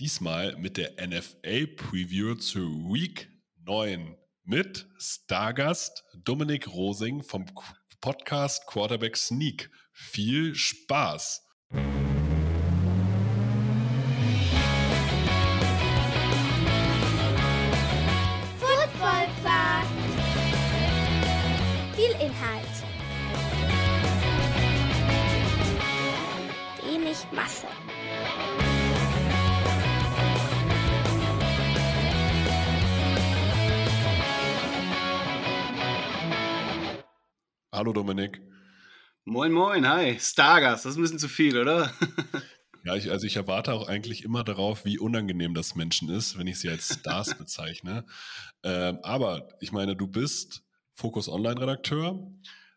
[0.00, 2.60] Diesmal mit der NFL Preview zu
[2.92, 3.30] Week
[3.64, 7.46] 9 mit Stargast Dominik Rosing vom
[8.00, 9.70] Podcast Quarterback Sneak.
[9.92, 11.46] Viel Spaß!
[37.74, 38.40] Hallo Dominik.
[39.24, 40.16] Moin, moin, hi.
[40.20, 41.92] Stargast, das ist ein bisschen zu viel, oder?
[42.84, 46.46] Ja, ich, also ich erwarte auch eigentlich immer darauf, wie unangenehm das Menschen ist, wenn
[46.46, 48.04] ich sie als Stars bezeichne.
[48.62, 50.62] Ähm, aber ich meine, du bist
[50.94, 52.30] Focus Online-Redakteur,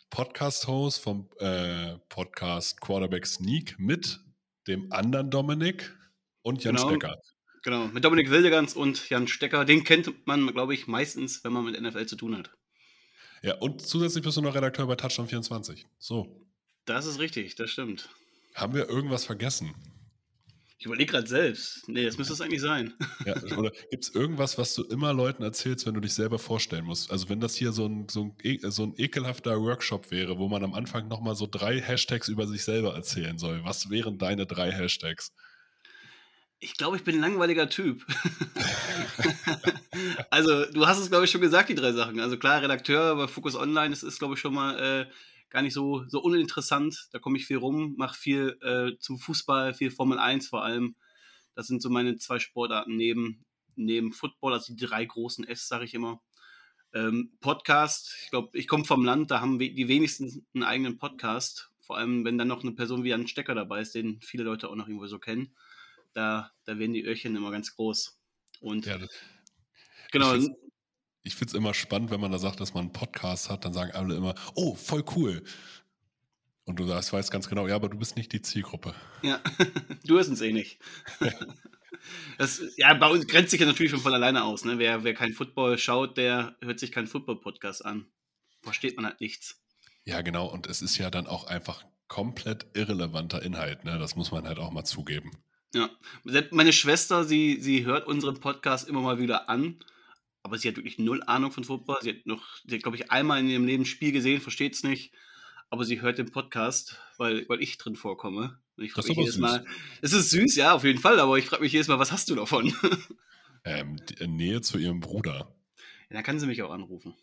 [0.10, 4.22] Podcast-Host vom äh, Podcast Quarterback Sneak mit
[4.68, 5.94] dem anderen Dominik
[6.42, 6.90] und Jan Genau.
[6.90, 7.22] Stecker.
[7.64, 9.64] Genau, mit Dominik Wildegans und Jan Stecker.
[9.66, 12.57] Den kennt man, glaube ich, meistens, wenn man mit NFL zu tun hat.
[13.44, 15.86] Ja, und zusätzlich bist du noch Redakteur bei Touchdown 24.
[16.00, 16.46] So,
[16.86, 18.10] Das ist richtig, das stimmt.
[18.56, 19.74] haben wir irgendwas vergessen?
[20.80, 21.90] Ich überlege gerade selbst.
[21.90, 22.94] Nee, das müsste es eigentlich sein.
[23.26, 26.86] Ja, oder gibt es irgendwas, was du immer Leuten erzählst, wenn du dich selber vorstellen
[26.86, 27.12] musst?
[27.12, 30.48] Also wenn das hier so ein, so ein, e- so ein ekelhafter Workshop wäre, wo
[30.48, 34.46] man am Anfang nochmal so drei Hashtags über sich selber erzählen soll, was wären deine
[34.46, 35.34] drei Hashtags?
[36.60, 38.04] Ich glaube, ich bin ein langweiliger Typ.
[40.32, 42.20] also, du hast es, glaube ich, schon gesagt, die drei Sachen.
[42.20, 45.06] Also klar, Redakteur bei Focus Online, das ist, glaube ich, schon mal äh,
[45.52, 47.10] gar nicht so, so uninteressant.
[47.12, 50.96] Da komme ich viel rum, mache viel äh, zum Fußball, viel Formel 1 vor allem.
[51.54, 55.86] Das sind so meine zwei Sportarten neben, neben Football, also die drei großen Fs, sage
[55.86, 56.22] ich immer.
[56.92, 61.70] Ähm, Podcast, ich glaube, ich komme vom Land, da haben die wenigsten einen eigenen Podcast.
[61.82, 64.70] Vor allem, wenn dann noch eine Person wie ein Stecker dabei ist, den viele Leute
[64.70, 65.56] auch noch irgendwo so kennen
[66.14, 68.20] da, da werden die Öhrchen immer ganz groß.
[68.60, 69.10] Und Ja, das,
[70.12, 70.36] genau,
[71.24, 73.74] ich finde es immer spannend, wenn man da sagt, dass man einen Podcast hat, dann
[73.74, 75.44] sagen alle immer, oh, voll cool.
[76.64, 78.96] Und du sagst, weißt ganz genau, ja, aber du bist nicht die Zielgruppe.
[79.22, 79.42] ja,
[80.06, 80.80] du hörst uns eh nicht.
[82.38, 84.64] Das, ja, bei uns grenzt sich ja natürlich schon von alleine aus.
[84.64, 84.78] Ne?
[84.78, 88.06] Wer, wer kein Football schaut, der hört sich keinen Football-Podcast an.
[88.62, 89.62] Versteht man halt nichts.
[90.06, 90.46] Ja, genau.
[90.48, 93.84] Und es ist ja dann auch einfach komplett irrelevanter Inhalt.
[93.84, 93.98] Ne?
[94.00, 95.32] Das muss man halt auch mal zugeben.
[95.74, 95.90] Ja.
[96.52, 99.80] Meine Schwester, sie, sie hört unseren Podcast immer mal wieder an,
[100.44, 102.00] aber sie hat wirklich null Ahnung von Football.
[102.02, 104.84] Sie hat noch, sie glaube ich, einmal in ihrem Leben ein Spiel gesehen, versteht es
[104.84, 105.14] nicht.
[105.70, 108.60] Aber sie hört den Podcast, weil, weil ich drin vorkomme.
[108.78, 109.66] Und ich Das frage ist mich jedes Mal,
[110.02, 112.30] es ist süß, ja, auf jeden Fall, aber ich frage mich jedes Mal, was hast
[112.30, 112.74] du davon?
[113.64, 115.54] Ähm, die Nähe zu ihrem Bruder.
[116.10, 117.16] ja, dann kann sie mich auch anrufen.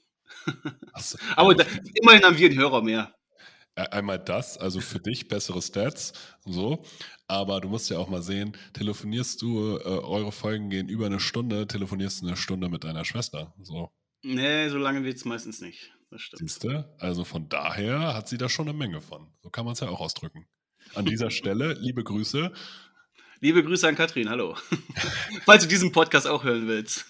[0.93, 3.15] Hast, Aber da, immerhin haben wir einen Hörer mehr.
[3.77, 6.13] Einmal das, also für dich bessere Stats,
[6.45, 6.85] so.
[7.27, 11.19] Aber du musst ja auch mal sehen, telefonierst du, äh, eure Folgen gehen über eine
[11.21, 13.55] Stunde, telefonierst du eine Stunde mit deiner Schwester.
[13.63, 13.91] So,
[14.23, 15.93] Nee, so lange wird es meistens nicht.
[16.11, 16.41] Das stimmt.
[16.41, 16.89] siehst du?
[16.99, 19.29] Also von daher hat sie da schon eine Menge von.
[19.43, 20.47] So kann man es ja auch ausdrücken.
[20.95, 22.51] An dieser Stelle, liebe Grüße.
[23.41, 24.57] Liebe Grüße an Katrin, hallo.
[25.45, 27.05] Falls du diesen Podcast auch hören willst.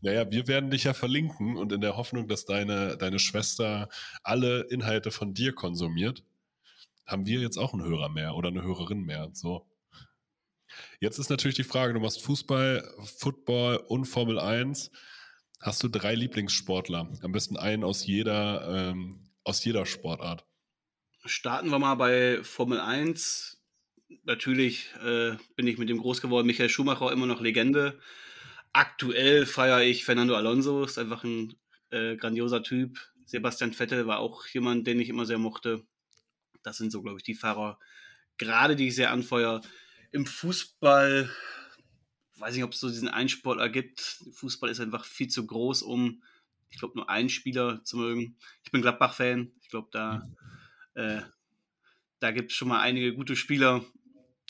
[0.00, 3.88] Naja, wir werden dich ja verlinken und in der Hoffnung, dass deine, deine Schwester
[4.22, 6.24] alle Inhalte von dir konsumiert,
[7.06, 9.30] haben wir jetzt auch einen Hörer mehr oder eine Hörerin mehr.
[9.32, 9.66] So.
[11.00, 12.88] Jetzt ist natürlich die Frage, du machst Fußball,
[13.18, 14.90] Football und Formel 1.
[15.60, 17.10] Hast du drei Lieblingssportler?
[17.22, 20.44] Am besten einen aus jeder, ähm, aus jeder Sportart.
[21.24, 23.60] Starten wir mal bei Formel 1.
[24.22, 26.46] Natürlich äh, bin ich mit dem groß geworden.
[26.46, 27.98] Michael Schumacher immer noch Legende.
[28.78, 31.52] Aktuell feiere ich Fernando Alonso, ist einfach ein
[31.90, 32.96] äh, grandioser Typ.
[33.24, 35.84] Sebastian Vettel war auch jemand, den ich immer sehr mochte.
[36.62, 37.80] Das sind so, glaube ich, die Fahrer,
[38.36, 39.62] gerade die ich sehr anfeuere.
[40.12, 41.28] Im Fußball,
[42.36, 44.22] weiß nicht, ob es so diesen Einsportler gibt.
[44.34, 46.22] Fußball ist einfach viel zu groß, um,
[46.70, 48.36] ich glaube, nur einen Spieler zu mögen.
[48.62, 49.50] Ich bin Gladbach-Fan.
[49.60, 50.22] Ich glaube, da,
[50.94, 51.22] äh,
[52.20, 53.84] da gibt es schon mal einige gute Spieler.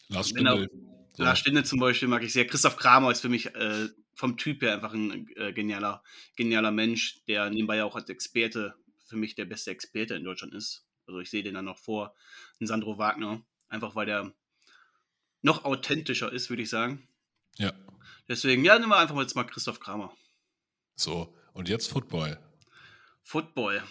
[0.09, 0.29] Lars.
[0.29, 0.69] Stindl.
[1.17, 2.47] Lars Stinde zum Beispiel mag ich sehr.
[2.47, 6.03] Christoph Kramer ist für mich äh, vom Typ her einfach ein äh, genialer,
[6.37, 8.75] genialer Mensch, der nebenbei ja auch als Experte
[9.07, 10.85] für mich der beste Experte in Deutschland ist.
[11.07, 12.15] Also ich sehe den dann noch vor
[12.59, 14.33] einen Sandro Wagner, einfach weil der
[15.41, 17.07] noch authentischer ist, würde ich sagen.
[17.59, 17.73] Ja,
[18.29, 20.13] Deswegen, ja, nehmen wir einfach jetzt mal Christoph Kramer.
[20.97, 22.39] So, und jetzt Football.
[23.23, 23.83] Football.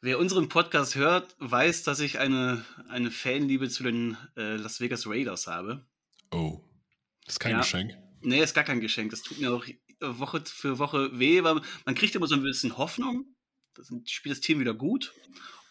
[0.00, 5.06] Wer unseren Podcast hört, weiß, dass ich eine, eine Fanliebe zu den äh, Las Vegas
[5.06, 5.84] Raiders habe.
[6.30, 6.62] Oh,
[7.24, 7.58] das ist kein Ja.
[7.58, 7.94] Geschenk.
[8.20, 9.10] Nee, ist gar kein Geschenk.
[9.10, 9.64] Das tut mir auch
[10.00, 13.24] Woche für Woche weh, weil man kriegt immer so ein bisschen Hoffnung.
[13.74, 15.12] Das spielt das Team wieder gut.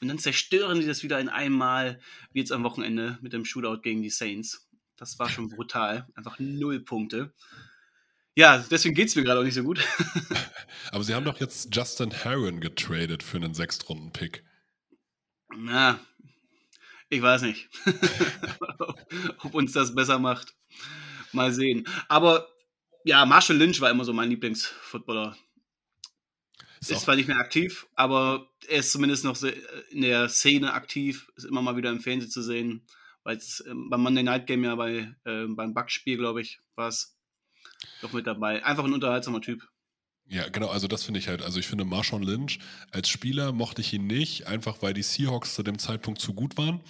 [0.01, 1.99] Und dann zerstören die das wieder in einmal,
[2.31, 4.67] wie jetzt am Wochenende mit dem Shootout gegen die Saints.
[4.97, 6.07] Das war schon brutal.
[6.15, 7.33] Einfach null Punkte.
[8.35, 9.79] Ja, deswegen geht es mir gerade auch nicht so gut.
[10.91, 14.43] Aber sie haben doch jetzt Justin Herron getradet für einen Sechstrunden-Pick.
[15.57, 15.99] Na,
[17.09, 17.69] ich weiß nicht,
[19.39, 20.53] ob uns das besser macht.
[21.35, 21.87] Mal sehen.
[22.07, 22.47] Aber
[23.03, 25.37] ja, Marshall Lynch war immer so mein Lieblingsfootballer.
[26.81, 29.41] Ist Ist zwar nicht mehr aktiv, aber er ist zumindest noch
[29.89, 32.85] in der Szene aktiv, ist immer mal wieder im Fernsehen zu sehen.
[33.23, 36.89] Weil es ähm, beim Monday Night Game ja bei, äh, beim Bugs-Spiel, glaube ich, war
[36.89, 37.17] es
[38.01, 38.63] doch mit dabei.
[38.63, 39.67] Einfach ein unterhaltsamer Typ.
[40.27, 41.41] ja, genau, also das finde ich halt.
[41.41, 42.59] Also ich finde Marshawn Lynch
[42.91, 46.57] als Spieler mochte ich ihn nicht, einfach weil die Seahawks zu dem Zeitpunkt zu gut
[46.57, 46.81] waren.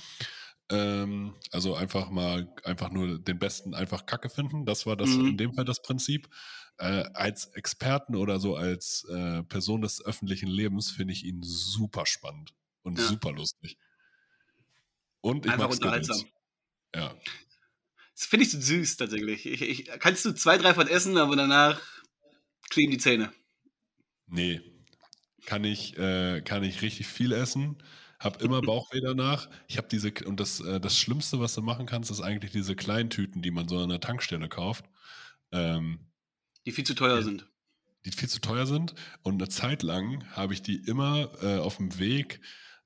[0.71, 4.65] Ähm, also einfach mal, einfach nur den Besten einfach Kacke finden.
[4.65, 5.27] Das war das Mhm.
[5.27, 6.27] in dem Fall das Prinzip.
[6.77, 12.05] Äh, als Experten oder so als äh, Person des öffentlichen Lebens finde ich ihn super
[12.05, 12.53] spannend
[12.83, 13.05] und Ja.
[13.05, 13.77] super lustig.
[15.21, 16.23] Und ich Einfach unterhaltsam.
[16.95, 17.15] Ja.
[18.15, 19.45] Das finde ich so süß tatsächlich.
[19.45, 21.81] Ich, ich, kannst du zwei, drei von essen, aber danach
[22.69, 23.33] kleben die Zähne.
[24.27, 24.61] Nee.
[25.45, 27.77] Kann ich, äh, kann ich richtig viel essen.
[28.19, 29.49] Hab immer Bauchweh danach.
[29.67, 32.75] Ich habe diese, und das, äh, das Schlimmste, was du machen kannst, ist eigentlich diese
[32.75, 34.85] kleinen Tüten, die man so an der Tankstelle kauft,
[35.51, 36.11] ähm,
[36.65, 37.21] Die viel zu teuer Ja.
[37.21, 37.47] sind.
[38.05, 38.95] die viel zu teuer sind.
[39.23, 42.41] Und eine Zeit lang habe ich die immer äh, auf dem Weg,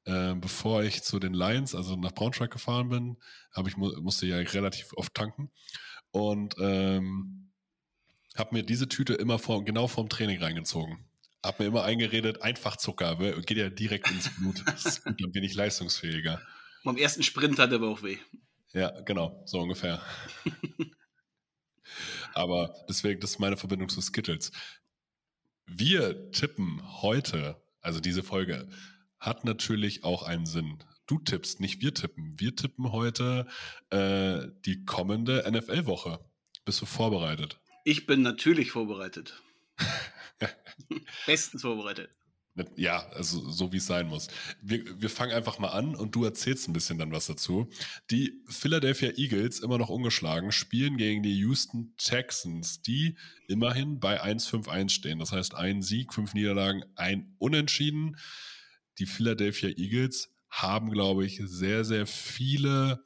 [0.05, 3.17] äh, bevor ich zu den Lions, also nach Braunschweig gefahren bin,
[3.51, 5.51] habe ich, mu musste ja relativ oft tanken.
[6.11, 7.51] Und ähm,
[8.37, 11.08] habe mir diese Tüte immer vor, genau vorm Training reingezogen.
[11.44, 14.63] Hab mir immer eingeredet, einfach Zucker, geht ja direkt ins Blut.
[14.65, 16.41] Dann bin ich leistungsfähiger.
[16.83, 18.18] Beim ersten Sprint hat er aber auch weh.
[18.74, 20.01] Ja, genau, so ungefähr.
[22.33, 24.51] Aber deswegen, das ist meine Verbindung zu Skittles.
[25.65, 28.69] Wir tippen heute, also diese Folge,
[29.19, 30.83] hat natürlich auch einen Sinn.
[31.07, 32.39] Du tippst, nicht wir tippen.
[32.39, 33.47] Wir tippen heute
[33.89, 36.19] äh, die kommende NFL-Woche.
[36.65, 37.59] Bist du vorbereitet?
[37.83, 39.41] Ich bin natürlich vorbereitet.
[41.25, 42.09] Bestens vorbereitet.
[42.75, 44.27] Ja, also so wie es sein muss.
[44.61, 47.69] Wir, wir fangen einfach mal an und du erzählst ein bisschen dann was dazu.
[48.11, 53.17] Die Philadelphia Eagles, immer noch ungeschlagen, spielen gegen die Houston Texans, die
[53.47, 55.19] immerhin bei 1-5-1 stehen.
[55.19, 58.17] Das heißt, ein Sieg, fünf Niederlagen, ein Unentschieden.
[58.97, 63.05] Die Philadelphia Eagles haben, glaube ich, sehr, sehr viele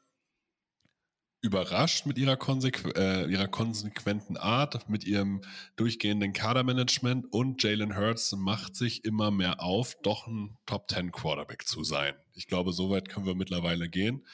[1.43, 5.41] überrascht mit ihrer, konsequ äh, ihrer konsequenten Art, mit ihrem
[5.75, 11.67] durchgehenden Kadermanagement und Jalen Hurts macht sich immer mehr auf, doch ein Top 10 Quarterback
[11.67, 12.15] zu sein.
[12.33, 14.25] Ich glaube, so weit können wir mittlerweile gehen.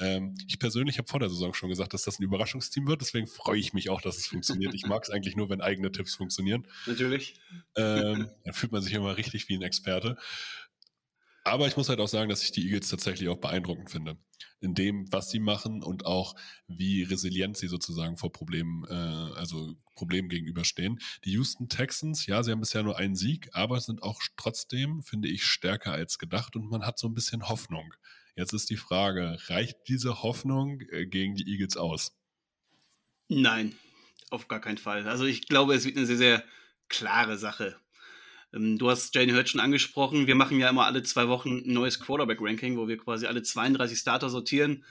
[0.00, 3.28] Ähm, ich persönlich habe vor der Saison schon gesagt, dass das ein Überraschungsteam wird, deswegen
[3.28, 4.74] freue ich mich auch, dass es funktioniert.
[4.74, 6.66] Ich mag es eigentlich nur, wenn eigene Tipps funktionieren.
[6.86, 7.36] Natürlich.
[7.76, 10.18] Ähm, dann fühlt man sich immer richtig wie ein Experte.
[11.44, 14.16] Aber ich muss halt auch sagen, dass ich die Eagles tatsächlich auch beeindruckend finde.
[14.60, 16.34] In dem, was sie machen und auch
[16.66, 20.98] wie resilient sie sozusagen vor Problemen, äh, also Problemen gegenüberstehen.
[21.24, 25.28] Die Houston Texans, ja, sie haben bisher nur einen Sieg, aber sind auch trotzdem, finde
[25.28, 27.94] ich, stärker als gedacht und man hat so ein bisschen Hoffnung.
[28.36, 32.14] Jetzt ist die Frage, reicht diese Hoffnung äh, gegen die Eagles aus?
[33.28, 33.74] Nein,
[34.30, 35.08] auf gar keinen Fall.
[35.08, 36.44] Also ich glaube, es wird eine sehr, sehr
[36.88, 37.76] klare Sache.
[38.52, 40.26] Ähm, Du hast Jane Hurt schon angesprochen.
[40.26, 43.98] Wir machen ja immer alle zwei Wochen ein neues Quarterback-Ranking, wo wir quasi alle 32
[43.98, 44.84] Starter sortieren.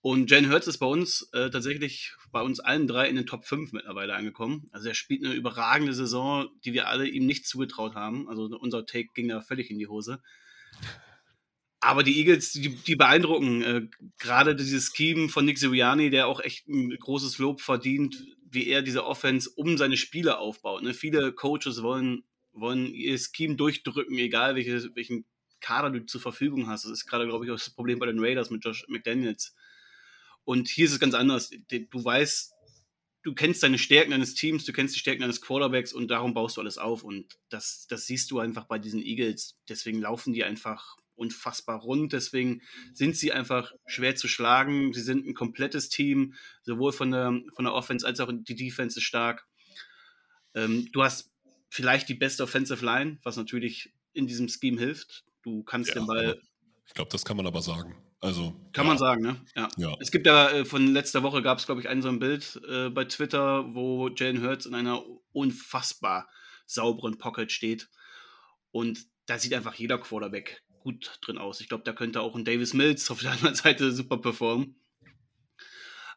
[0.00, 3.44] Und Jane Hurts ist bei uns äh, tatsächlich bei uns allen drei in den Top
[3.44, 4.68] 5 mittlerweile angekommen.
[4.70, 8.28] Also er spielt eine überragende Saison, die wir alle ihm nicht zugetraut haben.
[8.28, 10.22] Also unser Take ging da völlig in die Hose.
[11.80, 13.62] Aber die Eagles, die, die beeindrucken.
[13.62, 18.68] Äh, Gerade dieses Scheme von Nick Sirianni, der auch echt ein großes Lob verdient, wie
[18.68, 20.82] er diese Offense um seine Spieler aufbaut.
[20.82, 20.94] Ne?
[20.94, 22.22] Viele Coaches wollen,
[22.56, 25.24] wollen ihr Scheme durchdrücken, egal welche, welchen
[25.60, 26.84] Kader du zur Verfügung hast.
[26.84, 29.54] Das ist gerade, glaube ich, auch das Problem bei den Raiders mit Josh McDaniels.
[30.44, 31.50] Und hier ist es ganz anders.
[31.50, 32.52] Du weißt,
[33.22, 36.56] du kennst deine Stärken deines Teams, du kennst die Stärken deines Quarterbacks und darum baust
[36.56, 37.02] du alles auf.
[37.02, 39.58] Und das, das siehst du einfach bei diesen Eagles.
[39.68, 42.12] Deswegen laufen die einfach unfassbar rund.
[42.12, 44.92] Deswegen sind sie einfach schwer zu schlagen.
[44.92, 48.98] Sie sind ein komplettes Team, sowohl von der, von der Offense als auch die Defense
[48.98, 49.46] ist stark.
[50.54, 51.32] Ähm, du hast
[51.68, 55.24] vielleicht die beste Offensive Line, was natürlich in diesem Scheme hilft.
[55.42, 56.40] Du kannst Ja, den Ball
[56.86, 57.96] Ich glaube, das kann man aber sagen.
[58.20, 58.52] Also.
[58.72, 58.88] Kann ja.
[58.88, 59.40] man sagen, ne?
[59.54, 59.68] Ja.
[59.76, 59.96] Ja.
[60.00, 62.60] Es gibt da äh, von letzter Woche gab es, glaube ich, ein so ein Bild
[62.68, 66.28] äh, bei Twitter, wo Jalen Hurts in einer unfassbar
[66.66, 67.88] sauberen Pocket steht.
[68.70, 71.60] Und da sieht einfach jeder Quarterback gut drin aus.
[71.60, 74.80] Ich glaube, da könnte auch ein Davis Mills auf der anderen Seite super performen.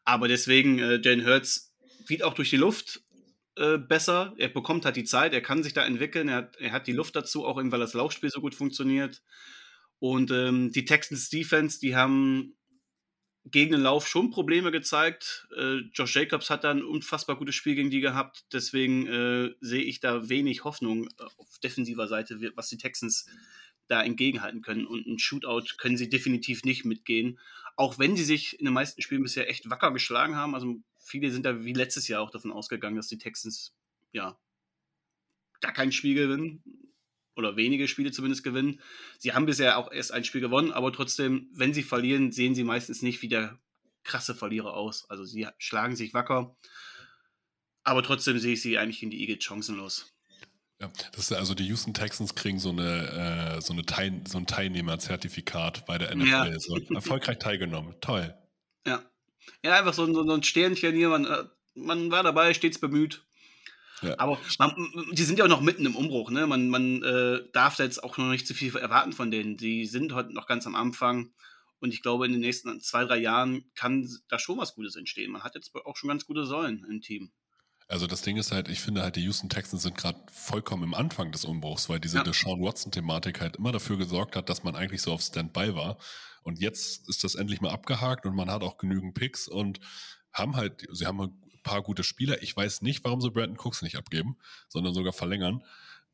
[0.05, 1.75] Aber deswegen, äh, Jalen Hurts
[2.07, 3.01] geht auch durch die Luft
[3.59, 4.33] äh, besser.
[4.37, 6.93] Er bekommt halt die Zeit, er kann sich da entwickeln, er hat, er hat die
[6.93, 9.21] Luft dazu, auch eben weil das Laufspiel so gut funktioniert.
[9.99, 12.55] Und ähm, die Texans Defense, die haben
[13.45, 15.47] gegen den Lauf schon Probleme gezeigt.
[15.57, 18.45] Äh, Josh Jacobs hat da ein unfassbar gutes Spiel gegen die gehabt.
[18.53, 23.25] Deswegen äh, sehe ich da wenig Hoffnung äh, auf defensiver Seite, was die Texans
[23.87, 24.85] da entgegenhalten können.
[24.85, 27.39] Und ein Shootout können sie definitiv nicht mitgehen.
[27.75, 30.55] Auch wenn sie sich in den meisten Spielen bisher echt wacker geschlagen haben.
[30.55, 30.77] Also
[31.09, 33.73] viele sind da wie letztes Jahr auch davon ausgegangen, dass die Texans
[34.11, 34.37] ja
[35.61, 36.63] gar kein Spiel gewinnen.
[37.35, 38.81] Oder wenige Spiele zumindest gewinnen.
[39.17, 42.65] Sie haben bisher auch erst ein Spiel gewonnen, aber trotzdem, wenn sie verlieren, sehen sie
[42.65, 43.57] meistens nicht wie der
[44.03, 45.09] krasse Verlierer aus.
[45.09, 46.57] Also sie schlagen sich wacker.
[47.83, 50.13] Aber trotzdem sehe ich sie eigentlich gegen die Eagles chancenlos.
[50.81, 54.37] Ja, das ist also die Houston Texans kriegen so eine, äh, so eine Teil, so
[54.37, 56.27] ein Teilnehmerzertifikat bei der NFL.
[56.27, 56.59] Ja.
[56.59, 57.95] So, erfolgreich teilgenommen.
[58.01, 58.33] Toll.
[58.85, 59.08] Ja.
[59.63, 61.09] Ja, einfach so, ein- so ein Sternchen hier.
[61.09, 61.43] Man, äh,
[61.75, 63.23] man war dabei, stets bemüht.
[64.01, 64.17] Ja.
[64.17, 64.73] Aber man,
[65.11, 66.31] die sind ja auch noch mitten im Umbruch.
[66.31, 66.47] Ne?
[66.47, 69.57] Man, man äh, darf da jetzt auch noch nicht zu viel erwarten von denen.
[69.57, 71.31] Die sind heute noch ganz am Anfang.
[71.81, 75.31] Und ich glaube, in den nächsten zwei, drei Jahren kann da schon was Gutes entstehen.
[75.31, 77.31] Man hat jetzt auch schon ganz gute Säulen im Team.
[77.87, 80.93] Also das Ding ist halt, ich finde halt, die Houston Texans sind gerade vollkommen im
[80.93, 82.23] Anfang des Umbruchs, weil diese Ja.
[82.23, 85.97] Deshaun Watson-Thematik halt immer dafür gesorgt hat, dass man eigentlich so auf Standby war.
[86.49, 89.79] Und jetzt ist das endlich mal abgehakt und man hat auch genügend Picks und
[90.33, 92.41] haben halt, sie haben ein paar gute Spieler.
[92.43, 94.37] Ich weiß nicht, warum sie Brandon Cooks nicht abgeben,
[94.67, 95.63] sondern sogar verlängern.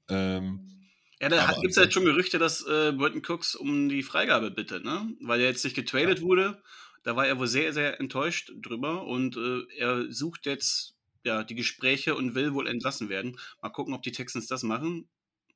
[0.09, 0.85] Ähm,
[1.21, 4.51] Ja, da gibt es ja jetzt schon Gerüchte, dass äh, Burton Cooks um die Freigabe
[4.51, 5.15] bittet, ne?
[5.21, 6.61] Weil er jetzt nicht getradet wurde.
[7.03, 11.55] Da war er wohl sehr, sehr enttäuscht drüber und äh, er sucht jetzt ja die
[11.55, 13.37] Gespräche und will wohl entlassen werden.
[13.61, 15.07] Mal gucken, ob die Texans das machen.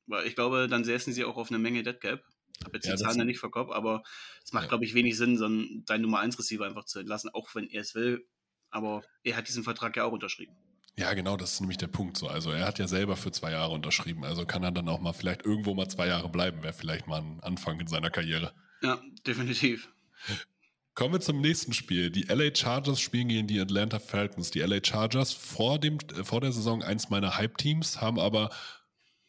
[0.08, 2.24] Weil ich glaube, dann säßen sie auch auf eine Menge Dead Cap.
[2.64, 4.04] Hab jetzt Ja, die Zahlen ja nicht verkauft, aber
[4.44, 4.70] es macht, Ja.
[4.70, 7.68] glaube ich, wenig Sinn, so einen, deinen Nummer 1 Receiver einfach zu entlassen, auch wenn
[7.70, 8.26] er es will.
[8.70, 10.56] Aber er hat diesen Vertrag ja auch unterschrieben.
[10.98, 12.18] Ja, genau, das ist nämlich der Punkt.
[12.18, 12.28] So.
[12.28, 14.26] Also er hat ja selber für zwei Jahre unterschrieben.
[14.26, 17.22] Also kann er dann auch mal vielleicht irgendwo mal zwei Jahre bleiben, wäre vielleicht mal
[17.22, 18.54] ein Anfang in seiner Karriere.
[18.82, 19.90] Ja, definitiv.
[20.96, 22.10] Kommen wir zum nächsten Spiel.
[22.10, 24.52] Die LA Chargers spielen gegen die Atlanta Falcons.
[24.52, 28.50] Die LA Chargers vor, dem, äh, vor der Saison eins meiner Hype-Teams, haben aber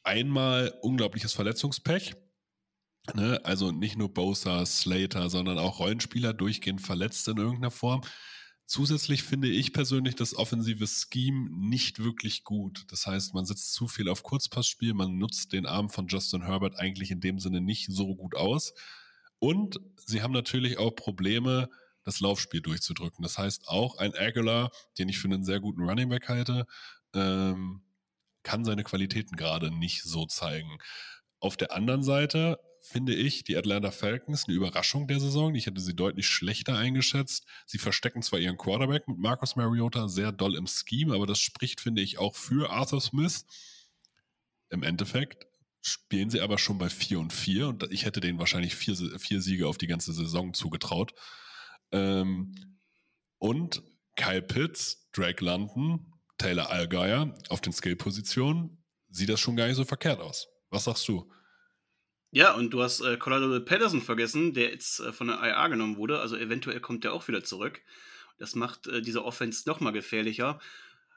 [0.02, 2.16] einmal unglaubliches Verletzungspech.
[3.14, 3.40] Ne?
[3.44, 8.02] Also nicht nur Bosa, Slater, sondern auch Rollenspieler durchgehend verletzt in irgendeiner Form.
[8.66, 12.84] Zusätzlich finde ich persönlich das offensive Scheme nicht wirklich gut.
[12.88, 16.76] Das heißt, man setzt zu viel auf Kurzpassspiel, man nutzt den Arm von Justin Herbert
[16.78, 18.72] eigentlich in dem Sinne nicht so gut aus.
[19.40, 21.68] Und sie haben natürlich auch Probleme,
[22.04, 23.22] das Laufspiel durchzudrücken.
[23.22, 26.66] Das heißt, auch ein Aguilar, den ich für einen sehr guten Running Back halte,
[27.14, 27.82] ähm,
[28.42, 30.78] kann seine Qualitäten gerade nicht so zeigen.
[31.40, 35.54] Auf der anderen Seite finde ich die Atlanta Falcons eine Überraschung der Saison.
[35.54, 37.46] Ich hätte sie deutlich schlechter eingeschätzt.
[37.66, 41.80] Sie verstecken zwar ihren Quarterback mit Marcus Mariota sehr doll im Scheme, aber das spricht,
[41.80, 43.44] finde ich, auch für Arthur Smith.
[44.70, 45.46] Im Endeffekt
[45.82, 49.40] spielen sie aber schon bei 4 und 4 und ich hätte denen wahrscheinlich vier, vier
[49.40, 51.14] Siege auf die ganze Saison zugetraut.
[51.92, 52.78] Ähm,
[53.38, 53.82] und
[54.16, 59.84] Kyle Pitts, Drake London, Taylor Allgeier auf den Skill-Positionen sieht das schon gar nicht so
[59.84, 60.48] verkehrt aus.
[60.70, 61.30] Was sagst du?
[62.32, 65.96] Ja, und du hast äh, Colorado Patterson vergessen, der jetzt äh, von der IA genommen
[65.96, 66.20] wurde.
[66.20, 67.82] Also eventuell kommt der auch wieder zurück.
[68.38, 70.60] Das macht äh, diese Offense nochmal gefährlicher.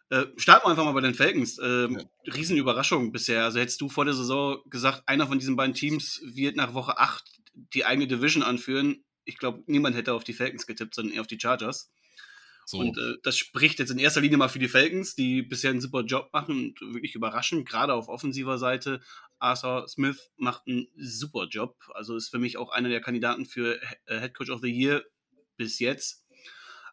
[0.10, 1.60] Äh, starten wir einfach mal bei den Falcons.
[1.60, 3.44] Ähm, Riesenüberraschung bisher.
[3.44, 6.98] Also hättest du vor der Saison gesagt, einer von diesen beiden Teams wird nach Woche
[6.98, 7.24] 8
[7.74, 9.04] die eigene Division anführen.
[9.26, 11.92] Ich glaube, niemand hätte auf die Falcons getippt, sondern eher auf die Chargers.
[12.66, 15.72] So, Und äh, das spricht jetzt in erster Linie mal für die Falcons, die bisher
[15.72, 19.02] einen super Job machen und wirklich überraschend, gerade auf offensiver Seite.
[19.44, 21.76] Arthur Smith macht einen super Job.
[21.94, 25.04] Also ist für mich auch einer der Kandidaten für äh, Head Coach of the Year
[25.58, 26.26] bis jetzt.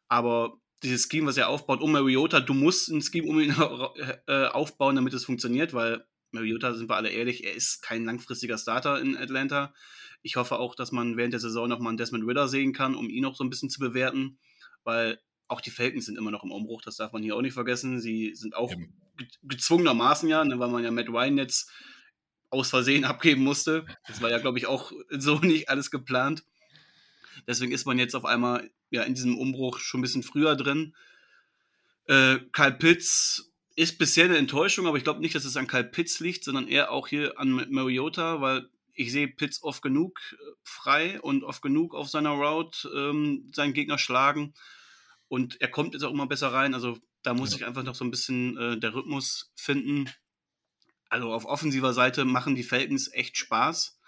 [0.08, 3.54] Aber dieses Scheme, was er aufbaut um Mariota, du musst ein Scheme um ihn
[4.26, 8.58] äh, aufbauen, damit es funktioniert, weil Mariota, sind wir alle ehrlich, er ist kein langfristiger
[8.58, 9.74] Starter in Atlanta.
[10.22, 13.08] Ich hoffe auch, dass man während der Saison nochmal einen Desmond Ritter sehen kann, um
[13.08, 14.38] ihn auch so ein bisschen zu bewerten,
[14.84, 17.54] weil auch die Falcons sind immer noch im Umbruch, das darf man hier auch nicht
[17.54, 18.00] vergessen.
[18.00, 18.72] Sie sind auch
[19.42, 21.70] gezwungenermaßen ja, ne, weil man ja Matt Ryan jetzt
[22.50, 23.86] aus Versehen abgeben musste.
[24.06, 26.44] Das war ja, glaube ich, auch so nicht alles geplant.
[27.46, 30.94] Deswegen ist man jetzt auf einmal ja in diesem Umbruch schon ein bisschen früher drin.
[32.06, 35.84] Äh, Kyle Pitts ist bisher eine Enttäuschung, aber ich glaube nicht, dass es an Kyle
[35.84, 40.36] Pitts liegt, sondern eher auch hier an Mariota, weil ich sehe Pitts oft genug äh,
[40.62, 44.54] frei und oft genug auf seiner Route ähm, seinen Gegner schlagen.
[45.28, 46.74] Und er kommt jetzt auch immer besser rein.
[46.74, 47.58] Also da muss ja.
[47.58, 50.10] ich einfach noch so ein bisschen äh, der Rhythmus finden.
[51.10, 53.98] Also auf offensiver Seite machen die Falcons echt Spaß.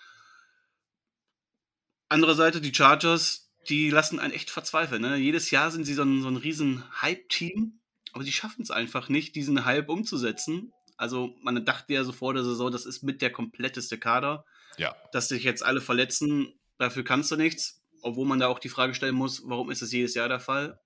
[2.09, 5.03] Andere Seite, die Chargers, die lassen einen echt verzweifeln.
[5.03, 5.17] Ne?
[5.17, 7.81] Jedes Jahr sind sie so ein, so ein riesen Hype-Team,
[8.13, 10.73] aber sie schaffen es einfach nicht, diesen Hype umzusetzen.
[10.97, 14.45] Also man dachte ja so vor der Saison, das ist mit der kompletteste Kader.
[14.79, 14.95] Ja.
[15.13, 17.83] Dass sich jetzt alle verletzen, dafür kannst du nichts.
[18.03, 20.81] Obwohl man da auch die Frage stellen muss, warum ist das jedes Jahr der Fall?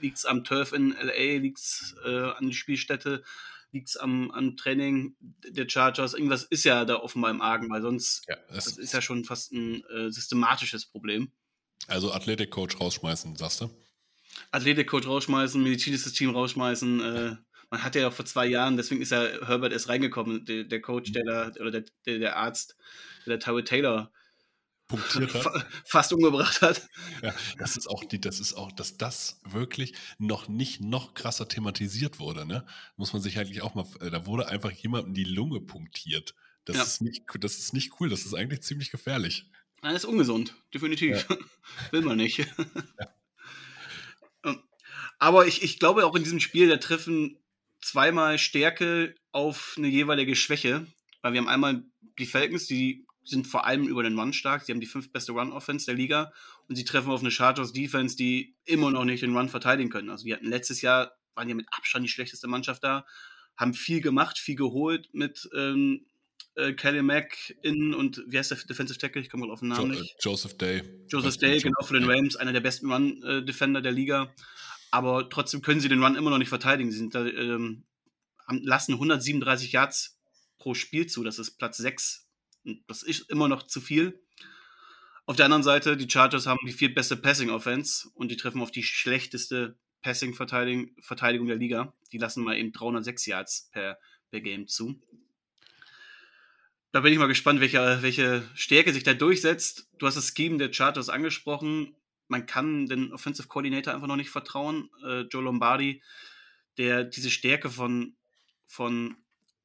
[0.00, 1.38] Liegt es am Turf in LA?
[1.38, 3.22] Liegt es äh, an die Spielstätte?
[3.72, 6.14] Liegt es am, am Training der Chargers?
[6.14, 9.52] Irgendwas ist ja da offenbar im Argen, weil sonst ja, das ist ja schon fast
[9.52, 11.32] ein äh, systematisches Problem.
[11.88, 13.70] Also Athletikcoach rausschmeißen, sagst du?
[14.50, 17.00] Athletikcoach rausschmeißen, medizinisches Team rausschmeißen.
[17.00, 17.36] Äh,
[17.70, 21.12] man hat ja vor zwei Jahren, deswegen ist ja Herbert erst reingekommen, der, der Coach,
[21.12, 22.76] der da, oder der, der, Arzt,
[23.26, 24.12] der, Tyrell Taylor
[24.96, 25.66] punktiert hat.
[25.84, 26.88] fast umgebracht hat.
[27.22, 31.48] Ja, das ist auch die, das ist auch, dass das wirklich noch nicht noch krasser
[31.48, 32.66] thematisiert wurde, ne?
[32.96, 36.34] Muss man sich eigentlich auch mal, da wurde einfach jemandem die Lunge punktiert.
[36.64, 36.82] Das ja.
[36.82, 39.46] ist nicht, das ist nicht cool, das ist eigentlich ziemlich gefährlich.
[39.82, 41.26] Das ist ungesund, definitiv.
[41.28, 41.36] Ja.
[41.90, 42.38] Will man nicht.
[43.00, 43.14] Ja.
[44.44, 44.62] Ähm,
[45.18, 47.38] aber ich, ich glaube auch in diesem Spiel, da treffen
[47.80, 50.86] zweimal Stärke auf eine jeweilige Schwäche.
[51.22, 51.84] Weil wir haben einmal
[52.18, 54.64] die Falcons, die sind vor allem über den Run stark.
[54.64, 56.32] Sie haben die fünf beste Run-Offense der Liga
[56.68, 60.10] und sie treffen auf eine Chargers-Defense, die immer noch nicht den Run verteidigen können.
[60.10, 63.06] Also wir hatten letztes Jahr, waren ja mit Abstand die schlechteste Mannschaft da,
[63.56, 66.06] haben viel gemacht, viel geholt mit ähm,
[66.56, 69.22] äh, Kelly Mack in und wie heißt der Defensive Tackle?
[69.22, 70.16] Ich komme mal auf den Namen jo nicht.
[70.20, 70.82] Joseph Day.
[71.08, 74.34] Joseph Day, genau, für den Rams, einer der besten Run-Defender der Liga.
[74.90, 76.90] Aber trotzdem können sie den Run immer noch nicht verteidigen.
[76.90, 77.84] Sie sind da, ähm,
[78.48, 80.18] lassen 137 Yards
[80.58, 81.24] pro Spiel zu.
[81.24, 82.28] Das ist Platz 6.
[82.86, 84.20] Das ist immer noch zu viel.
[85.24, 88.82] Auf der anderen Seite, die Chargers haben die viertbeste Passing-Offense und die treffen auf die
[88.82, 91.94] schlechteste Passing-Verteidigung der Liga.
[92.10, 93.98] Die lassen mal eben 306 Yards per,
[94.30, 95.00] per Game zu.
[96.90, 99.88] Da bin ich mal gespannt, welche, welche Stärke sich da durchsetzt.
[99.98, 101.96] Du hast das Scheme der Chargers angesprochen.
[102.28, 104.90] Man kann den Offensive Coordinator einfach noch nicht vertrauen.
[105.04, 106.02] Äh, Joe Lombardi,
[106.76, 108.16] der diese Stärke von,
[108.66, 109.16] von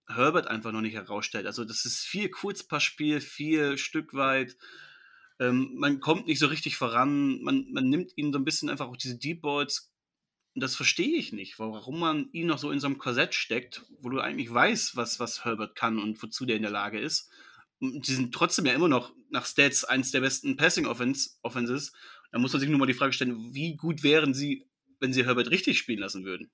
[0.07, 1.45] Herbert einfach noch nicht herausstellt.
[1.45, 4.57] Also das ist viel Kurzpassspiel, viel Stück weit.
[5.39, 7.41] Ähm, man kommt nicht so richtig voran.
[7.41, 9.91] Man, man nimmt ihnen so ein bisschen einfach auch diese Deep Balls.
[10.55, 13.83] Und das verstehe ich nicht, warum man ihn noch so in so einem Korsett steckt,
[13.99, 17.29] wo du eigentlich weißt, was, was Herbert kann und wozu der in der Lage ist.
[17.79, 21.93] Und sie sind trotzdem ja immer noch nach Stats eins der besten Passing Offenses.
[22.31, 24.67] Da muss man sich nur mal die Frage stellen, wie gut wären sie,
[24.99, 26.49] wenn sie Herbert richtig spielen lassen würden?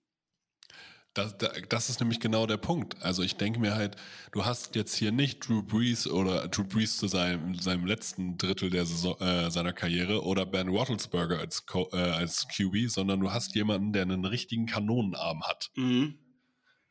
[1.13, 1.35] Das,
[1.69, 2.99] das, ist nämlich genau der Punkt.
[3.03, 3.97] Also ich denke mir halt,
[4.31, 8.71] du hast jetzt hier nicht Drew Brees oder Drew Brees zu seinem, seinem letzten Drittel
[8.71, 13.53] der Saison, äh, seiner Karriere oder Ben Roethlisberger als, äh, als QB, sondern du hast
[13.53, 15.69] jemanden, der einen richtigen Kanonenarm hat.
[15.75, 16.17] Mhm.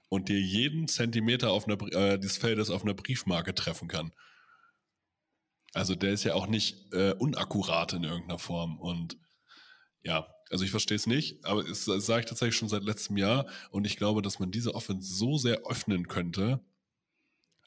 [0.09, 4.13] Und dir jeden Zentimeter auf einer, äh, des Feldes auf einer Briefmarke treffen kann.
[5.75, 8.79] Also der ist ja auch nicht äh, unakkurat in irgendeiner Form.
[8.79, 9.17] Und
[10.05, 13.47] ja, also ich verstehe es nicht, aber das sage ich tatsächlich schon seit letztem Jahr
[13.71, 16.61] und ich glaube, dass man diese Offense so sehr öffnen könnte,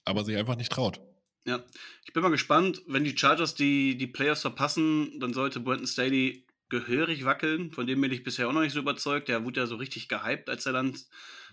[0.04, 1.02] aber sich einfach nicht traut.
[1.48, 1.63] Ja,
[2.06, 6.45] ich bin mal gespannt, wenn die Chargers die, die Playoffs verpassen, dann sollte Brandon Staley
[6.69, 7.71] gehörig wackeln.
[7.71, 9.28] Von dem bin ich bisher auch noch nicht so überzeugt.
[9.28, 10.95] Der wurde ja so richtig gehypt, als er dann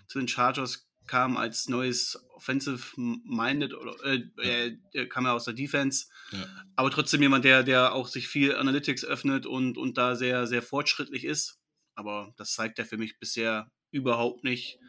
[0.07, 5.53] zu den Chargers kam als neues Offensive-Minded oder äh, er, er, kam ja aus der
[5.53, 6.07] Defense.
[6.31, 6.45] Ja.
[6.75, 10.61] Aber trotzdem jemand, der, der auch sich viel Analytics öffnet und, und da sehr, sehr
[10.61, 11.59] fortschrittlich ist.
[11.95, 14.79] Aber das zeigt er für mich bisher überhaupt nicht.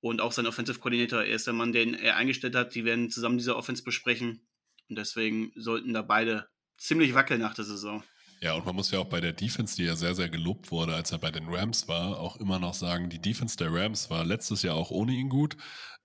[0.00, 2.74] Und auch sein Offensive Coordinator, er ist der Mann, den er eingestellt hat.
[2.74, 4.46] Die werden zusammen diese Offense besprechen.
[4.88, 8.02] Und deswegen sollten da beide ziemlich wackeln nach der Saison.
[8.42, 10.94] Ja, und man muss ja auch bei der Defense, die ja sehr, sehr gelobt wurde,
[10.94, 14.24] als er bei den Rams war, auch immer noch sagen, die Defense der Rams war
[14.24, 15.56] letztes Jahr auch ohne ihn gut.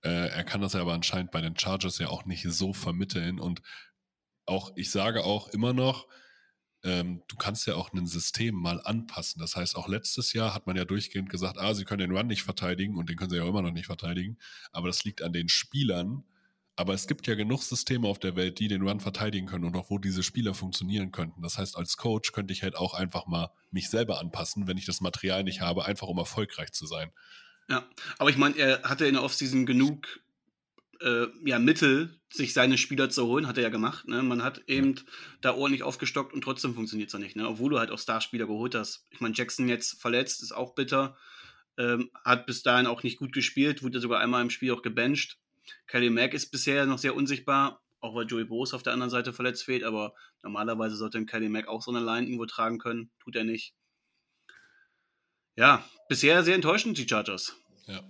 [0.02, 3.40] Äh, er kann das ja aber anscheinend bei den Chargers ja auch nicht so vermitteln.
[3.40, 3.62] Und
[4.44, 6.08] auch, ich sage auch immer noch,
[6.84, 9.40] ähm, du kannst ja auch ein System mal anpassen.
[9.40, 12.26] Das heißt, auch letztes Jahr hat man ja durchgehend gesagt, ah, sie können den Run
[12.26, 14.38] nicht verteidigen und den können sie ja auch immer noch nicht verteidigen.
[14.72, 16.24] Aber das liegt an den Spielern,
[16.76, 19.76] aber es gibt ja genug Systeme auf der Welt, die den Run verteidigen können und
[19.76, 21.42] auch wo diese Spieler funktionieren könnten.
[21.42, 24.84] Das heißt, als Coach könnte ich halt auch einfach mal mich selber anpassen, wenn ich
[24.84, 27.10] das Material nicht habe, einfach um erfolgreich zu sein.
[27.68, 30.06] Ja, aber ich meine, er hatte in der Offseason genug
[31.00, 34.06] äh, ja, Mittel, sich seine Spieler zu holen, hat er ja gemacht.
[34.06, 34.22] Ne?
[34.22, 35.02] Man hat eben ja.
[35.40, 37.48] da ordentlich aufgestockt und trotzdem funktioniert es ja nicht, ne?
[37.48, 39.06] obwohl du halt auch Starspieler geholt hast.
[39.10, 41.16] Ich meine, Jackson jetzt verletzt, ist auch bitter.
[41.78, 45.38] Ähm, hat bis dahin auch nicht gut gespielt, wurde sogar einmal im Spiel auch gebencht.
[45.86, 49.32] Kelly Mack ist bisher noch sehr unsichtbar, auch weil Joey Bose auf der anderen Seite
[49.32, 53.10] verletzt fehlt, aber normalerweise sollte ein Kelly Mack auch so eine Line irgendwo tragen können.
[53.18, 53.74] Tut er nicht.
[55.56, 57.56] Ja, bisher sehr enttäuschend, die Chargers.
[57.86, 58.02] Ja.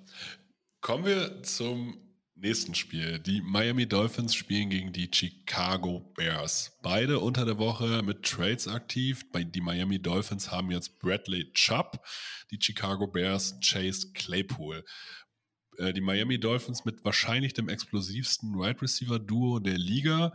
[0.80, 3.18] Kommen wir zum nächsten Spiel.
[3.18, 6.76] Die Miami Dolphins spielen gegen die Chicago Bears.
[6.82, 9.24] Beide unter der Woche mit Trades aktiv.
[9.34, 12.00] Die Miami Dolphins haben jetzt Bradley Chubb,
[12.50, 14.84] die Chicago Bears Chase Claypool.
[15.78, 20.32] Äh, die Miami Dolphins mit wahrscheinlich dem explosivsten Wide right Receiver Duo der Liga.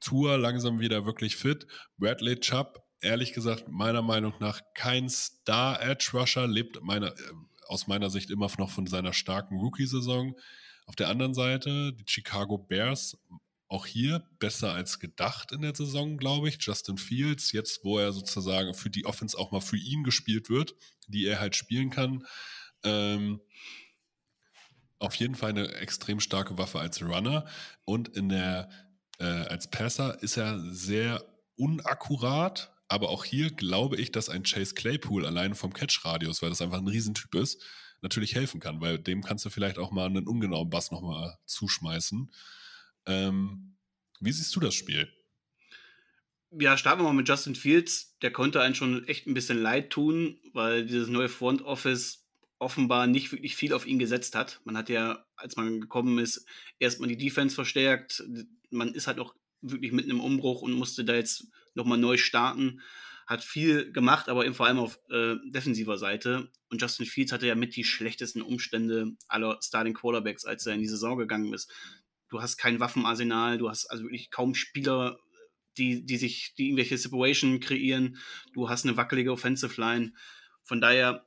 [0.00, 1.66] Tour langsam wieder wirklich fit.
[1.96, 7.32] Bradley Chubb, ehrlich gesagt, meiner Meinung nach kein Star Edge Rusher, lebt meiner, äh,
[7.66, 10.36] aus meiner Sicht immer noch von seiner starken Rookie-Saison.
[10.86, 13.16] Auf der anderen Seite die Chicago Bears,
[13.68, 16.58] auch hier besser als gedacht in der Saison, glaube ich.
[16.60, 20.74] Justin Fields, jetzt wo er sozusagen für die Offense auch mal für ihn gespielt wird,
[21.08, 22.26] die er halt spielen kann.
[22.84, 23.40] Ähm,
[25.04, 27.46] auf jeden Fall eine extrem starke Waffe als Runner
[27.84, 28.68] und in der
[29.18, 31.24] äh, als Passer ist er sehr
[31.56, 36.62] unakkurat, aber auch hier glaube ich, dass ein Chase Claypool alleine vom Catch-Radius, weil das
[36.62, 37.62] einfach ein Riesentyp ist,
[38.02, 42.30] natürlich helfen kann, weil dem kannst du vielleicht auch mal einen ungenauen Bass nochmal zuschmeißen.
[43.06, 43.76] Ähm,
[44.20, 45.12] wie siehst du das Spiel?
[46.50, 48.16] Ja, starten wir mal mit Justin Fields.
[48.22, 52.23] Der konnte einen schon echt ein bisschen leid tun, weil dieses neue Front Office
[52.58, 54.60] offenbar nicht wirklich viel auf ihn gesetzt hat.
[54.64, 56.46] Man hat ja, als man gekommen ist,
[56.78, 58.22] erstmal die Defense verstärkt.
[58.70, 62.80] Man ist halt auch wirklich mitten im Umbruch und musste da jetzt nochmal neu starten
[63.26, 66.50] hat viel gemacht, aber eben vor allem auf äh, defensiver Seite.
[66.68, 70.80] Und Justin Fields hatte ja mit die schlechtesten Umstände aller Starting Quarterbacks, als er in
[70.80, 71.70] die Saison gegangen ist.
[72.28, 75.18] Du hast kein Waffenarsenal, du hast also wirklich kaum Spieler,
[75.78, 78.18] die, die sich, die irgendwelche Situationen kreieren.
[78.52, 80.12] Du hast eine wackelige Offensive Line.
[80.62, 81.24] Von daher,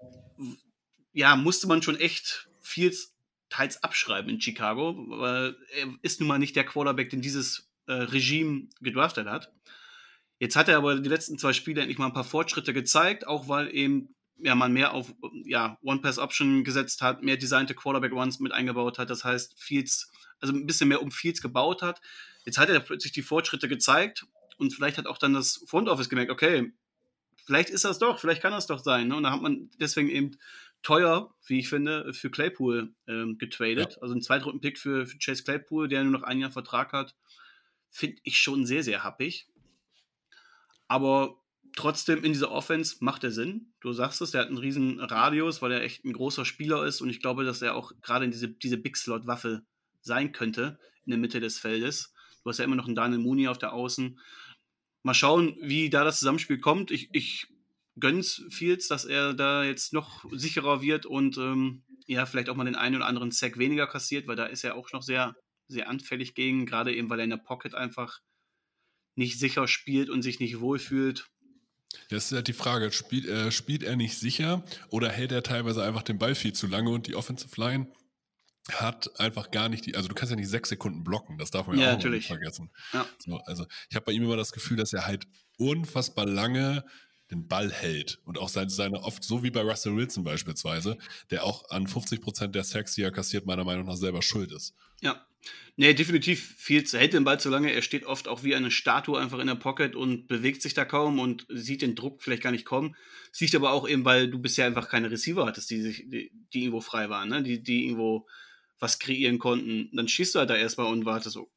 [1.17, 3.15] ja, musste man schon echt Fields
[3.49, 7.93] teils abschreiben in Chicago, weil er ist nun mal nicht der Quarterback, den dieses äh,
[7.93, 9.51] Regime gedraftet hat.
[10.37, 13.47] Jetzt hat er aber die letzten zwei Spiele endlich mal ein paar Fortschritte gezeigt, auch
[13.49, 15.11] weil eben ja, man mehr auf
[15.45, 19.09] ja, One-Pass-Option gesetzt hat, mehr designte Quarterback-Ones mit eingebaut hat.
[19.09, 21.99] Das heißt, Fields, also ein bisschen mehr um Fields gebaut hat.
[22.45, 24.27] Jetzt hat er plötzlich die Fortschritte gezeigt
[24.59, 26.71] und vielleicht hat auch dann das Front Office gemerkt, okay,
[27.47, 29.07] vielleicht ist das doch, vielleicht kann das doch sein.
[29.07, 29.15] Ne?
[29.15, 30.37] Und da hat man deswegen eben
[30.87, 33.95] teuer, wie ich finde, für Claypool ähm, getradet.
[33.95, 34.01] Ja.
[34.01, 37.13] Also ein Zweitrunden-Pick für, für Chase Claypool, der nur noch ein Jahr Vertrag hat,
[37.89, 39.49] finde ich schon sehr, sehr happig.
[40.87, 41.41] Aber
[41.75, 43.73] trotzdem in dieser Offense macht er Sinn.
[43.81, 47.01] Du sagst es, der hat einen riesen Radius, weil er echt ein großer Spieler ist
[47.01, 49.63] und ich glaube, dass er auch gerade in diese, diese Big Slot Waffe
[49.99, 52.13] sein könnte in der Mitte des Feldes.
[52.43, 54.21] Du hast ja immer noch einen Daniel Mooney auf der Außen.
[55.03, 56.91] Mal schauen, wie da das Zusammenspiel kommt.
[56.91, 57.47] Ich, ich
[57.99, 62.65] gönn's Fields, dass er da jetzt noch sicherer wird und ähm, ja, vielleicht auch mal
[62.65, 65.35] den einen oder anderen Sack weniger kassiert, weil da ist er auch noch sehr,
[65.67, 68.19] sehr anfällig gegen, gerade eben, weil er in der Pocket einfach
[69.15, 71.27] nicht sicher spielt und sich nicht wohlfühlt.
[72.09, 75.83] Das ist halt die Frage, spielt, äh, spielt er nicht sicher oder hält er teilweise
[75.83, 77.91] einfach den Ball viel zu lange und die Offensive Line
[78.71, 81.67] hat einfach gar nicht die, also du kannst ja nicht sechs Sekunden blocken, das darf
[81.67, 82.69] man ja, auch nicht vergessen.
[82.93, 83.07] Ja.
[83.19, 85.25] So, also ich habe bei ihm immer das Gefühl, dass er halt
[85.57, 86.83] unfassbar lange
[87.31, 90.97] den Ball hält und auch seine, seine oft, so wie bei Russell Wilson beispielsweise,
[91.29, 94.51] der auch an 50 Prozent der Sacks, die er kassiert, meiner Meinung nach selber schuld
[94.51, 94.73] ist.
[95.01, 95.27] Ja,
[95.79, 97.71] Nee, definitiv viel zu, hält den Ball zu lange.
[97.71, 100.85] Er steht oft auch wie eine Statue einfach in der Pocket und bewegt sich da
[100.85, 102.95] kaum und sieht den Druck vielleicht gar nicht kommen.
[103.31, 106.31] Das liegt aber auch eben, weil du bisher einfach keine Receiver hattest, die, sich, die,
[106.51, 107.43] die irgendwo frei waren, ne?
[107.43, 108.27] die, die irgendwo
[108.79, 109.89] was kreieren konnten.
[109.93, 111.51] Dann schießt du halt da erstmal und wartest so,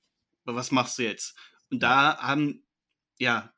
[0.44, 1.34] was machst du jetzt?
[1.70, 2.62] Und da haben,
[3.18, 3.54] ja,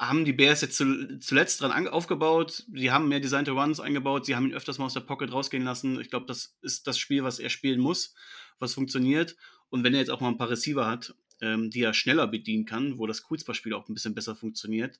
[0.00, 2.64] haben die Bears jetzt zuletzt dran aufgebaut.
[2.72, 4.24] Sie haben mehr designte Runs eingebaut.
[4.24, 6.00] Sie haben ihn öfters mal aus der Pocket rausgehen lassen.
[6.00, 8.14] Ich glaube, das ist das Spiel, was er spielen muss,
[8.58, 9.36] was funktioniert.
[9.68, 12.64] Und wenn er jetzt auch mal ein paar Receiver hat, ähm, die er schneller bedienen
[12.64, 14.98] kann, wo das Kurzballspiel auch ein bisschen besser funktioniert,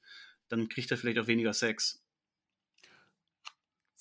[0.48, 2.04] dann kriegt er vielleicht auch weniger Sex.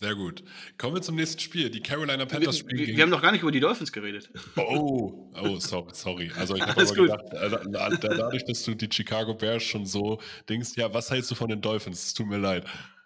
[0.02, 0.44] Sehr gut.
[0.78, 1.70] Kommen wir zum nächsten Spiel.
[1.70, 2.80] Die Carolina Panthers spielen.
[2.80, 4.30] Wir, wir, wir haben noch gar nicht über die Dolphins geredet.
[4.56, 5.90] Oh, oh, sorry.
[5.94, 6.32] sorry.
[6.38, 6.96] Also ich habe aber gut.
[6.96, 11.36] gedacht, also, dadurch, dass du die Chicago Bears schon so denkst, ja, was hältst du
[11.36, 12.02] von den Dolphins?
[12.02, 12.66] Es tut mir leid.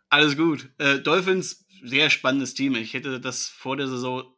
[0.10, 0.70] Alles gut.
[0.78, 2.76] Äh, Dolphins, sehr spannendes Team.
[2.76, 4.32] Ich hätte das vor der Saison,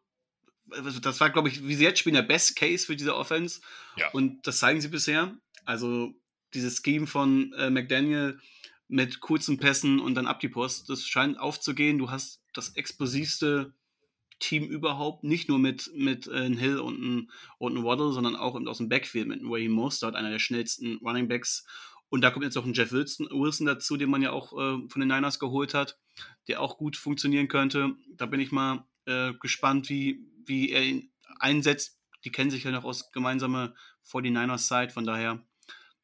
[0.72, 3.60] also das war, glaube ich, wie sie jetzt spielen, der Best Case für diese Offense.
[3.98, 4.12] Ja.
[4.12, 5.36] Und das zeigen sie bisher.
[5.66, 6.14] Also
[6.54, 8.40] dieses Scheme von äh, McDaniel
[8.88, 11.98] mit kurzen Pässen und dann ab die Post, das scheint aufzugehen.
[11.98, 13.74] Du hast das explosivste
[14.40, 18.56] Team überhaupt, nicht nur mit, mit äh, Hill und ein, und ein Waddle, sondern auch
[18.56, 21.66] aus dem Backfield mit Wayne Mostert, einer der schnellsten Running Backs.
[22.10, 24.88] Und da kommt jetzt noch ein Jeff Wilson, Wilson dazu, den man ja auch äh,
[24.90, 25.98] von den Niners geholt hat,
[26.48, 27.96] der auch gut funktionieren könnte.
[28.10, 32.00] Da bin ich mal äh, gespannt, wie, wie er ihn einsetzt.
[32.24, 33.74] die kennen sich ja noch aus gemeinsame
[34.10, 35.44] 49ers-Side, von daher,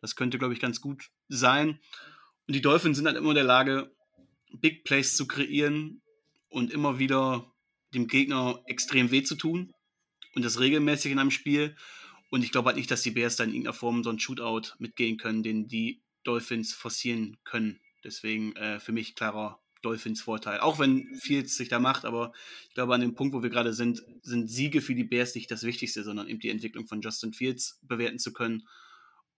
[0.02, 1.80] das könnte, glaube ich, ganz gut sein.
[2.48, 3.92] Und die Dolphins sind halt immer in der Lage,
[4.54, 6.02] Big Plays zu kreieren
[6.50, 7.52] und immer wieder
[7.94, 9.74] dem Gegner extrem weh zu tun.
[10.36, 11.76] Und das regelmäßig in einem Spiel.
[12.30, 14.74] Und ich glaube halt nicht, dass die Bears da in irgendeiner Form so einen Shootout
[14.80, 17.80] mitgehen können, den die Dolphins forcieren können.
[18.04, 20.60] Deswegen äh, für mich klarer Dolphins Vorteil.
[20.60, 22.34] Auch wenn Fields sich da macht, aber
[22.70, 25.50] ich glaube, an dem Punkt, wo wir gerade sind, sind Siege für die Bears nicht
[25.50, 28.64] das Wichtigste, sondern eben die Entwicklung von Justin Fields bewerten zu können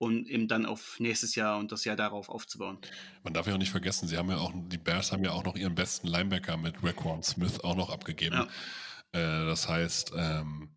[0.03, 2.77] und eben dann auf nächstes Jahr und das Jahr darauf aufzubauen.
[3.23, 5.43] Man darf ja auch nicht vergessen, sie haben ja auch, die Bears haben ja auch
[5.45, 8.35] noch ihren besten Linebacker mit Raquan Smith auch noch abgegeben.
[8.35, 8.47] Ja.
[9.13, 10.75] Äh, das heißt, ähm,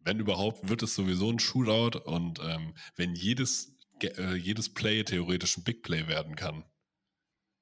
[0.00, 5.58] wenn überhaupt, wird es sowieso ein Shootout und ähm, wenn jedes, äh, jedes Play theoretisch
[5.58, 6.64] ein Big Play werden kann,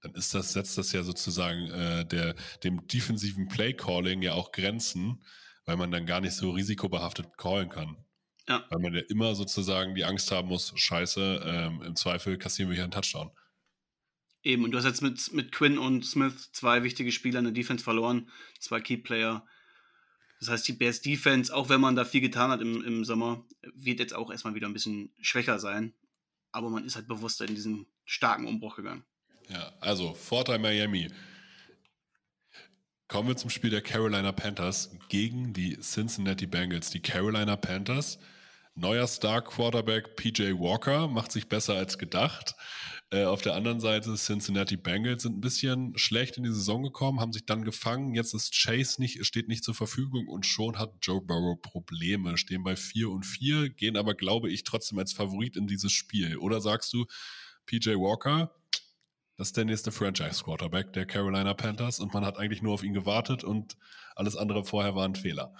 [0.02, 5.22] dann ist das, setzt das ja sozusagen äh, der, dem defensiven Play-Calling ja auch Grenzen,
[5.66, 7.96] weil man dann gar nicht so risikobehaftet callen kann.
[8.50, 8.66] Ja.
[8.68, 12.74] Weil man ja immer sozusagen die Angst haben muss, scheiße, ähm, im Zweifel kassieren wir
[12.74, 13.30] hier einen Touchdown.
[14.42, 17.54] Eben, und du hast jetzt mit, mit Quinn und Smith zwei wichtige Spieler in der
[17.54, 19.46] Defense verloren, zwei Key-Player.
[20.40, 23.44] Das heißt, die Bears Defense, auch wenn man da viel getan hat im, im Sommer,
[23.74, 25.94] wird jetzt auch erstmal wieder ein bisschen schwächer sein.
[26.50, 29.04] Aber man ist halt bewusster in diesen starken Umbruch gegangen.
[29.48, 31.08] Ja, also Vorteil Miami.
[33.06, 36.90] Kommen wir zum Spiel der Carolina Panthers gegen die Cincinnati Bengals.
[36.90, 38.18] Die Carolina Panthers,
[38.74, 42.54] neuer Star Quarterback PJ Walker, macht sich besser als gedacht.
[43.12, 47.20] Äh, auf der anderen Seite, Cincinnati Bengals sind ein bisschen schlecht in die Saison gekommen,
[47.20, 48.14] haben sich dann gefangen.
[48.14, 52.38] Jetzt ist Chase nicht, steht nicht zur Verfügung und schon hat Joe Burrow Probleme.
[52.38, 56.36] Stehen bei 4 und 4, gehen aber, glaube ich, trotzdem als Favorit in dieses Spiel.
[56.36, 57.06] Oder sagst du,
[57.66, 58.54] PJ Walker,
[59.36, 62.92] das ist der nächste Franchise-Quarterback der Carolina Panthers und man hat eigentlich nur auf ihn
[62.92, 63.76] gewartet und
[64.14, 65.54] alles andere vorher war ein Fehler.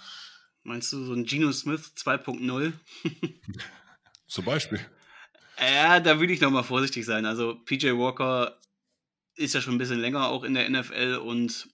[0.63, 2.73] Meinst du so ein Geno Smith 2.0?
[4.27, 4.79] Zum Beispiel.
[5.59, 7.25] Ja, da würde ich nochmal vorsichtig sein.
[7.25, 8.59] Also PJ Walker
[9.35, 11.69] ist ja schon ein bisschen länger auch in der NFL und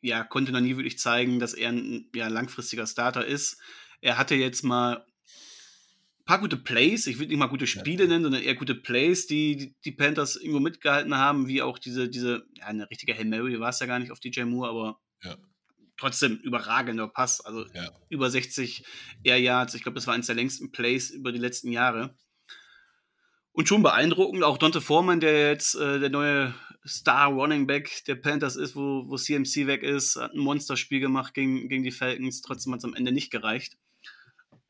[0.00, 3.60] ja, konnte noch nie wirklich zeigen, dass er ein ja, langfristiger Starter ist.
[4.00, 5.06] Er hatte jetzt mal
[6.26, 8.08] paar gute Plays, ich würde nicht mal gute Spiele ja.
[8.10, 12.46] nennen, sondern eher gute Plays, die die Panthers irgendwo mitgehalten haben, wie auch diese, diese,
[12.54, 15.36] ja, eine richtige Hail Mary war es ja gar nicht auf DJ Moore, aber ja.
[15.98, 17.90] Trotzdem überragender Pass, also ja.
[18.08, 18.84] über 60
[19.24, 22.14] Air Yards, ich glaube, das war eines der längsten Plays über die letzten Jahre.
[23.52, 26.54] Und schon beeindruckend, auch Dante Foreman, der jetzt äh, der neue
[26.86, 31.32] Star Running Back der Panthers ist, wo, wo CMC weg ist, hat ein Monsterspiel gemacht
[31.32, 33.78] gegen, gegen die Falcons, trotzdem hat es am Ende nicht gereicht.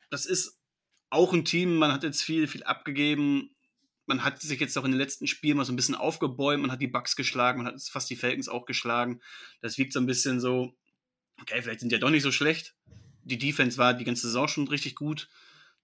[0.09, 0.57] Das ist
[1.09, 3.55] auch ein Team, man hat jetzt viel, viel abgegeben.
[4.05, 6.71] Man hat sich jetzt auch in den letzten Spielen mal so ein bisschen aufgebäumt, man
[6.71, 9.19] hat die Bucks geschlagen, man hat fast die Falcons auch geschlagen.
[9.61, 10.73] Das wirkt so ein bisschen so,
[11.41, 12.75] okay, vielleicht sind die ja doch nicht so schlecht.
[13.23, 15.29] Die Defense war die ganze Saison schon richtig gut.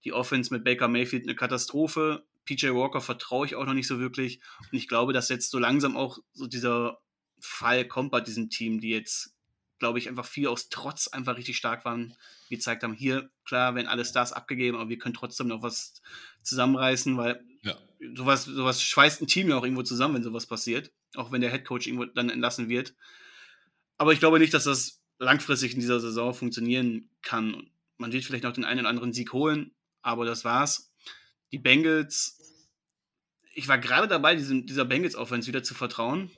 [0.04, 2.24] Die Offense mit Baker Mayfield eine Katastrophe.
[2.44, 4.40] PJ Walker vertraue ich auch noch nicht so wirklich.
[4.70, 6.98] Und ich glaube, dass jetzt so langsam auch so dieser
[7.40, 9.34] Fall kommt bei diesem Team, die jetzt,
[9.78, 12.16] glaube ich, einfach viel aus Trotz einfach richtig stark waren
[12.50, 16.00] gezeigt haben, hier, klar, werden alle Stars abgegeben, aber wir können trotzdem noch was
[16.42, 17.76] zusammenreißen, weil ja.
[18.14, 21.50] sowas, sowas schweißt ein Team ja auch irgendwo zusammen, wenn sowas passiert, auch wenn der
[21.50, 22.94] Headcoach irgendwo dann entlassen wird.
[23.96, 27.70] Aber ich glaube nicht, dass das langfristig in dieser Saison funktionieren kann.
[27.98, 29.72] Man wird vielleicht noch den einen oder anderen Sieg holen,
[30.02, 30.92] aber das war's.
[31.52, 32.38] Die Bengals,
[33.54, 36.30] ich war gerade dabei, diesem, dieser Bengals-Offense wieder zu vertrauen.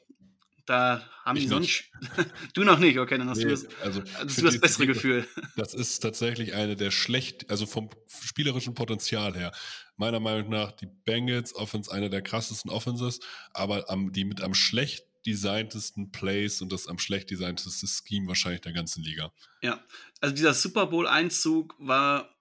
[0.66, 1.84] Da haben ich die sonst.
[2.54, 5.26] du noch nicht, okay, dann hast nee, du das, also, hast du das bessere Gefühl.
[5.56, 9.52] Das ist tatsächlich eine der schlecht, also vom spielerischen Potenzial her.
[9.96, 13.20] Meiner Meinung nach die Bengals Offense eine der krassesten Offenses,
[13.54, 18.60] aber am, die mit am schlecht designtesten Plays und das am schlecht designteste Scheme wahrscheinlich
[18.60, 19.32] der ganzen Liga.
[19.62, 19.84] Ja,
[20.20, 22.36] also dieser Super Bowl-Einzug war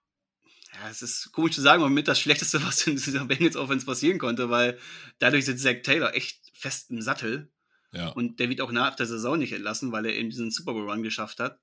[0.82, 3.86] ja, es ist komisch zu sagen, aber mit das Schlechteste, was in dieser Bengals Offense
[3.86, 4.78] passieren konnte, weil
[5.18, 7.50] dadurch sitzt Zach Taylor echt fest im Sattel.
[7.92, 8.08] Ja.
[8.08, 10.90] Und der wird auch nach der Saison nicht entlassen, weil er eben diesen Super Bowl
[10.90, 11.60] Run geschafft hat.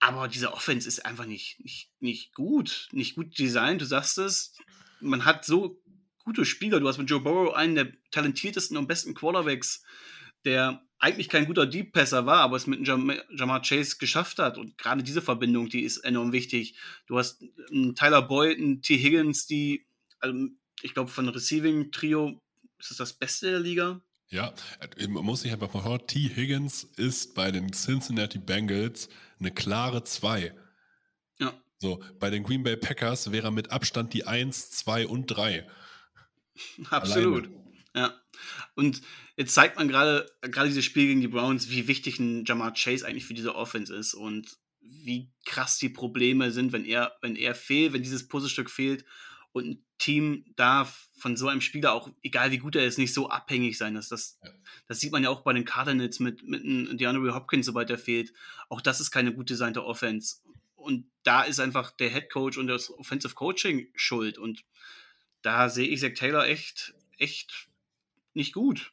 [0.00, 3.80] Aber diese Offense ist einfach nicht, nicht, nicht gut, nicht gut designt.
[3.80, 4.54] Du sagst es,
[5.00, 5.82] man hat so
[6.24, 6.80] gute Spieler.
[6.80, 9.84] Du hast mit Joe Burrow einen der talentiertesten und besten Quarterbacks,
[10.44, 14.56] der eigentlich kein guter Deep Passer war, aber es mit Jam Jamar Chase geschafft hat.
[14.56, 16.76] Und gerade diese Verbindung, die ist enorm wichtig.
[17.06, 18.96] Du hast einen Tyler Boyd, einen T.
[18.96, 19.86] Higgins, die,
[20.18, 20.48] also
[20.82, 22.40] ich glaube, von Receiving Trio
[22.78, 24.00] ist das das Beste der Liga.
[24.28, 24.54] Ja,
[24.96, 26.30] äh, man muss sich einfach mal hören, T.
[26.34, 29.08] Higgins ist bei den Cincinnati Bengals
[29.38, 30.54] eine klare 2.
[31.38, 31.52] Ja.
[31.78, 35.66] So, bei den Green Bay Packers wäre er mit Abstand die 1, 2 und 3.
[36.90, 37.46] Absolut.
[37.46, 37.64] Alleine.
[37.94, 38.20] Ja.
[38.74, 39.02] Und
[39.36, 43.06] jetzt zeigt man gerade, gerade dieses Spiel gegen die Browns, wie wichtig ein Jamar Chase
[43.06, 44.14] eigentlich für diese Offense ist.
[44.14, 49.04] Und wie krass die Probleme sind, wenn er, wenn er fehlt, wenn dieses Puzzlestück fehlt
[49.52, 53.14] und ein Team darf von so einem Spieler auch, egal wie gut er ist, nicht
[53.14, 53.94] so abhängig sein.
[53.94, 54.50] Das, das, ja.
[54.88, 56.62] das sieht man ja auch bei den Cardinals mit, mit
[57.00, 58.32] DeAndre Hopkins, sobald er fehlt.
[58.68, 60.38] Auch das ist keine gut designte Offense.
[60.74, 64.36] Und da ist einfach der Head Coach und das Offensive Coaching schuld.
[64.36, 64.64] Und
[65.44, 67.68] da sehe ich Zach Taylor echt, echt
[68.32, 68.92] nicht gut.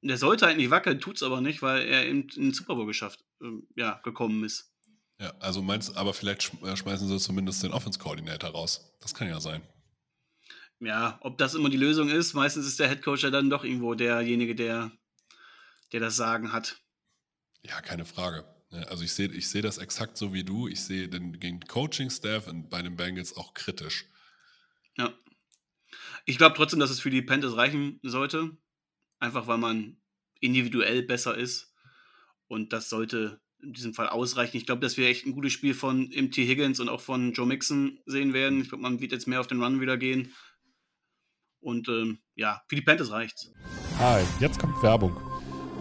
[0.00, 3.24] Der sollte eigentlich wackeln, tut es aber nicht, weil er in den Super Bowl geschafft,
[3.42, 4.72] äh, ja, gekommen ist.
[5.20, 8.96] Ja, also meinst aber vielleicht äh, schmeißen sie zumindest den Offense Coordinator raus.
[9.00, 9.62] Das kann ja sein.
[10.78, 13.64] Ja, ob das immer die Lösung ist, meistens ist der Head Coach ja dann doch
[13.64, 14.92] irgendwo derjenige, der,
[15.92, 16.80] der das Sagen hat.
[17.64, 18.44] Ja, keine Frage.
[18.70, 20.68] Also ich sehe ich seh das exakt so wie du.
[20.68, 24.06] Ich sehe den, den Coaching-Staff bei den Bengals auch kritisch.
[24.96, 25.12] Ja.
[26.28, 28.50] Ich glaube trotzdem, dass es für die Panthers reichen sollte.
[29.18, 29.96] Einfach weil man
[30.40, 31.72] individuell besser ist.
[32.48, 34.58] Und das sollte in diesem Fall ausreichen.
[34.58, 37.46] Ich glaube, dass wir echt ein gutes Spiel von MT Higgins und auch von Joe
[37.46, 38.60] Mixon sehen werden.
[38.60, 40.34] Ich glaube, man wird jetzt mehr auf den Run wieder gehen.
[41.60, 43.50] Und ähm, ja, für die Panthers reicht's.
[43.98, 45.27] Hi, jetzt kommt Werbung.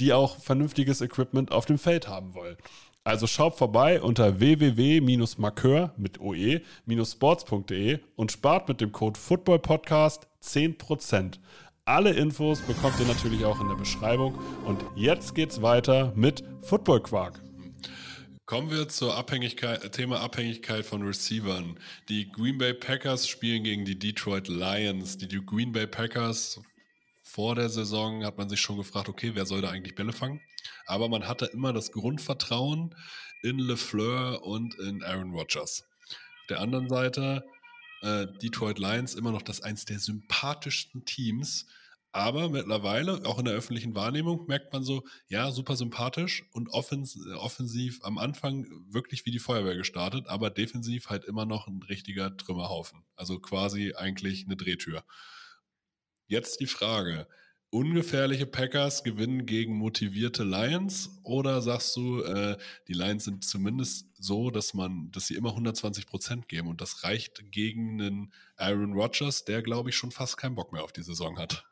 [0.00, 2.56] die auch vernünftiges Equipment auf dem Feld haben wollen.
[3.04, 11.38] Also schaut vorbei unter www-markeur mit oe-sports.de und spart mit dem Code FOOTBALLPODCAST 10%.
[11.86, 14.38] Alle Infos bekommt ihr natürlich auch in der Beschreibung.
[14.64, 17.42] Und jetzt geht's weiter mit Football Quark.
[18.44, 21.78] Kommen wir zur Abhängigkeit, Thema Abhängigkeit von Receivern.
[22.08, 25.16] Die Green Bay Packers spielen gegen die Detroit Lions.
[25.18, 26.60] Die Green Bay Packers
[27.32, 30.40] vor der Saison hat man sich schon gefragt, okay, wer soll da eigentlich Bälle fangen?
[30.86, 32.94] Aber man hatte immer das Grundvertrauen
[33.42, 35.84] in LeFleur und in Aaron Rodgers.
[36.08, 37.44] Auf der anderen Seite
[38.02, 41.66] äh, Detroit Lions immer noch das eins der sympathischsten Teams.
[42.12, 47.16] Aber mittlerweile, auch in der öffentlichen Wahrnehmung, merkt man so, ja, super sympathisch und offens
[47.36, 52.36] offensiv am Anfang wirklich wie die Feuerwehr gestartet, aber defensiv halt immer noch ein richtiger
[52.36, 53.04] Trümmerhaufen.
[53.14, 55.04] Also quasi eigentlich eine Drehtür.
[56.30, 57.26] Jetzt die Frage:
[57.70, 64.52] Ungefährliche Packers gewinnen gegen motivierte Lions oder sagst du, äh, die Lions sind zumindest so,
[64.52, 69.44] dass man, dass sie immer 120 Prozent geben und das reicht gegen einen Aaron Rodgers,
[69.44, 71.64] der glaube ich schon fast keinen Bock mehr auf die Saison hat.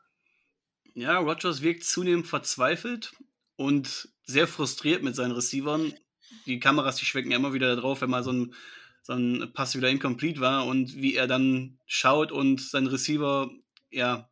[0.93, 3.13] Ja, Rodgers wirkt zunehmend verzweifelt
[3.55, 5.93] und sehr frustriert mit seinen Receivern.
[6.47, 8.53] Die Kameras, die schwenken ja immer wieder drauf, wenn mal so ein,
[9.03, 13.49] so ein Pass wieder incomplete war und wie er dann schaut und sein Receiver
[13.89, 14.28] ja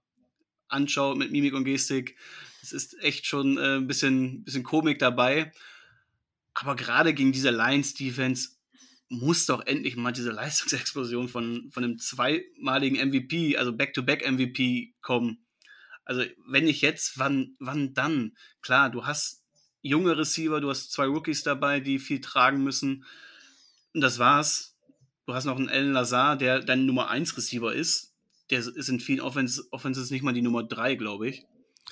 [0.69, 2.15] anschaut mit Mimik und Gestik.
[2.61, 5.51] Es ist echt schon äh, ein bisschen, bisschen Komik dabei.
[6.53, 8.49] Aber gerade gegen diese Lions-Defense
[9.09, 15.45] muss doch endlich mal diese Leistungsexplosion von, von einem zweimaligen MVP, also Back-to-Back-MVP kommen.
[16.03, 18.35] Also, wenn nicht jetzt, wann, wann dann?
[18.61, 19.43] Klar, du hast
[19.81, 23.05] junge Receiver, du hast zwei Rookies dabei, die viel tragen müssen.
[23.93, 24.77] Und das war's.
[25.25, 28.06] Du hast noch einen Alan Lazar, der dein Nummer 1 Receiver ist
[28.49, 31.45] der ist in vielen Offens Offenses nicht mal die Nummer drei, glaube ich.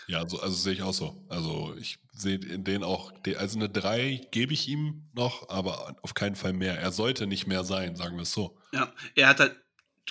[0.07, 1.25] Ja, also, also sehe ich auch so.
[1.29, 6.13] Also ich sehe in denen auch, also eine 3 gebe ich ihm noch, aber auf
[6.13, 6.77] keinen Fall mehr.
[6.79, 8.57] Er sollte nicht mehr sein, sagen wir es so.
[8.73, 9.55] Ja, er hat halt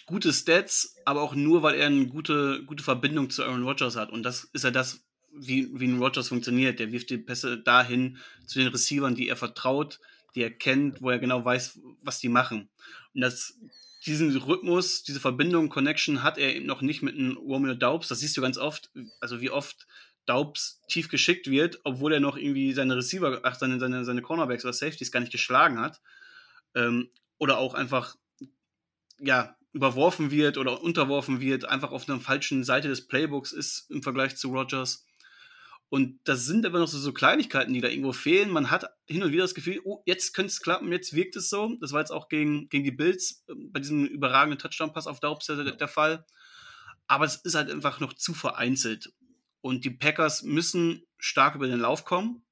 [0.06, 4.10] gute Stats, aber auch nur, weil er eine gute, gute Verbindung zu Aaron Rodgers hat.
[4.10, 6.78] Und das ist ja das, wie, wie ein Rodgers funktioniert.
[6.78, 10.00] Der wirft die Pässe dahin zu den Receivern, die er vertraut,
[10.34, 12.68] die er kennt, wo er genau weiß, was die machen.
[13.14, 13.58] Und das
[14.06, 18.08] diesen Rhythmus, diese Verbindung, Connection hat er eben noch nicht mit einem Romeo Daubs.
[18.08, 18.90] Das siehst du ganz oft,
[19.20, 19.86] also wie oft
[20.26, 24.64] Daubs tief geschickt wird, obwohl er noch irgendwie seine Receiver, ach, seine, seine, seine Cornerbacks
[24.64, 26.00] oder Safeties gar nicht geschlagen hat.
[26.74, 28.16] Ähm, oder auch einfach,
[29.18, 34.02] ja, überworfen wird oder unterworfen wird, einfach auf einer falschen Seite des Playbooks ist im
[34.02, 35.04] Vergleich zu Rogers.
[35.94, 38.50] Und das sind aber noch so, so, Kleinigkeiten, die da irgendwo fehlen.
[38.50, 41.48] Man hat hin und wieder das Gefühl, oh, jetzt könnte es klappen, jetzt wirkt es
[41.48, 41.76] so.
[41.80, 45.46] Das war jetzt auch gegen, gegen die Bills äh, bei diesem überragenden Touchdown-Pass auf Daubs
[45.46, 46.26] der, der Fall.
[47.06, 49.14] Aber es ist halt einfach noch zu vereinzelt.
[49.60, 52.44] Und die Packers müssen stark über den Lauf kommen.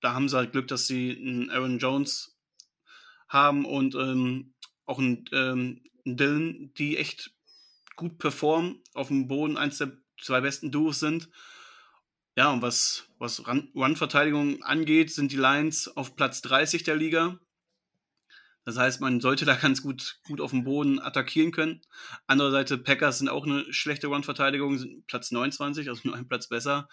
[0.00, 2.38] Da haben sie halt Glück, dass sie einen Aaron Jones
[3.28, 4.54] haben und ähm,
[4.86, 7.34] auch einen, ähm, einen Dylan, die echt
[7.96, 11.28] gut performen, auf dem Boden eins der zwei besten Duos sind.
[12.38, 17.40] Ja, und was, was Run-Verteidigung angeht, sind die Lions auf Platz 30 der Liga.
[18.64, 21.80] Das heißt, man sollte da ganz gut, gut auf dem Boden attackieren können.
[22.28, 26.88] Andererseits, Packers sind auch eine schlechte Run-Verteidigung, sind Platz 29, also nur ein Platz besser.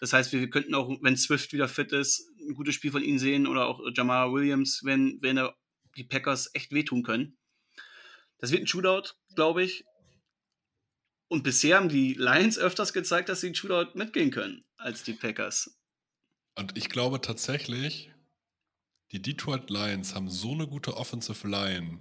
[0.00, 3.20] Das heißt, wir könnten auch, wenn Swift wieder fit ist, ein gutes Spiel von ihnen
[3.20, 5.54] sehen oder auch Jamal Williams, wenn, wenn er
[5.96, 7.38] die Packers echt wehtun können.
[8.38, 9.84] Das wird ein Shootout, glaube ich.
[11.30, 15.12] Und bisher haben die Lions öfters gezeigt, dass sie ein Shootout mitgehen können als die
[15.12, 15.78] Packers.
[16.56, 18.10] Und ich glaube tatsächlich,
[19.12, 22.00] die Detroit Lions haben so eine gute Offensive Line.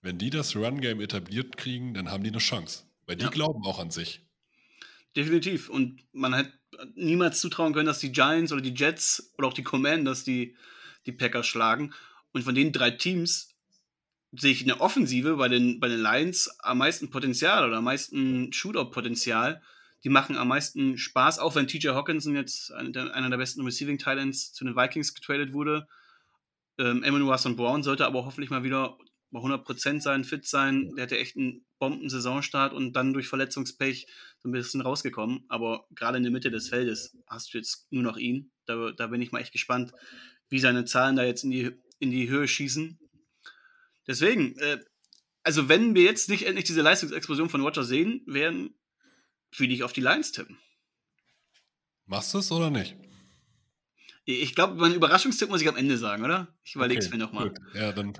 [0.00, 2.82] Wenn die das Run-Game etabliert kriegen, dann haben die eine Chance.
[3.06, 3.30] Weil die ja.
[3.30, 4.26] glauben auch an sich.
[5.14, 5.68] Definitiv.
[5.68, 6.52] Und man hat
[6.96, 10.56] niemals zutrauen können, dass die Giants oder die Jets oder auch die Commanders die,
[11.06, 11.94] die Packers schlagen.
[12.32, 13.53] Und von den drei Teams
[14.36, 17.84] sehe ich in der Offensive bei den, bei den Lions am meisten Potenzial oder am
[17.84, 19.62] meisten Shootout-Potenzial.
[20.04, 24.52] Die machen am meisten Spaß, auch wenn TJ Hawkinson jetzt einer der, besten Receiving Titans
[24.52, 25.86] zu den Vikings getradet wurde.
[26.78, 27.56] Ähm, Emmanuel St.
[27.56, 28.98] Brown sollte aber hoffentlich mal wieder
[29.30, 30.92] bei 100% sein, fit sein.
[30.96, 34.06] Der hatte echt einen Bomben-Saisonstart und dann durch Verletzungspech
[34.38, 35.44] so ein bisschen rausgekommen.
[35.48, 38.52] Aber gerade in der Mitte des Feldes hast du jetzt nur noch ihn.
[38.66, 39.92] Da, da bin ich mal echt gespannt,
[40.50, 42.98] wie seine Zahlen da jetzt in die, in die Höhe schießen.
[44.06, 44.78] Deswegen, äh,
[45.42, 48.74] also wenn wir jetzt nicht endlich diese Leistungsexplosion von Roger sehen werden,
[49.56, 50.58] würde ich auf die Lions tippen.
[52.06, 52.96] Machst du es oder nicht?
[54.26, 56.48] Ich glaube, mein Überraschungstipp muss ich am Ende sagen, oder?
[56.64, 57.54] Ich überlege es okay, mir nochmal.
[57.74, 58.14] Ja, dann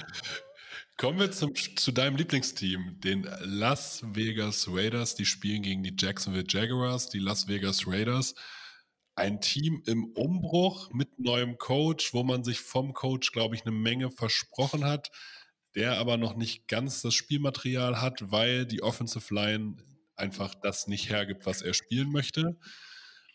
[0.96, 5.14] kommen wir zum, zu deinem Lieblingsteam, den Las Vegas Raiders.
[5.14, 7.10] Die spielen gegen die Jacksonville Jaguars.
[7.10, 8.34] Die Las Vegas Raiders
[9.14, 13.72] ein Team im Umbruch mit neuem Coach, wo man sich vom Coach, glaube ich, eine
[13.72, 15.10] Menge versprochen hat,
[15.74, 19.76] der aber noch nicht ganz das Spielmaterial hat, weil die Offensive Line
[20.16, 22.58] einfach das nicht hergibt, was er spielen möchte.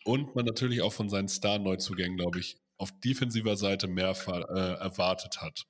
[0.03, 5.41] Und man natürlich auch von seinen Star-Neuzugängen, glaube ich, auf defensiver Seite mehr äh, erwartet
[5.41, 5.65] hat.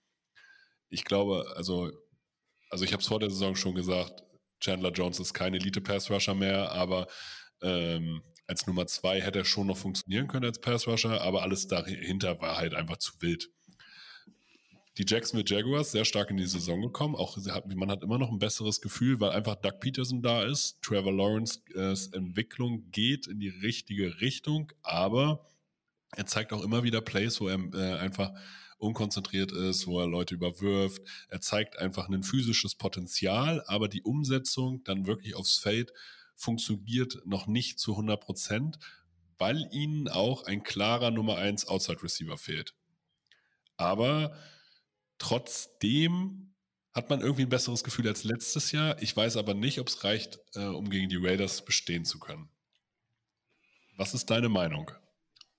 [0.90, 1.92] Ich glaube, also,
[2.70, 4.24] also ich habe es vor der Saison schon gesagt,
[4.60, 7.08] Chandler Jones ist kein Elite-Pass-Rusher mehr, aber
[7.62, 12.42] ähm, als Nummer zwei hätte er schon noch funktionieren können als Pass-Rusher, aber alles dahinter
[12.42, 13.50] war halt einfach zu wild.
[14.98, 17.16] Die Jacksonville Jaguars sehr stark in die Saison gekommen.
[17.16, 17.38] Auch
[17.68, 20.82] man hat immer noch ein besseres Gefühl, weil einfach Doug Peterson da ist.
[20.82, 25.46] Trevor Lawrence äh, Entwicklung geht in die richtige Richtung, aber
[26.16, 28.32] er zeigt auch immer wieder Plays, wo er äh, einfach
[28.80, 31.02] unkonzentriert ist, wo er Leute überwirft.
[31.30, 35.92] Er zeigt einfach ein physisches Potenzial, aber die Umsetzung dann wirklich aufs Feld
[36.38, 38.80] funktioniert noch nicht zu 100 Prozent,
[39.38, 42.76] weil ihnen auch ein klarer Nummer 1 Outside Receiver fehlt.
[43.76, 44.38] Aber
[45.18, 46.56] trotzdem
[46.94, 49.02] hat man irgendwie ein besseres Gefühl als letztes Jahr.
[49.02, 52.50] Ich weiß aber nicht, ob es reicht, äh, um gegen die Raiders bestehen zu können.
[53.98, 54.92] Was ist deine Meinung?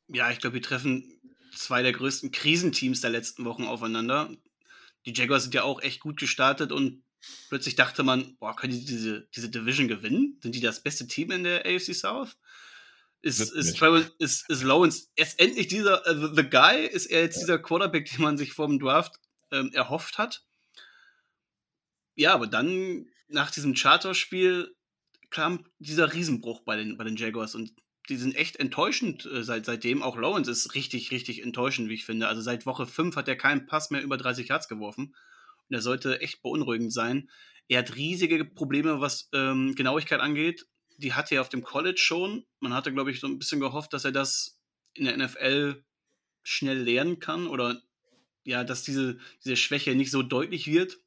[0.09, 1.21] Ja, ich glaube, wir treffen
[1.55, 4.31] zwei der größten Krisenteams der letzten Wochen aufeinander.
[5.07, 7.03] Die Jaguars sind ja auch echt gut gestartet und
[7.49, 10.39] Plötzlich dachte man, boah, können die diese, diese Division gewinnen?
[10.43, 12.37] Sind die das beste Team in der AFC South?
[13.21, 16.87] Ist, ist, Trevor, ist, ist Lawrence erst endlich dieser, uh, the, Guy?
[16.87, 19.17] Ist er jetzt dieser Quarterback, den man sich vor dem Draft
[19.51, 20.45] ähm, erhofft hat?
[22.15, 24.75] Ja, aber dann nach diesem Charterspiel
[25.31, 27.73] kam dieser Riesenbruch bei den, bei den Jaguars und
[28.09, 30.03] die sind echt enttäuschend äh, seit, seitdem.
[30.03, 32.29] Auch Lawrence ist richtig, richtig enttäuschend, wie ich finde.
[32.29, 35.15] Also seit Woche 5 hat er keinen Pass mehr über 30 Yards geworfen.
[35.69, 37.29] Und er sollte echt beunruhigend sein.
[37.69, 40.67] Er hat riesige Probleme, was ähm, Genauigkeit angeht.
[40.97, 42.45] Die hatte er auf dem College schon.
[42.61, 44.59] Man hatte, glaube ich, so ein bisschen gehofft, dass er das
[44.95, 45.85] in der NFL
[46.43, 47.81] schnell lernen kann oder
[48.45, 50.99] ja, dass diese, diese Schwäche nicht so deutlich wird.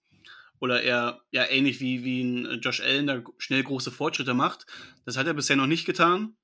[0.60, 4.68] Oder er, ja, ähnlich wie, wie ein Josh Allen da schnell große Fortschritte macht.
[5.06, 6.38] Das hat er bisher noch nicht getan.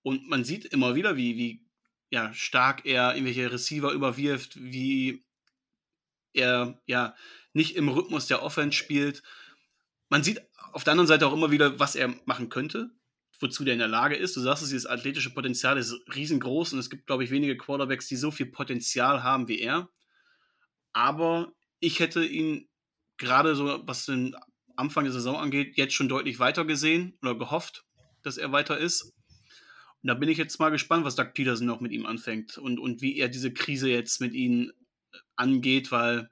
[0.00, 1.66] Und man sieht immer wieder, wie, wie
[2.10, 5.22] ja, stark er irgendwelche Receiver überwirft, wie
[6.32, 7.14] er ja
[7.52, 9.22] nicht im Rhythmus der Offense spielt.
[10.08, 10.40] Man sieht
[10.72, 12.90] auf der anderen Seite auch immer wieder, was er machen könnte,
[13.40, 14.36] wozu der in der Lage ist.
[14.36, 18.06] Du sagst es, dieses athletische Potenzial ist riesengroß und es gibt, glaube ich, wenige Quarterbacks,
[18.08, 19.88] die so viel Potenzial haben wie er.
[20.92, 22.68] Aber ich hätte ihn
[23.18, 24.34] gerade so, was den
[24.76, 27.84] Anfang der Saison angeht, jetzt schon deutlich weiter gesehen oder gehofft,
[28.22, 29.12] dass er weiter ist.
[30.02, 32.80] Und da bin ich jetzt mal gespannt, was Doug Peterson noch mit ihm anfängt und,
[32.80, 34.72] und wie er diese Krise jetzt mit ihm
[35.36, 36.30] angeht, weil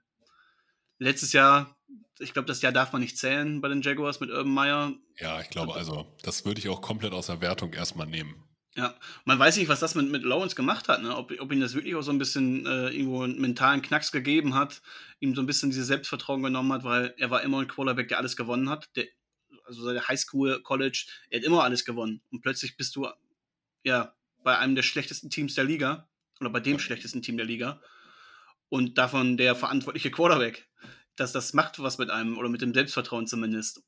[0.99, 1.77] letztes Jahr,
[2.19, 4.95] ich glaube, das Jahr darf man nicht zählen bei den Jaguars mit Urban Meyer.
[5.19, 8.51] Ja, ich glaube, also das würde ich auch komplett aus der Wertung erstmal nehmen.
[8.77, 11.17] Ja, man weiß nicht, was das mit, mit Lawrence gemacht hat, ne?
[11.17, 14.55] ob, ob ihm das wirklich auch so ein bisschen äh, irgendwo einen mentalen Knacks gegeben
[14.55, 14.81] hat,
[15.19, 18.19] ihm so ein bisschen dieses Selbstvertrauen genommen hat, weil er war immer ein Quarterback, der
[18.19, 18.89] alles gewonnen hat.
[18.95, 19.07] Der,
[19.65, 22.23] also seine Highschool, College, er hat immer alles gewonnen.
[22.31, 23.09] Und plötzlich bist du
[23.83, 24.15] ja
[24.45, 26.09] bei einem der schlechtesten Teams der Liga
[26.41, 27.81] oder bei dem schlechtesten Team der Liga
[28.71, 30.67] und davon der verantwortliche Quarterback.
[31.17, 33.83] Dass das macht was mit einem oder mit dem Selbstvertrauen zumindest.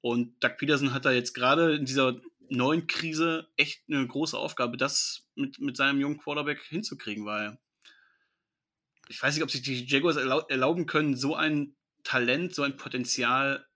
[0.00, 2.18] Und Doug Peterson hat da jetzt gerade in dieser
[2.48, 7.58] neuen Krise echt eine große Aufgabe, das mit, mit seinem jungen Quarterback hinzukriegen, weil
[9.08, 13.66] ich weiß nicht, ob sich die Jaguars erlauben können, so ein Talent, so ein Potenzial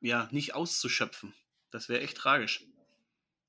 [0.00, 1.34] ja nicht auszuschöpfen.
[1.70, 2.64] Das wäre echt tragisch.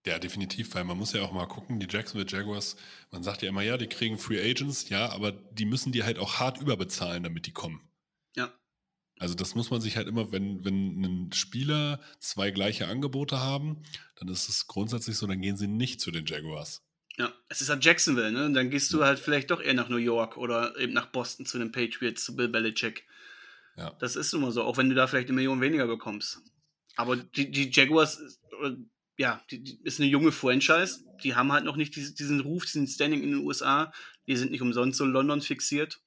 [0.06, 2.76] Ja, definitiv, weil man muss ja auch mal gucken, die Jacksonville Jaguars,
[3.12, 6.18] man sagt ja immer, ja, die kriegen Free Agents, ja, aber die müssen die halt
[6.18, 7.88] auch hart überbezahlen, damit die kommen.
[8.36, 8.52] Ja.
[9.20, 13.84] Also das muss man sich halt immer, wenn, wenn ein Spieler zwei gleiche Angebote haben,
[14.16, 16.84] dann ist es grundsätzlich so, dann gehen sie nicht zu den Jaguars.
[17.18, 18.46] Ja, es ist halt Jacksonville, ne?
[18.46, 21.46] Und dann gehst du halt vielleicht doch eher nach New York oder eben nach Boston
[21.46, 23.06] zu den Patriots, zu Bill Belichick.
[23.76, 23.92] Ja.
[24.00, 26.42] Das ist immer so, auch wenn du da vielleicht eine Million weniger bekommst.
[26.96, 28.40] Aber die, die Jaguars,
[29.22, 31.06] ja, die, die ist eine junge Franchise.
[31.24, 33.94] Die haben halt noch nicht diesen, diesen Ruf, diesen Standing in den USA.
[34.26, 36.02] Die sind nicht umsonst so London fixiert.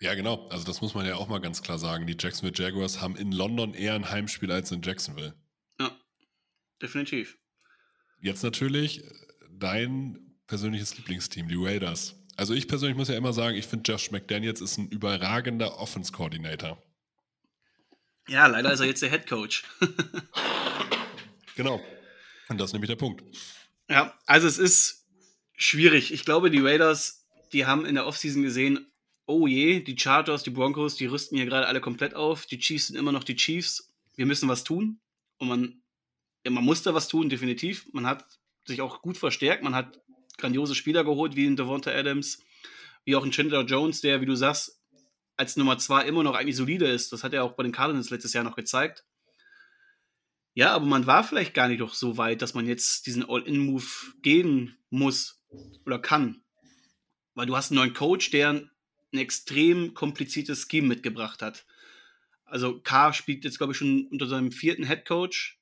[0.00, 0.48] Ja, genau.
[0.48, 2.08] Also das muss man ja auch mal ganz klar sagen.
[2.08, 5.34] Die Jacksonville Jaguars haben in London eher ein Heimspiel als in Jacksonville.
[5.78, 5.96] Ja,
[6.82, 7.38] definitiv.
[8.20, 9.04] Jetzt natürlich
[9.48, 12.16] dein persönliches Lieblingsteam, die Raiders.
[12.36, 16.82] Also ich persönlich muss ja immer sagen, ich finde Josh McDaniels ist ein überragender Offense-Coordinator.
[18.28, 19.62] Ja, leider ist er jetzt der Head Coach.
[21.54, 21.80] genau.
[22.48, 23.22] Und das ist nämlich der Punkt.
[23.88, 25.06] Ja, also es ist
[25.54, 26.12] schwierig.
[26.12, 28.86] Ich glaube, die Raiders, die haben in der Offseason gesehen,
[29.26, 32.46] oh je, die Chargers, die Broncos, die rüsten hier gerade alle komplett auf.
[32.46, 33.92] Die Chiefs sind immer noch die Chiefs.
[34.16, 35.00] Wir müssen was tun.
[35.38, 35.82] Und man,
[36.44, 37.86] ja, man musste was tun, definitiv.
[37.92, 38.24] Man hat
[38.64, 39.62] sich auch gut verstärkt.
[39.62, 40.00] Man hat
[40.38, 42.42] grandiose Spieler geholt, wie in Devonta Adams,
[43.04, 44.80] wie auch in Chandler Jones, der, wie du sagst,
[45.36, 47.12] als Nummer zwei immer noch eigentlich solide ist.
[47.12, 49.04] Das hat er auch bei den Cardinals letztes Jahr noch gezeigt.
[50.58, 53.86] Ja, aber man war vielleicht gar nicht doch so weit, dass man jetzt diesen All-In-Move
[54.22, 55.40] gehen muss
[55.86, 56.42] oder kann.
[57.34, 61.64] Weil du hast einen neuen Coach, der ein extrem kompliziertes Scheme mitgebracht hat.
[62.44, 65.60] Also K spielt jetzt, glaube ich, schon unter seinem vierten Head Coach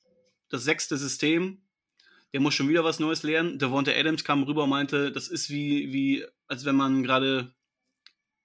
[0.48, 1.66] das sechste System
[2.32, 3.58] der muss schon wieder was Neues lernen.
[3.58, 7.54] Devonta Adams kam rüber und meinte, das ist wie, wie als wenn man gerade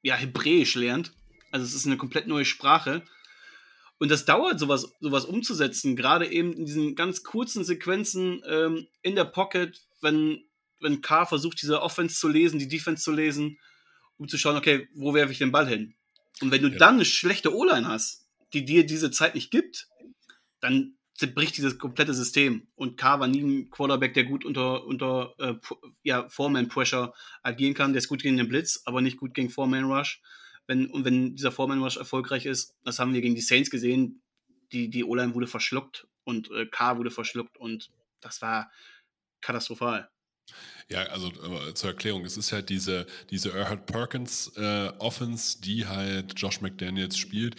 [0.01, 1.13] ja, Hebräisch lernt.
[1.51, 3.03] Also es ist eine komplett neue Sprache.
[4.01, 9.15] Und das dauert, sowas, sowas umzusetzen, gerade eben in diesen ganz kurzen Sequenzen ähm, in
[9.15, 10.43] der Pocket, wenn,
[10.79, 13.59] wenn K versucht, diese Offense zu lesen, die Defense zu lesen,
[14.17, 15.93] um zu schauen, okay, wo werfe ich den Ball hin?
[16.41, 16.79] Und wenn du ja.
[16.79, 19.87] dann eine schlechte O-Line hast, die dir diese Zeit nicht gibt,
[20.61, 22.65] dann zerbricht dieses komplette System.
[22.73, 25.53] Und K war nie ein Quarterback, der gut unter, unter äh,
[26.01, 27.93] ja, Foreman-Pressure agieren kann.
[27.93, 30.23] Der ist gut gegen den Blitz, aber nicht gut gegen Foreman-Rush.
[30.68, 34.22] Wenn, und wenn dieser Foreman-Rush erfolgreich ist, das haben wir gegen die Saints gesehen,
[34.72, 37.91] die, die O-Line wurde verschluckt und äh, K wurde verschluckt und
[38.22, 38.72] das war
[39.41, 40.09] katastrophal.
[40.89, 41.30] Ja, also
[41.74, 47.18] zur Erklärung, es ist halt diese, diese Erhard Perkins äh, Offense, die halt Josh McDaniels
[47.18, 47.55] spielt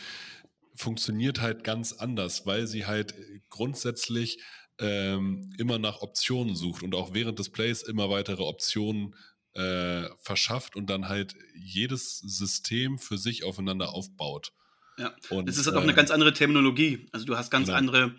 [0.75, 3.15] funktioniert halt ganz anders, weil sie halt
[3.51, 4.39] grundsätzlich
[4.79, 9.15] ähm, immer nach Optionen sucht und auch während des Plays immer weitere Optionen
[9.55, 14.53] äh, verschafft und dann halt jedes System für sich aufeinander aufbaut.
[14.99, 17.07] Ja, und, es ist halt auch eine ähm, ganz andere Terminologie.
[17.13, 17.79] Also du hast ganz genau.
[17.79, 18.15] andere,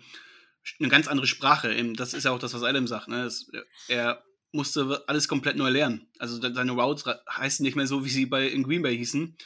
[0.78, 1.74] eine ganz andere Sprache.
[1.94, 3.08] Das ist ja auch das, was Adam sagt.
[3.08, 3.24] Ne?
[3.24, 3.46] Das,
[3.88, 6.08] er musste alles komplett neu lernen.
[6.18, 9.36] Also seine Routes heißen nicht mehr so, wie sie bei in Green Bay hießen.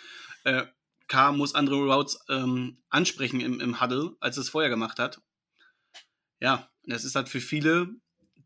[0.45, 0.65] Äh,
[1.09, 5.21] K muss andere Routes ähm, ansprechen im, im Huddle, als es vorher gemacht hat.
[6.41, 7.89] Ja, das ist halt für viele,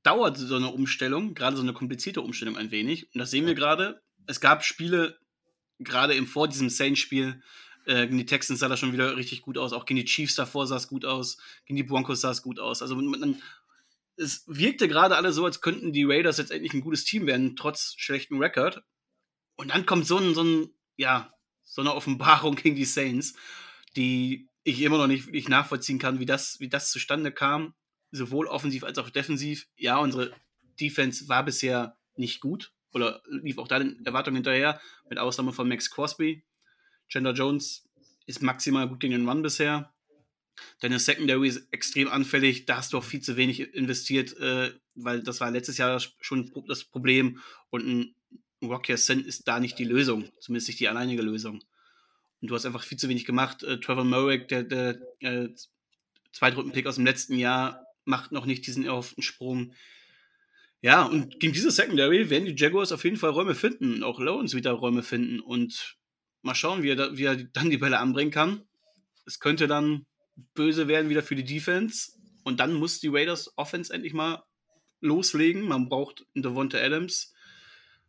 [0.03, 3.12] dauert so eine Umstellung, gerade so eine komplizierte Umstellung ein wenig.
[3.14, 4.03] Und das sehen wir gerade.
[4.26, 5.18] Es gab Spiele,
[5.78, 7.42] gerade im vor diesem Saints-Spiel,
[7.86, 9.72] äh, gegen die Texans sah das schon wieder richtig gut aus.
[9.72, 11.38] Auch gegen die Chiefs davor sah es gut aus.
[11.66, 12.82] Gegen die Broncos sah es gut aus.
[12.82, 13.40] Also man,
[14.16, 17.57] es wirkte gerade alle so, als könnten die Raiders jetzt endlich ein gutes Team werden,
[17.57, 18.82] trotz schlechtem Rekord.
[19.57, 21.32] Und dann kommt so ein, so ein, ja,
[21.64, 23.34] so eine Offenbarung gegen die Saints,
[23.96, 27.74] die ich immer noch nicht, nicht nachvollziehen kann, wie das, wie das zustande kam,
[28.12, 29.66] sowohl offensiv als auch defensiv.
[29.76, 30.32] Ja, unsere
[30.80, 35.68] Defense war bisher nicht gut oder lief auch da den Erwartungen hinterher, mit Ausnahme von
[35.68, 36.44] Max Crosby.
[37.08, 37.88] Chandler Jones
[38.26, 39.92] ist maximal gut gegen den Run bisher.
[40.80, 45.22] Deine Secondary ist extrem anfällig, da hast du auch viel zu wenig investiert, äh, weil
[45.22, 47.40] das war letztes Jahr schon das Problem
[47.70, 48.14] und ein
[48.62, 51.64] Rocky Ascent ist da nicht die Lösung, zumindest nicht die alleinige Lösung.
[52.40, 53.62] Und du hast einfach viel zu wenig gemacht.
[53.62, 55.48] Äh, Trevor Murray, der, der äh,
[56.32, 59.72] Zweitrunden-Pick aus dem letzten Jahr, macht noch nicht diesen erhofften Sprung.
[60.80, 64.57] Ja, und gegen diese Secondary werden die Jaguars auf jeden Fall Räume finden, auch Lawrence
[64.57, 65.96] wieder Räume finden und
[66.42, 68.64] mal schauen, wie er, da, wie er dann die Bälle anbringen kann.
[69.24, 70.07] Es könnte dann
[70.55, 74.42] böse werden wieder für die Defense und dann muss die Raiders Offense endlich mal
[75.00, 75.62] loslegen.
[75.62, 77.32] Man braucht Devonta Adams,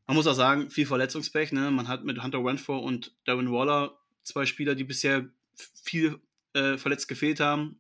[0.08, 1.52] Man muss auch sagen, viel Verletzungspech.
[1.52, 1.72] Ne?
[1.72, 6.20] Man hat mit Hunter Renfro und Darren Waller zwei Spieler, die bisher viel
[6.54, 7.80] äh, verletzt gefehlt haben.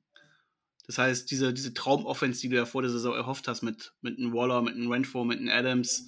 [0.93, 4.19] Das heißt, diese, diese Traumoffense, die du ja vor der Saison erhofft hast, mit, mit
[4.19, 6.07] einem Waller, mit einem Renfro, mit einem Adams,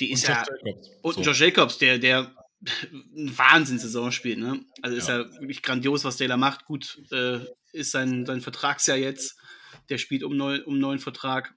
[0.00, 0.44] die ist und ja.
[0.64, 0.88] Jacobs.
[1.02, 1.20] Und so.
[1.22, 2.34] Josh Jacobs, der, der
[3.16, 4.38] eine Wahnsinnssaison spielt.
[4.38, 4.64] Ne?
[4.82, 5.20] Also ist ja.
[5.20, 6.64] ja wirklich grandios, was der da macht.
[6.64, 7.38] Gut, äh,
[7.72, 9.38] ist sein, sein Vertragsjahr jetzt.
[9.90, 11.54] Der spielt um, neu, um neuen Vertrag.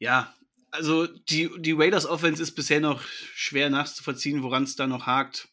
[0.00, 0.34] Ja,
[0.72, 5.48] also die, die Raiders Offense ist bisher noch schwer nachzuvollziehen, woran es da noch hakt.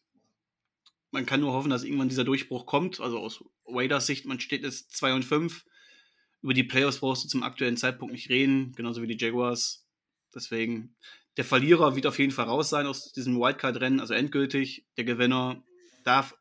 [1.16, 3.00] Man kann nur hoffen, dass irgendwann dieser Durchbruch kommt.
[3.00, 5.64] Also aus Raiders Sicht, man steht jetzt 2 und 5.
[6.42, 9.86] Über die Playoffs brauchst du zum aktuellen Zeitpunkt nicht reden, genauso wie die Jaguars.
[10.34, 10.94] Deswegen,
[11.38, 14.84] der Verlierer wird auf jeden Fall raus sein aus diesem Wildcard-Rennen, also endgültig.
[14.98, 15.64] Der Gewinner
[16.04, 16.36] darf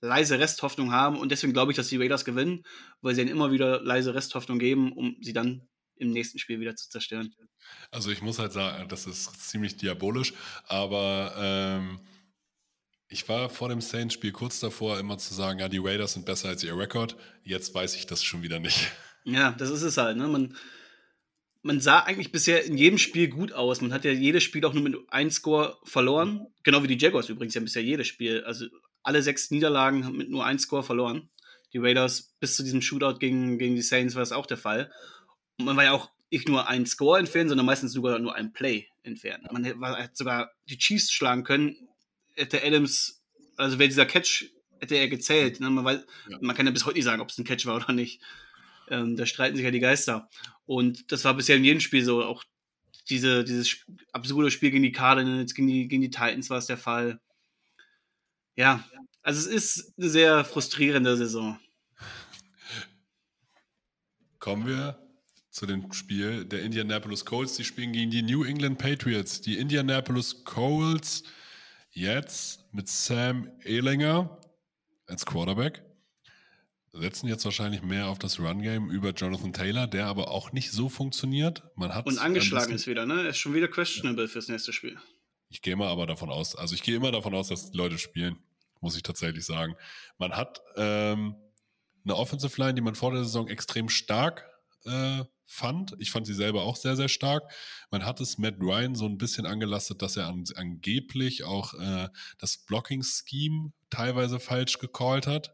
[0.00, 2.62] leise Resthoffnung haben und deswegen glaube ich, dass die Raiders gewinnen,
[3.00, 6.76] weil sie ihnen immer wieder leise Resthoffnung geben, um sie dann im nächsten Spiel wieder
[6.76, 7.34] zu zerstören.
[7.90, 10.32] Also ich muss halt sagen, das ist ziemlich diabolisch,
[10.68, 12.00] aber ähm,
[13.08, 16.48] ich war vor dem Saints-Spiel kurz davor, immer zu sagen, ja, die Raiders sind besser
[16.48, 17.16] als ihr Rekord.
[17.44, 18.90] Jetzt weiß ich das schon wieder nicht.
[19.24, 20.16] Ja, das ist es halt.
[20.16, 20.28] Ne?
[20.28, 20.56] Man,
[21.62, 23.80] man sah eigentlich bisher in jedem Spiel gut aus.
[23.80, 26.46] Man hat ja jedes Spiel auch nur mit einem Score verloren.
[26.62, 28.44] Genau wie die Jaguars übrigens ja bisher jedes Spiel.
[28.44, 28.66] Also
[29.02, 31.28] alle sechs Niederlagen haben mit nur einem Score verloren.
[31.72, 34.92] Die Raiders bis zu diesem Shootout gegen, gegen die Saints war das auch der Fall.
[35.58, 38.52] Und man war ja auch nicht nur ein Score entfernt, sondern meistens sogar nur ein
[38.52, 39.50] Play entfernt.
[39.52, 41.85] Man hätte sogar die Chiefs schlagen können,
[42.36, 43.22] hätte Adams,
[43.56, 44.46] also wäre dieser Catch,
[44.80, 45.60] hätte er gezählt.
[45.60, 45.70] Ne?
[45.70, 46.38] Man, weiß, ja.
[46.40, 48.20] man kann ja bis heute nicht sagen, ob es ein Catch war oder nicht.
[48.88, 50.28] Ähm, da streiten sich ja die Geister.
[50.64, 52.22] Und das war bisher in jedem Spiel so.
[52.22, 52.44] Auch
[53.08, 56.78] diese, dieses absurde Spiel gegen die Cardinals, gegen die, gegen die Titans war es der
[56.78, 57.20] Fall.
[58.54, 58.84] Ja,
[59.22, 61.58] also es ist eine sehr frustrierende Saison.
[64.38, 64.98] Kommen wir
[65.50, 67.56] zu dem Spiel der Indianapolis Colts.
[67.56, 69.40] Die spielen gegen die New England Patriots.
[69.40, 71.24] Die Indianapolis Colts
[71.96, 74.38] jetzt mit Sam Ehlinger
[75.06, 75.82] als Quarterback
[76.92, 80.88] setzen jetzt wahrscheinlich mehr auf das Run-Game über Jonathan Taylor, der aber auch nicht so
[80.88, 81.62] funktioniert.
[81.74, 83.22] Man hat Und angeschlagen ist wieder, ne?
[83.22, 84.98] Er ist schon wieder questionable fürs nächste Spiel.
[85.48, 87.98] Ich gehe mal aber davon aus, also ich gehe immer davon aus, dass die Leute
[87.98, 88.38] spielen,
[88.80, 89.76] muss ich tatsächlich sagen.
[90.18, 91.36] Man hat ähm,
[92.04, 94.44] eine Offensive Line, die man vor der Saison extrem stark
[94.84, 95.94] äh, fand.
[95.98, 97.50] Ich fand sie selber auch sehr, sehr stark.
[97.90, 102.08] Man hat es Matt Ryan so ein bisschen angelastet, dass er an, angeblich auch äh,
[102.38, 105.52] das Blocking-Scheme teilweise falsch gecallt hat.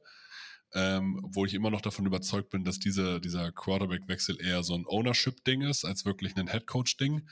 [0.74, 4.86] Ähm, wo ich immer noch davon überzeugt bin, dass diese, dieser Quarterback-Wechsel eher so ein
[4.86, 7.28] Ownership-Ding ist, als wirklich ein Headcoach-Ding.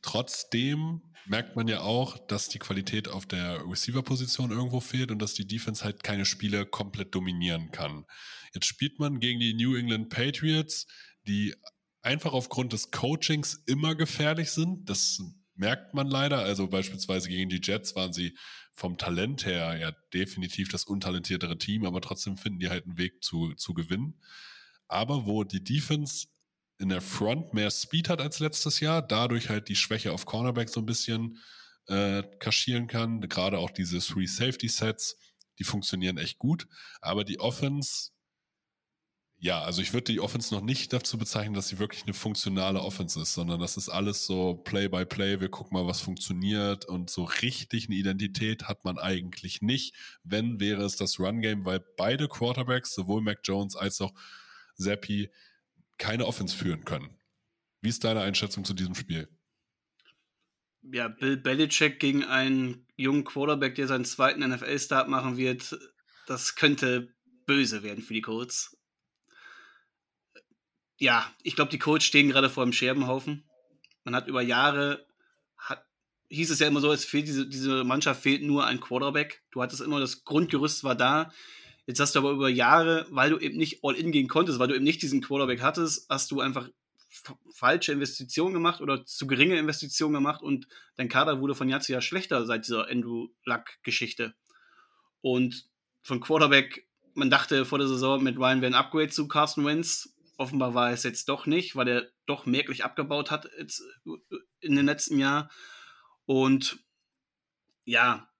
[0.00, 5.34] Trotzdem merkt man ja auch, dass die Qualität auf der Receiver-Position irgendwo fehlt und dass
[5.34, 8.04] die Defense halt keine Spiele komplett dominieren kann.
[8.54, 10.86] Jetzt spielt man gegen die New England Patriots,
[11.26, 11.54] die
[12.02, 14.88] einfach aufgrund des Coachings immer gefährlich sind.
[14.88, 15.20] Das
[15.54, 16.40] merkt man leider.
[16.40, 18.36] Also beispielsweise gegen die Jets waren sie
[18.72, 23.22] vom Talent her ja definitiv das untalentiertere Team, aber trotzdem finden die halt einen Weg
[23.22, 24.20] zu, zu gewinnen.
[24.88, 26.26] Aber wo die Defense
[26.78, 30.68] in der Front mehr Speed hat als letztes Jahr, dadurch halt die Schwäche auf Cornerback
[30.68, 31.38] so ein bisschen
[31.86, 33.20] äh, kaschieren kann.
[33.20, 35.16] Gerade auch diese Three Safety Sets,
[35.58, 36.66] die funktionieren echt gut.
[37.00, 38.12] Aber die Offense
[39.44, 42.80] ja, also ich würde die Offense noch nicht dazu bezeichnen, dass sie wirklich eine funktionale
[42.80, 45.40] Offense ist, sondern das ist alles so Play by Play.
[45.40, 49.96] Wir gucken mal, was funktioniert und so richtig eine Identität hat man eigentlich nicht.
[50.22, 54.12] Wenn wäre es das Run Game, weil beide Quarterbacks, sowohl Mac Jones als auch
[54.76, 55.32] Zappi,
[56.02, 57.16] keine Offense führen können.
[57.80, 59.28] Wie ist deine Einschätzung zu diesem Spiel?
[60.82, 65.78] Ja, Bill Belichick gegen einen jungen Quarterback, der seinen zweiten NFL-Start machen wird,
[66.26, 67.14] das könnte
[67.46, 68.76] böse werden für die Colts
[71.02, 73.42] ja, ich glaube, die Colts stehen gerade vor einem Scherbenhaufen.
[74.04, 75.04] Man hat über Jahre,
[75.56, 75.84] hat,
[76.28, 79.42] hieß es ja immer so, es fehlt diese, diese Mannschaft fehlt nur ein Quarterback.
[79.50, 81.32] Du hattest immer, das Grundgerüst war da.
[81.92, 84.68] Jetzt hast du aber über Jahre, weil du eben nicht all in gehen konntest, weil
[84.68, 86.70] du eben nicht diesen Quarterback hattest, hast du einfach
[87.54, 90.66] falsche Investitionen gemacht oder zu geringe Investitionen gemacht und
[90.96, 94.32] dein Kader wurde von Jahr zu Jahr schlechter seit dieser Andrew Luck-Geschichte.
[95.20, 95.68] Und
[96.00, 100.14] von Quarterback, man dachte vor der Saison mit Ryan wäre ein Upgrade zu Carson Wentz,
[100.38, 104.76] Offenbar war es jetzt doch nicht, weil er doch merklich abgebaut hat jetzt äh, in
[104.76, 105.50] den letzten Jahren.
[106.24, 106.78] Und
[107.84, 108.31] ja,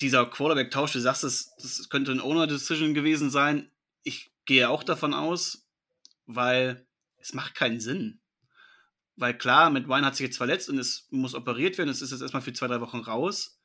[0.00, 3.70] dieser Quarterback-Tausch, du sagst, das, das könnte ein Owner-Decision gewesen sein.
[4.02, 5.66] Ich gehe auch davon aus,
[6.26, 6.86] weil
[7.18, 8.20] es macht keinen Sinn.
[9.16, 11.90] Weil klar, mit Wine hat sich jetzt verletzt und es muss operiert werden.
[11.90, 13.60] Es ist jetzt erstmal für zwei, drei Wochen raus.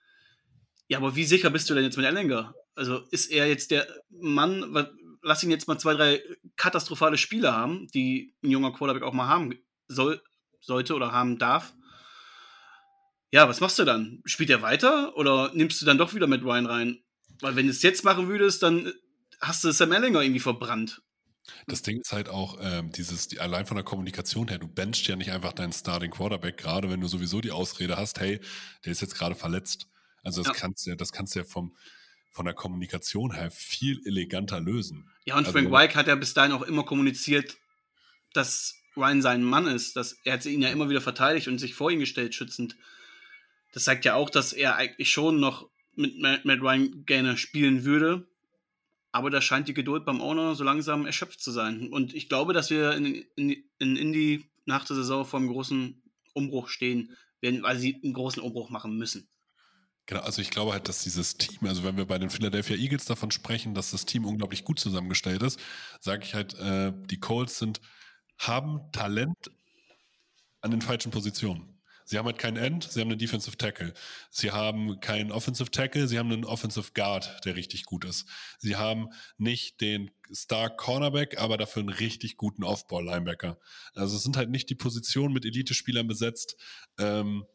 [0.87, 2.53] Ja, aber wie sicher bist du denn jetzt mit Ellinger?
[2.75, 4.75] Also ist er jetzt der Mann,
[5.21, 6.21] lass ihn jetzt mal zwei, drei
[6.57, 9.53] katastrophale Spiele haben, die ein junger Quarterback auch mal haben
[9.87, 10.21] soll,
[10.59, 11.73] sollte oder haben darf.
[13.35, 14.21] Ja, was machst du dann?
[14.23, 17.03] Spielt er weiter oder nimmst du dann doch wieder Matt Ryan rein?
[17.41, 18.93] Weil wenn du es jetzt machen würdest, dann
[19.41, 21.01] hast du Sam Ellinger irgendwie verbrannt.
[21.67, 25.05] Das Ding ist halt auch, ähm, dieses, die, allein von der Kommunikation her, du benchst
[25.07, 28.39] ja nicht einfach deinen Starting Quarterback, gerade wenn du sowieso die Ausrede hast, hey,
[28.85, 29.87] der ist jetzt gerade verletzt.
[30.23, 30.61] Also das Ja.
[30.61, 31.75] kannst du ja, das kannst du ja vom,
[32.31, 35.11] von der Kommunikation her viel eleganter lösen.
[35.25, 37.57] Ja, und Also Frank Reich hat ja bis dahin auch immer kommuniziert,
[38.31, 39.97] dass Ryan sein Mann ist.
[39.97, 42.77] Dass er hat ihn ja immer wieder verteidigt und sich vor ihn gestellt, schützend.
[43.75, 48.25] Das zeigt ja auch, dass er eigentlich schon noch mit Matt Ryan gerne spielen würde.
[49.11, 51.91] Aber da scheint die Geduld beim Owner so langsam erschöpft zu sein.
[51.91, 56.01] Und ich glaube, dass wir in, in, in Indy nach der Saison vor einem großen
[56.33, 59.27] Umbruch stehen, werden, weil sie einen großen Umbruch machen müssen.
[60.05, 63.03] Genau, also ich glaube halt, dass dieses Team, also wenn wir bei den Philadelphia Eagles
[63.03, 65.59] davon sprechen, dass das Team unglaublich gut zusammengestellt ist,
[65.99, 67.81] sage ich halt, äh, die Colts sind,
[68.37, 69.51] haben Talent
[70.61, 71.74] an den falschen Positionen.
[72.05, 73.93] Sie haben halt keinen End, sie haben einen Defensive Tackle.
[74.29, 78.27] Sie haben keinen Offensive Tackle, sie haben einen Offensive Guard, der richtig gut ist.
[78.59, 83.59] Sie haben nicht den Star Cornerback, aber dafür einen richtig guten Off-Ball-Linebacker.
[83.95, 86.57] Also es sind halt nicht die Positionen mit Elite-Spielern besetzt,
[86.99, 87.45] ähm,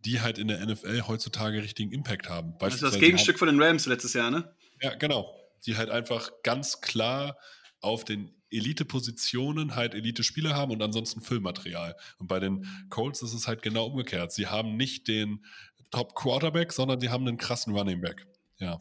[0.00, 2.54] die halt in der NFL heutzutage richtigen Impact haben.
[2.58, 4.54] Das ist das Gegenstück von den Rams letztes Jahr, ne?
[4.80, 5.34] ja, genau.
[5.66, 7.38] Die halt einfach ganz klar
[7.80, 11.96] auf den Elite-Positionen halt Elite-Spieler haben und ansonsten Füllmaterial.
[12.18, 14.32] Und bei den Colts ist es halt genau umgekehrt.
[14.32, 15.44] Sie haben nicht den
[15.90, 18.26] Top-Quarterback, sondern sie haben einen krassen Running Back.
[18.58, 18.80] Ja,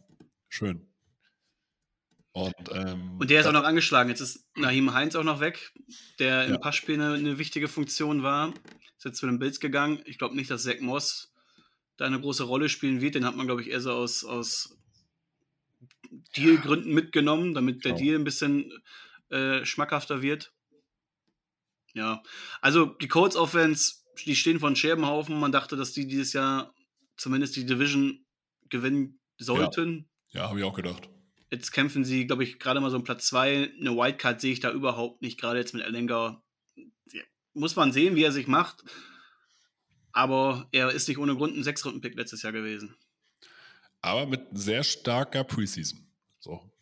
[0.50, 0.88] schön.
[2.32, 4.10] Und, ähm, Und der ist auch noch angeschlagen.
[4.10, 5.72] Jetzt ist Naheem Heinz auch noch weg,
[6.18, 6.58] der im Ja.
[6.58, 8.54] Passspiel eine, eine wichtige Funktion war.
[8.98, 10.02] Ist jetzt zu den Bills gegangen.
[10.06, 11.32] Ich glaube nicht, dass Zach Moss
[11.98, 13.14] da eine große Rolle spielen wird.
[13.14, 14.76] Den hat man, glaube ich, eher so aus, aus
[16.36, 18.04] Dealgründen mitgenommen, damit der Genau.
[18.04, 18.72] Deal ein bisschen
[19.34, 20.54] äh, schmackhafter wird.
[21.94, 22.24] Ja,
[22.62, 25.40] also die Colts Offense, die stehen von Scherbenhaufen.
[25.40, 26.74] Man dachte, dass die dieses Jahr
[27.18, 28.26] zumindest die Division
[28.70, 30.10] gewinnen sollten.
[30.30, 31.10] ja, habe ich auch gedacht.
[31.52, 33.74] Jetzt kämpfen sie, glaube ich, gerade mal so um Platz 2.
[33.80, 36.42] Eine Wildcard sehe ich da überhaupt nicht, gerade jetzt mit Ellinger.
[37.12, 37.22] Ja,
[37.54, 38.84] Muss man sehen, wie er sich macht.
[40.12, 42.96] Aber er ist nicht ohne Grund ein Sechs-Runden-Pick letztes Jahr gewesen.
[44.02, 46.08] Aber mit sehr starker Preseason.
[46.40, 46.73] So.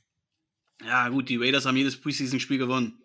[0.84, 3.00] Ja, gut, die Raiders haben jedes Preseason-Spiel gewonnen.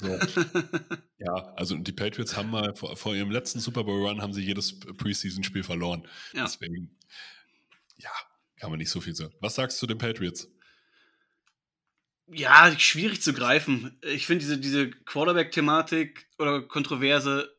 [0.00, 0.08] so.
[1.18, 4.78] ja, also die Patriots haben mal vor, vor ihrem letzten Super Bowl-Run haben sie jedes
[4.80, 6.06] Preseason-Spiel verloren.
[6.32, 6.44] Ja.
[6.44, 6.96] Deswegen,
[7.98, 8.10] ja,
[8.56, 9.34] kann man nicht so viel sagen.
[9.40, 10.48] Was sagst du zu den Patriots?
[12.32, 13.98] Ja, schwierig zu greifen.
[14.02, 17.52] Ich finde diese, diese Quarterback-Thematik oder Kontroverse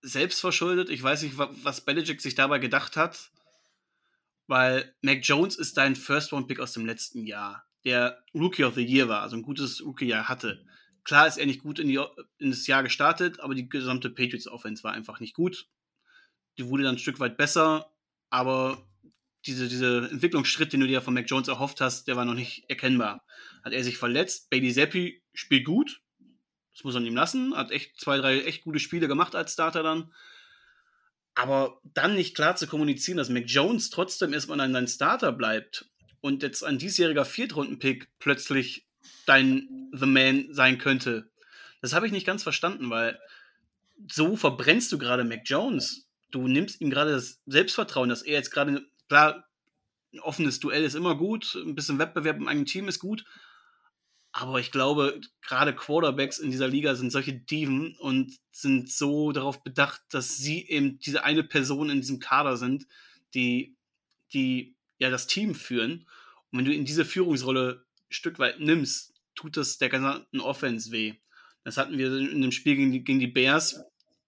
[0.00, 0.88] selbst verschuldet.
[0.88, 3.30] Ich weiß nicht, wa- was Belichick sich dabei gedacht hat,
[4.46, 9.08] weil Mac Jones ist dein First-Round-Pick aus dem letzten Jahr, der Rookie of the Year
[9.08, 10.66] war, also ein gutes Rookie-Jahr hatte.
[11.04, 12.00] Klar ist er nicht gut in, die,
[12.38, 15.68] in das Jahr gestartet, aber die gesamte Patriots-Offense war einfach nicht gut.
[16.58, 17.94] Die wurde dann ein Stück weit besser,
[18.28, 18.84] aber
[19.46, 22.68] diese, diese Entwicklungsschritt, den du dir von Mac Jones erhofft hast, der war noch nicht
[22.68, 23.24] erkennbar.
[23.62, 24.50] Hat er sich verletzt.
[24.50, 26.02] Bailey Zappi spielt gut.
[26.74, 27.56] Das muss man ihm lassen.
[27.56, 30.12] Hat echt zwei, drei echt gute Spiele gemacht als Starter dann.
[31.36, 35.88] Aber dann nicht klar zu kommunizieren, dass Mac Jones trotzdem erstmal ein dein Starter bleibt
[36.20, 38.86] und jetzt ein diesjähriger Viertrunden-Pick plötzlich
[39.26, 41.30] dein The Man sein könnte.
[41.80, 43.18] Das habe ich nicht ganz verstanden, weil
[44.10, 46.08] so verbrennst du gerade Mac Jones.
[46.30, 49.44] Du nimmst ihm gerade das Selbstvertrauen, dass er jetzt gerade, klar,
[50.12, 53.24] ein offenes Duell ist immer gut, ein bisschen Wettbewerb im eigenen Team ist gut,
[54.38, 59.62] aber ich glaube, gerade Quarterbacks in dieser Liga sind solche Diven und sind so darauf
[59.62, 62.86] bedacht, dass sie eben diese eine Person in diesem Kader sind,
[63.32, 63.78] die,
[64.34, 66.06] die ja das Team führen.
[66.50, 70.90] Und wenn du in diese Führungsrolle ein Stück weit nimmst, tut das der gesamten Offense
[70.92, 71.14] weh.
[71.64, 73.80] Das hatten wir in dem Spiel gegen die, gegen die Bears,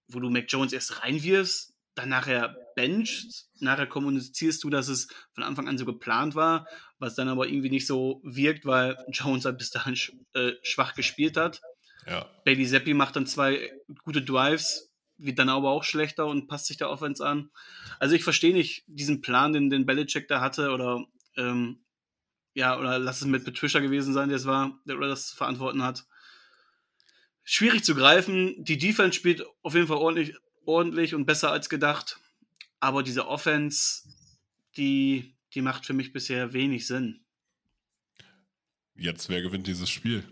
[0.09, 5.43] wo du Mac Jones erst reinwirfst, dann nachher benchst, nachher kommunizierst du, dass es von
[5.43, 6.67] Anfang an so geplant war,
[6.99, 10.95] was dann aber irgendwie nicht so wirkt, weil Jones halt bis dahin sch äh, schwach
[10.95, 11.61] gespielt hat.
[12.07, 12.29] Ja.
[12.45, 13.71] Bailey Zappi macht dann zwei
[14.05, 14.88] gute Drives,
[15.19, 17.51] wird dann aber auch schlechter und passt sich der Offense an.
[17.99, 21.05] Also ich verstehe nicht diesen Plan, den, den Belichick da hatte oder
[21.37, 21.81] ähm,
[22.55, 25.37] ja, oder lass es mit Patricia gewesen sein, der es war, der oder das zu
[25.37, 26.07] verantworten hat.
[27.45, 28.65] Schwierig zu greifen.
[28.65, 32.19] Die Defense spielt auf jeden Fall ordentlich, ordentlich und besser als gedacht.
[32.81, 34.09] Aber diese Offense,
[34.77, 37.21] die, die macht für mich bisher wenig Sinn.
[38.97, 40.25] Jetzt, wer gewinnt dieses Spiel?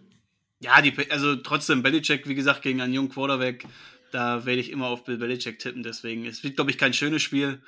[0.58, 3.66] Ja, die, also trotzdem, Belichick, wie gesagt, gegen einen jungen Quarterback,
[4.12, 5.82] da werde ich immer auf Bill Belichick tippen.
[5.82, 7.62] Deswegen, es wird, glaube ich, kein schönes Spiel,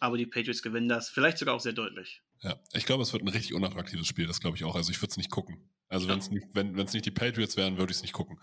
[0.00, 1.08] aber die Patriots gewinnen das.
[1.08, 2.22] Vielleicht sogar auch sehr deutlich.
[2.40, 4.74] Ja, ich glaube, es wird ein richtig unattraktives Spiel, das glaube ich auch.
[4.74, 5.70] Also ich würde es nicht gucken.
[5.88, 6.12] Also Ja.
[6.14, 8.38] wenn's nicht, wenn es nicht die Patriots wären, würde ich es nicht gucken.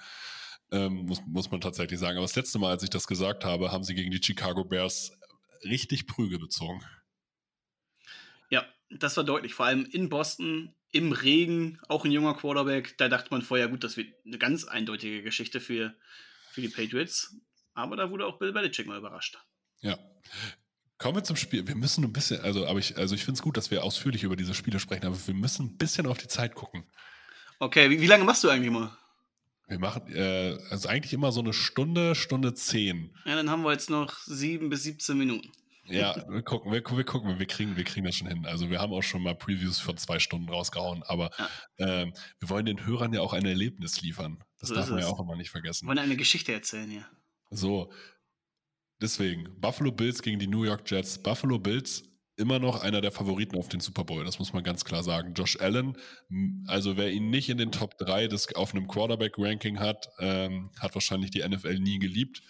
[0.72, 2.18] Ähm, muss, muss man tatsächlich sagen.
[2.18, 5.12] Aber das letzte Mal, als ich das gesagt habe, haben sie gegen die Chicago Bears
[5.64, 6.82] richtig Prügel bezogen.
[8.50, 9.54] Ja, das war deutlich.
[9.54, 12.98] Vor allem in Boston, im Regen, auch ein junger Quarterback.
[12.98, 15.94] Da dachte man vorher, gut, das wird eine ganz eindeutige Geschichte für,
[16.52, 17.36] für die Patriots.
[17.74, 19.38] Aber da wurde auch Bill Belichick mal überrascht.
[19.80, 19.98] Ja.
[20.98, 21.68] Kommen wir zum Spiel.
[21.68, 24.24] Wir müssen ein bisschen, also, aber ich, also ich finde es gut, dass wir ausführlich
[24.24, 26.84] über diese Spiele sprechen, aber wir müssen ein bisschen auf die Zeit gucken.
[27.60, 28.96] Okay, wie, wie lange machst du eigentlich mal?
[29.68, 33.16] Wir machen äh, also eigentlich immer so eine Stunde, Stunde zehn.
[33.26, 35.50] Ja, dann haben wir jetzt noch sieben bis 17 Minuten.
[36.00, 38.46] Ja, wir gucken, wir, wir gucken, wir kriegen, wir kriegen das schon hin.
[38.46, 41.50] Also wir haben auch schon mal Previews von zwei Stunden rausgehauen, aber Ja.
[41.80, 44.44] ähm, wir wollen den Hörern ja auch ein Erlebnis liefern.
[44.60, 45.88] Das So darf man ja auch immer nicht Wir vergessen.
[45.88, 47.06] wollen eine Geschichte erzählen hier.
[47.50, 47.92] So,
[49.02, 51.22] deswegen, Buffalo Bills gegen die New York Jets.
[51.22, 52.04] Buffalo Bills
[52.38, 55.34] immer noch einer der Favoriten auf den Super Bowl, das muss man ganz klar sagen.
[55.34, 55.96] Josh Allen,
[56.66, 60.96] also wer ihn nicht in den Top 3 des, auf einem Quarterback-Ranking hat, ähm, hat
[60.96, 62.42] wahrscheinlich die NFL nie geliebt.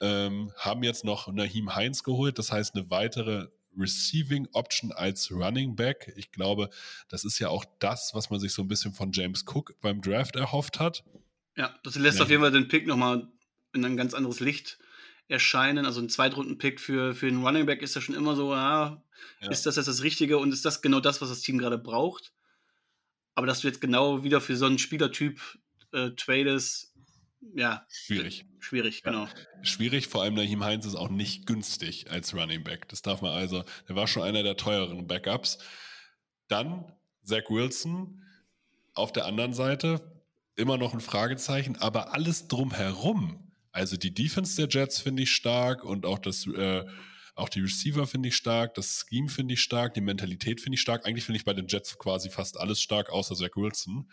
[0.00, 5.76] Ähm, haben jetzt noch Naheem Heinz geholt, das heißt eine weitere Receiving Option als Running
[5.76, 6.12] Back.
[6.16, 6.70] Ich glaube,
[7.08, 10.00] das ist ja auch das, was man sich so ein bisschen von James Cook beim
[10.00, 11.04] Draft erhofft hat.
[11.56, 12.24] Ja, das lässt Ja.
[12.24, 13.28] auf jeden Fall den Pick nochmal
[13.72, 14.78] in ein ganz anderes Licht
[15.28, 15.84] erscheinen.
[15.86, 19.02] Also ein Zweitrunden-Pick für, für einen Running Back ist ja schon immer so, ja,
[19.40, 19.50] Ja.
[19.50, 22.32] ist das jetzt das Richtige und ist das genau das, was das Team gerade braucht?
[23.34, 25.40] Aber dass du jetzt genau wieder für so einen Spielertyp
[25.92, 26.89] äh, tradest,
[27.54, 28.44] ja, Schwierig.
[28.58, 29.10] schwierig, Ja.
[29.10, 29.28] genau.
[29.62, 32.88] Schwierig, vor allem Naheem Heinz ist auch nicht günstig als Running Back.
[32.88, 35.58] Das darf man also, der war schon einer der teureren Backups.
[36.48, 38.22] Dann Zach Wilson
[38.94, 40.22] auf der anderen Seite,
[40.56, 43.52] immer noch ein Fragezeichen, aber alles drumherum.
[43.72, 46.84] Also die Defense der Jets finde ich stark und auch das, äh,
[47.36, 50.82] auch die Receiver finde ich stark, das Scheme finde ich stark, die Mentalität finde ich
[50.82, 51.06] stark.
[51.06, 54.10] Eigentlich finde ich bei den Jets quasi fast alles stark, außer Zach Wilson.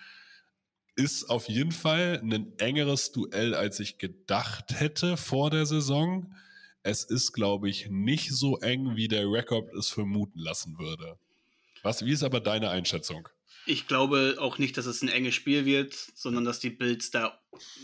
[0.98, 6.34] Ist auf jeden Fall ein engeres Duell, als ich gedacht hätte vor der Saison.
[6.82, 11.20] Es ist, glaube ich, nicht so eng, wie der Rekord es vermuten lassen würde.
[11.84, 13.30] Was, wie ist aber deine Einschätzung?
[13.68, 17.40] Ich glaube auch nicht, dass es ein enges Spiel wird, sondern dass die Bills da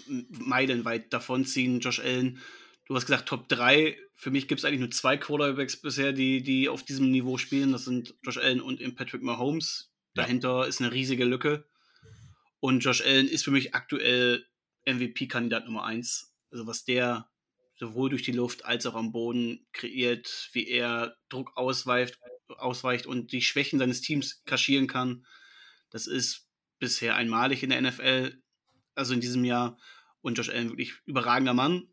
[0.07, 1.81] meilenweit davonziehen.
[1.81, 2.39] Josh Allen,
[2.87, 3.95] du hast gesagt Top 3.
[4.15, 7.73] Für mich gibt es eigentlich nur zwei Quarterbacks bisher, die, die auf diesem Niveau spielen.
[7.73, 9.91] Das sind Josh Allen und Patrick Mahomes.
[10.15, 10.23] Ja.
[10.23, 11.63] Dahinter ist eine riesige Lücke.
[12.63, 14.45] Und Josh Allen ist für mich aktuell
[14.85, 16.33] MVP-Kandidat Nummer 1.
[16.49, 17.29] Also was der
[17.75, 23.33] sowohl durch die Luft als auch am Boden kreiert, wie er Druck ausweicht, ausweicht und
[23.33, 25.25] die Schwächen seines Teams kaschieren kann.
[25.89, 26.47] Das ist
[26.79, 28.41] bisher einmalig in der NFL,
[28.95, 29.77] also in diesem Jahr.
[30.21, 31.89] Und Josh Allen wirklich überragender Mann.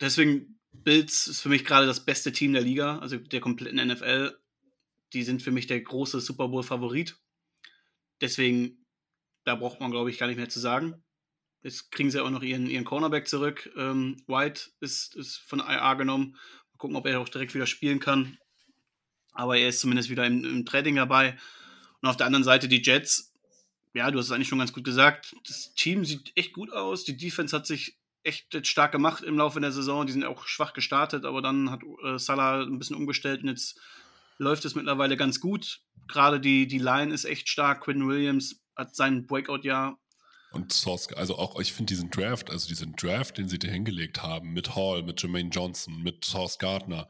[0.00, 4.38] Deswegen, Bills ist für mich gerade das beste Team der Liga, also der kompletten NFL.
[5.12, 7.20] Die sind für mich der große Super Bowl-Favorit.
[8.22, 8.83] Deswegen,
[9.44, 11.02] da braucht man, glaube ich, gar nicht mehr zu sagen.
[11.62, 13.70] Jetzt kriegen sie auch noch ihren, ihren Cornerback zurück.
[13.76, 16.32] Ähm, White ist, ist von IA genommen.
[16.72, 18.36] Mal gucken, ob er auch direkt wieder spielen kann.
[19.32, 21.38] Aber er ist zumindest wieder im, im Trading dabei.
[22.02, 23.32] Und auf der anderen Seite die Jets.
[23.94, 25.34] Ja, du hast es eigentlich schon ganz gut gesagt.
[25.46, 27.04] Das Team sieht echt gut aus.
[27.04, 30.06] Die Defense hat sich echt stark gemacht im Laufe der Saison.
[30.06, 33.80] Die sind auch schwach gestartet, aber dann hat äh, Salah ein bisschen umgestellt und jetzt
[34.38, 35.80] läuft es mittlerweile ganz gut.
[36.08, 37.82] Gerade die, die Line ist echt stark.
[37.82, 39.98] Quinn Williams hat sein Breakout-Jahr.
[40.52, 44.22] Und Source, also auch, ich finde diesen Draft, also diesen Draft, den sie dir hingelegt
[44.22, 47.08] haben, mit Hall, mit Jermaine Johnson, mit Source Gardner,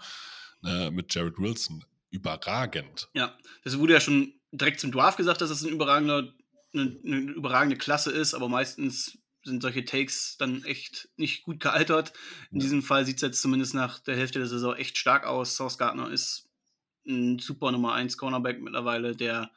[0.64, 3.10] äh, mit Jared Wilson, überragend.
[3.14, 6.32] Ja, das wurde ja schon direkt zum Dwarf gesagt, dass es ein überragender,
[6.72, 12.14] eine, eine überragende Klasse ist, aber meistens sind solche Takes dann echt nicht gut gealtert.
[12.50, 12.62] In Ja.
[12.62, 15.56] diesem Fall sieht es jetzt zumindest nach der Hälfte der Saison echt stark aus.
[15.56, 16.48] Sauce Gardner ist
[17.06, 19.50] ein super Nummer 1 Cornerback mittlerweile, der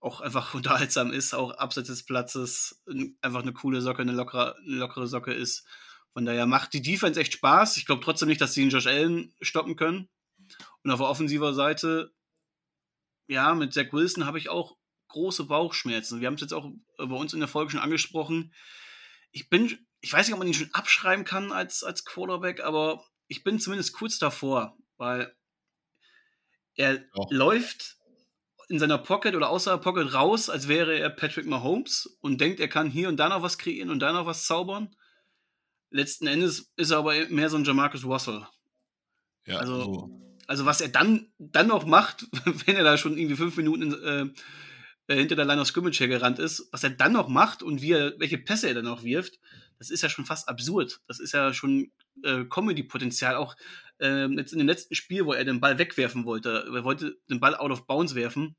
[0.00, 2.82] auch einfach unterhaltsam ist, auch abseits des Platzes
[3.20, 5.66] einfach eine coole Socke, eine lockere, eine lockere Socke ist.
[6.12, 7.76] Von daher macht die Defense echt Spaß.
[7.76, 10.08] Ich glaube trotzdem nicht, dass sie den Josh Allen stoppen können.
[10.82, 12.12] Und auf der offensiver Seite,
[13.28, 14.76] ja, mit Zach Wilson habe ich auch
[15.08, 16.20] große Bauchschmerzen.
[16.20, 16.66] Wir haben es jetzt auch
[16.98, 18.52] äh, bei uns in der Folge schon angesprochen.
[19.30, 23.04] Ich bin, ich weiß nicht, ob man ihn schon abschreiben kann als, als Quarterback, aber
[23.28, 25.36] ich bin zumindest kurz davor, weil
[26.74, 27.30] er Auch.
[27.30, 27.99] läuft
[28.70, 32.60] in seiner Pocket oder außer der Pocket raus, als wäre er Patrick Mahomes und denkt,
[32.60, 34.94] er kann hier und da noch was kreieren und da noch was zaubern.
[35.90, 38.46] Letzten Endes ist er aber mehr so ein Jamarcus Russell.
[39.46, 40.16] Ja, Also- so.
[40.46, 42.26] Also was er dann, dann noch macht,
[42.66, 44.26] wenn er da schon irgendwie fünf Minuten äh,
[45.12, 47.92] äh, hinter der Line of Scrimmage hergerannt ist, was er dann noch macht und wie
[47.92, 49.38] er, welche Pässe er dann noch wirft,
[49.78, 51.00] das ist ja schon fast absurd.
[51.06, 51.92] Das ist ja schon
[52.24, 53.36] äh, Comedy-Potenzial.
[53.36, 53.54] Auch
[54.00, 57.38] ähm, jetzt in dem letzten Spiel, wo er den Ball wegwerfen wollte, er wollte den
[57.38, 58.56] Ball out of bounds werfen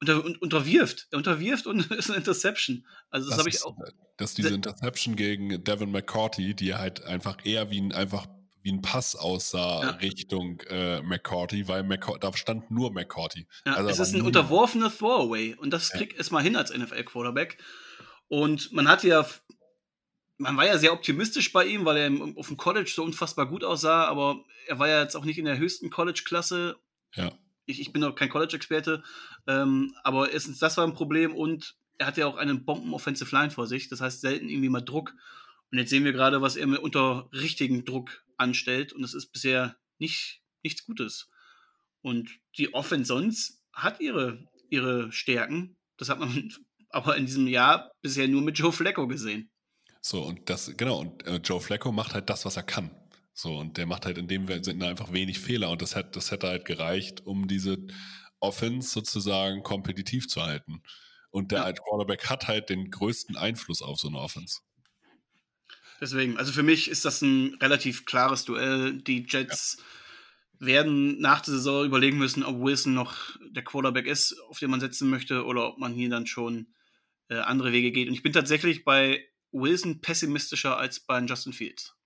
[0.00, 1.08] und er und, unterwirft.
[1.10, 2.86] Er unterwirft und ist eine Interception.
[3.10, 3.76] Also das, Das habe ich auch.
[4.16, 8.26] dass diese Interception gegen Devin McCourty, die halt einfach eher wie ein, einfach
[8.62, 9.90] wie ein Pass aussah Ja.
[9.92, 13.46] Richtung äh, McCourty, weil McCour da stand nur McCourty.
[13.64, 15.98] Ja, Also es ist ein unterworfener Throwaway und das Ja.
[15.98, 17.58] kriegt es mal hin als NFL-Quarterback.
[18.28, 19.26] Und man hatte ja,
[20.36, 23.46] man war ja sehr optimistisch bei ihm, weil er im, auf dem College so unfassbar
[23.48, 26.76] gut aussah, aber er war ja jetzt auch nicht in der höchsten College-Klasse.
[27.14, 27.32] Ja.
[27.68, 29.02] Ich, ich bin auch kein College-Experte,
[29.46, 33.50] ähm, aber erstens, das war ein Problem und er hatte ja auch einen Bomben-Offensive Line
[33.50, 35.14] vor sich, das heißt selten irgendwie mal Druck.
[35.70, 39.32] Und jetzt sehen wir gerade, was er mit unter richtigen Druck anstellt und das ist
[39.32, 41.28] bisher nicht, nichts Gutes.
[42.00, 45.76] Und die Offense sonst hat ihre, ihre Stärken.
[45.98, 46.52] Das hat man
[46.90, 49.50] aber in diesem Jahr bisher nur mit Joe Flacco gesehen.
[50.00, 52.90] So, und das, genau, und äh, Joe Flacco macht halt das, was er kann.
[53.40, 56.32] So, und der macht halt in dem Sinne einfach wenig Fehler und das, hat, das
[56.32, 57.78] hätte halt gereicht, um diese
[58.40, 60.82] Offense sozusagen kompetitiv zu halten.
[61.30, 61.72] Und der Ja.
[61.72, 64.58] Quarterback hat halt den größten Einfluss auf so eine Offense.
[66.00, 69.00] Deswegen, also für mich ist das ein relativ klares Duell.
[69.02, 69.78] Die Jets
[70.58, 74.80] werden nach der Saison überlegen müssen, ob Wilson noch der Quarterback ist, auf den man
[74.80, 76.74] setzen möchte, oder ob man hier dann schon
[77.28, 78.08] äh, andere Wege geht.
[78.08, 81.97] Und ich bin tatsächlich bei Wilson pessimistischer als bei Justin Fields.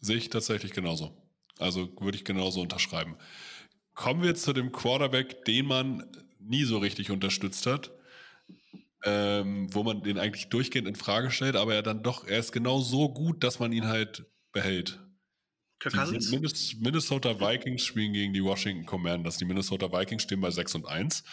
[0.00, 1.16] Sehe ich tatsächlich genauso.
[1.58, 3.16] Also würde ich genauso unterschreiben.
[3.94, 6.04] Kommen wir zu dem Quarterback, den man
[6.38, 7.90] nie so richtig unterstützt hat,
[9.04, 12.52] ähm, wo man den eigentlich durchgehend in Frage stellt, aber er dann doch, er ist
[12.52, 15.00] genau so gut, dass man ihn halt behält.
[15.82, 19.38] Die Minnesota Vikings spielen gegen die Washington Commanders.
[19.38, 21.24] Die Minnesota Vikings stehen bei 6 und 1,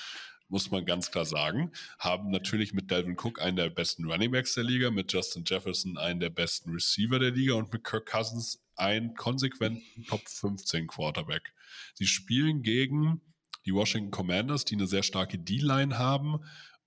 [0.49, 1.71] muss man ganz klar sagen.
[1.99, 6.19] Haben natürlich mit Dalvin Cook einen der besten Runningbacks der Liga, mit Justin Jefferson einen
[6.19, 11.53] der besten Receiver der Liga und mit Kirk Cousins einen konsequenten Top 15 Quarterback.
[11.95, 13.21] Sie spielen gegen
[13.65, 16.39] die Washington Commanders, die eine sehr starke D-Line haben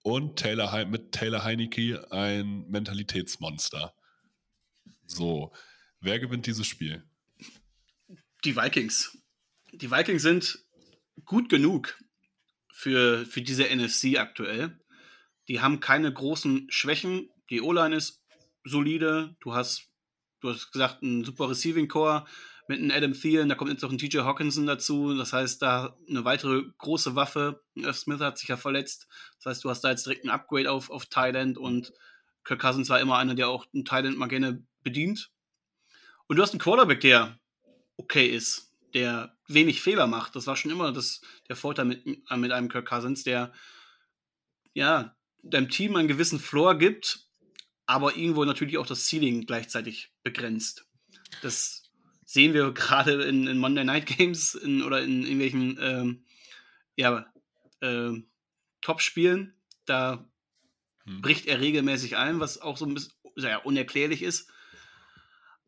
[0.02, 3.94] und Taylor, Hei- mit Taylor Heineke ein Mentalitätsmonster.
[5.06, 5.52] So,
[6.00, 7.04] wer gewinnt dieses Spiel?
[8.44, 9.18] Die Vikings.
[9.72, 10.58] Die Vikings sind
[11.26, 11.98] gut genug
[12.80, 14.78] für, für diese NFC aktuell.
[15.48, 17.28] Die haben keine großen Schwächen.
[17.50, 18.22] Die O-Line ist
[18.64, 19.36] solide.
[19.40, 19.90] Du hast,
[20.40, 22.24] du hast gesagt, einen super Receiving Core
[22.68, 23.50] mit einem Adam Thielen.
[23.50, 25.14] Da kommt jetzt noch ein TJ Hawkinson dazu.
[25.14, 27.62] Das heißt, da eine weitere große Waffe.
[27.76, 27.96] F.
[27.98, 29.08] Smith hat sich ja verletzt.
[29.36, 31.92] Das heißt, du hast da jetzt direkt ein Upgrade auf, auf Thailand und
[32.44, 35.30] Kirk Cousins war immer einer, der auch ein Thailand mal gerne bedient.
[36.28, 37.38] Und du hast einen Quarterback, der
[37.98, 40.36] okay ist, der wenig Fehler macht.
[40.36, 43.52] Das war schon immer das, der Vorteil mit, mit einem Kirk Cousins, der
[44.74, 47.26] ja deinem Team einen gewissen Floor gibt,
[47.86, 50.86] aber irgendwo natürlich auch das Ceiling gleichzeitig begrenzt.
[51.42, 51.90] Das
[52.24, 56.24] sehen wir gerade in, in Monday Night Games in, oder in irgendwelchen ähm,
[56.96, 57.26] ja,
[57.80, 58.28] ähm,
[58.80, 59.54] Top-Spielen.
[59.86, 60.30] Da
[61.04, 61.22] Hm.
[61.22, 64.50] bricht er regelmäßig ein, was auch so ein bisschen sehr unerklärlich ist.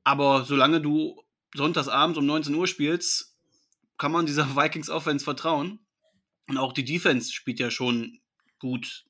[0.04, 1.22] Aber solange du
[1.54, 3.36] sonntagsabends um 19 Uhr spielst,
[3.98, 5.80] kann man dieser Vikings Offense vertrauen.
[6.48, 8.20] Und auch die Defense spielt ja schon
[8.58, 9.04] gut.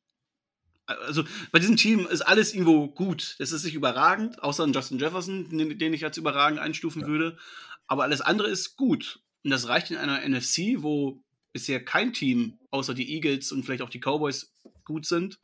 [0.87, 3.37] Also bei diesem Team ist alles irgendwo gut.
[3.39, 7.09] Das ist nicht überragend, außer Justin Jefferson, den, den ich als überragend einstufen Ja.
[7.09, 7.39] würde.
[7.87, 9.21] Aber alles andere ist gut.
[9.45, 11.23] Und das reicht in einer NFC, wo
[11.53, 14.53] bisher kein Team, außer die Eagles und vielleicht auch die Cowboys,
[14.85, 15.39] gut sind,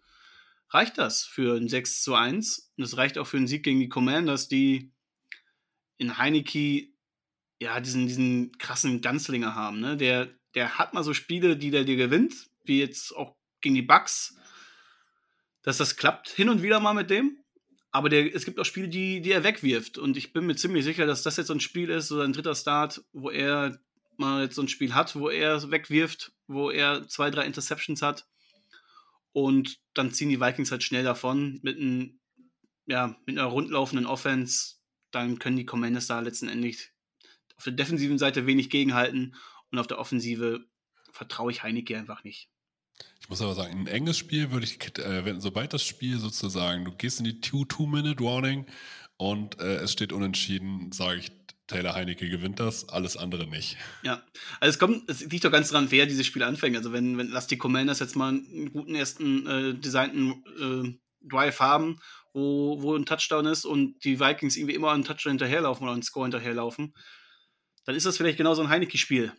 [0.70, 2.72] reicht das für ein 6 zu 1.
[2.76, 4.90] Und das reicht auch für einen Sieg gegen die Commanders, die
[5.98, 6.88] in Heineke
[7.60, 9.80] ja diesen, diesen krassen Ganzlinger haben.
[9.80, 9.96] Ne?
[9.96, 12.34] Der, der hat mal so Spiele, die der dir gewinnt,
[12.64, 14.36] wie jetzt auch gegen die Bucks,
[15.62, 17.38] dass das klappt hin und wieder mal mit dem.
[17.90, 19.98] Aber der, es gibt auch Spiele, die, die er wegwirft.
[19.98, 22.32] Und ich bin mir ziemlich sicher, dass das jetzt so ein Spiel ist, so ein
[22.32, 23.80] dritter Start, wo er
[24.18, 28.26] mal jetzt so ein Spiel hat, wo er wegwirft, wo er zwei, drei Interceptions hat.
[29.32, 32.20] Und dann ziehen die Vikings halt schnell davon mit, ein,
[32.86, 34.77] ja, mit einer rundlaufenden Offense.
[35.10, 36.90] Dann können die Commanders da letztendlich
[37.56, 39.34] auf der defensiven Seite wenig gegenhalten
[39.70, 40.64] und auf der Offensive
[41.10, 42.48] vertraue ich Heineke einfach nicht.
[43.20, 46.84] Ich muss aber sagen, ein enges Spiel würde ich, äh, wenn, sobald das Spiel sozusagen,
[46.84, 48.66] du gehst in die Two-Two-Minute-Warning
[49.16, 51.32] und äh, es steht unentschieden, sage ich,
[51.66, 53.76] Taylor Heineke gewinnt das, alles andere nicht.
[54.02, 54.22] Ja,
[54.58, 56.76] also es kommt, es liegt doch ganz dran, wer dieses Spiel anfängt.
[56.76, 60.98] Also wenn, wenn lass die Commanders jetzt mal einen guten ersten äh, designten äh,
[61.28, 62.00] Drive haben,
[62.32, 66.02] wo, wo ein Touchdown ist und die Vikings irgendwie immer einen Touchdown hinterherlaufen oder einen
[66.02, 66.94] Score hinterherlaufen,
[67.84, 69.32] dann ist das vielleicht genau so ein Heineke-Spiel.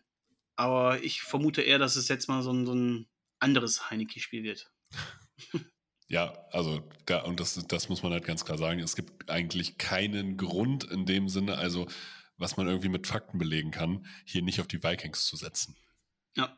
[0.55, 3.07] Aber ich vermute eher, dass es jetzt mal so ein, so ein
[3.39, 4.71] anderes Heineke-Spiel wird.
[6.11, 9.77] Ja, also da, und das, das muss man halt ganz klar sagen, es gibt eigentlich
[9.77, 11.87] keinen Grund in dem Sinne, also
[12.35, 15.77] was man irgendwie mit Fakten belegen kann, hier nicht auf die Vikings zu setzen.
[16.35, 16.57] Ja.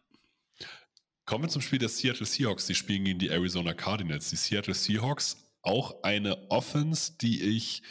[1.32, 2.66] Kommen wir zum Spiel der Seattle Seahawks.
[2.66, 4.30] Die spielen gegen die Arizona Cardinals.
[4.32, 7.84] Die Seattle Seahawks, auch eine Offense, die ich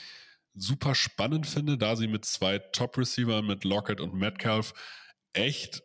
[0.53, 4.74] super spannend finde, da sie mit zwei Top-Receivern, mit Lockett und Metcalf,
[5.32, 5.82] echt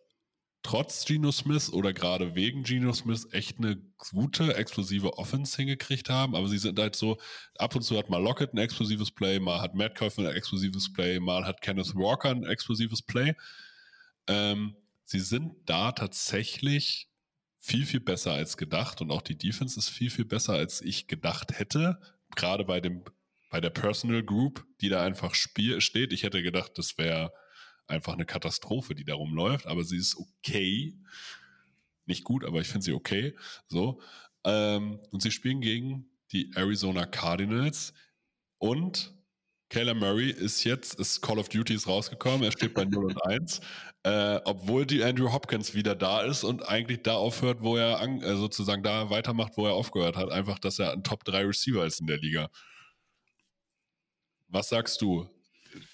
[0.64, 3.78] trotz Geno Smith oder gerade wegen Geno Smith echt eine
[4.12, 6.36] gute, explosive Offense hingekriegt haben.
[6.36, 7.18] Aber sie sind halt so,
[7.58, 11.22] ab und zu hat mal Lockett ein explosives Play, mal hat Metcalf ein explosives Play,
[11.22, 13.34] mal hat Kenneth Walker ein explosives Play.
[14.28, 14.76] Ähm,
[15.06, 17.08] sie sind da tatsächlich
[17.66, 21.08] viel, viel besser als gedacht und auch die Defense ist viel, viel besser, als ich
[21.08, 22.00] gedacht hätte.
[22.36, 23.04] Gerade bei dem,
[23.50, 26.14] bei der Personal Group, die da einfach spiel, steht.
[26.14, 27.34] Ich hätte gedacht, das wäre
[27.88, 30.96] einfach eine Katastrophe, die da rumläuft, aber sie ist okay.
[32.06, 33.36] Nicht gut, aber ich finde sie okay.
[33.68, 34.00] So.
[34.44, 37.96] Ähm, und sie spielen gegen die Arizona Cardinals
[38.60, 39.15] und
[39.76, 43.26] Kayla Murray ist jetzt, ist Call of Duty ist rausgekommen, er steht bei 0 und
[43.26, 43.60] 1,
[44.04, 48.22] äh, obwohl die Andrew Hopkins wieder da ist und eigentlich da aufhört, wo er an,
[48.22, 50.32] äh, sozusagen da weitermacht, wo er aufgehört hat.
[50.32, 52.50] Einfach, dass er ein Top 3 Receiver ist in der Liga.
[54.48, 55.30] Was sagst du?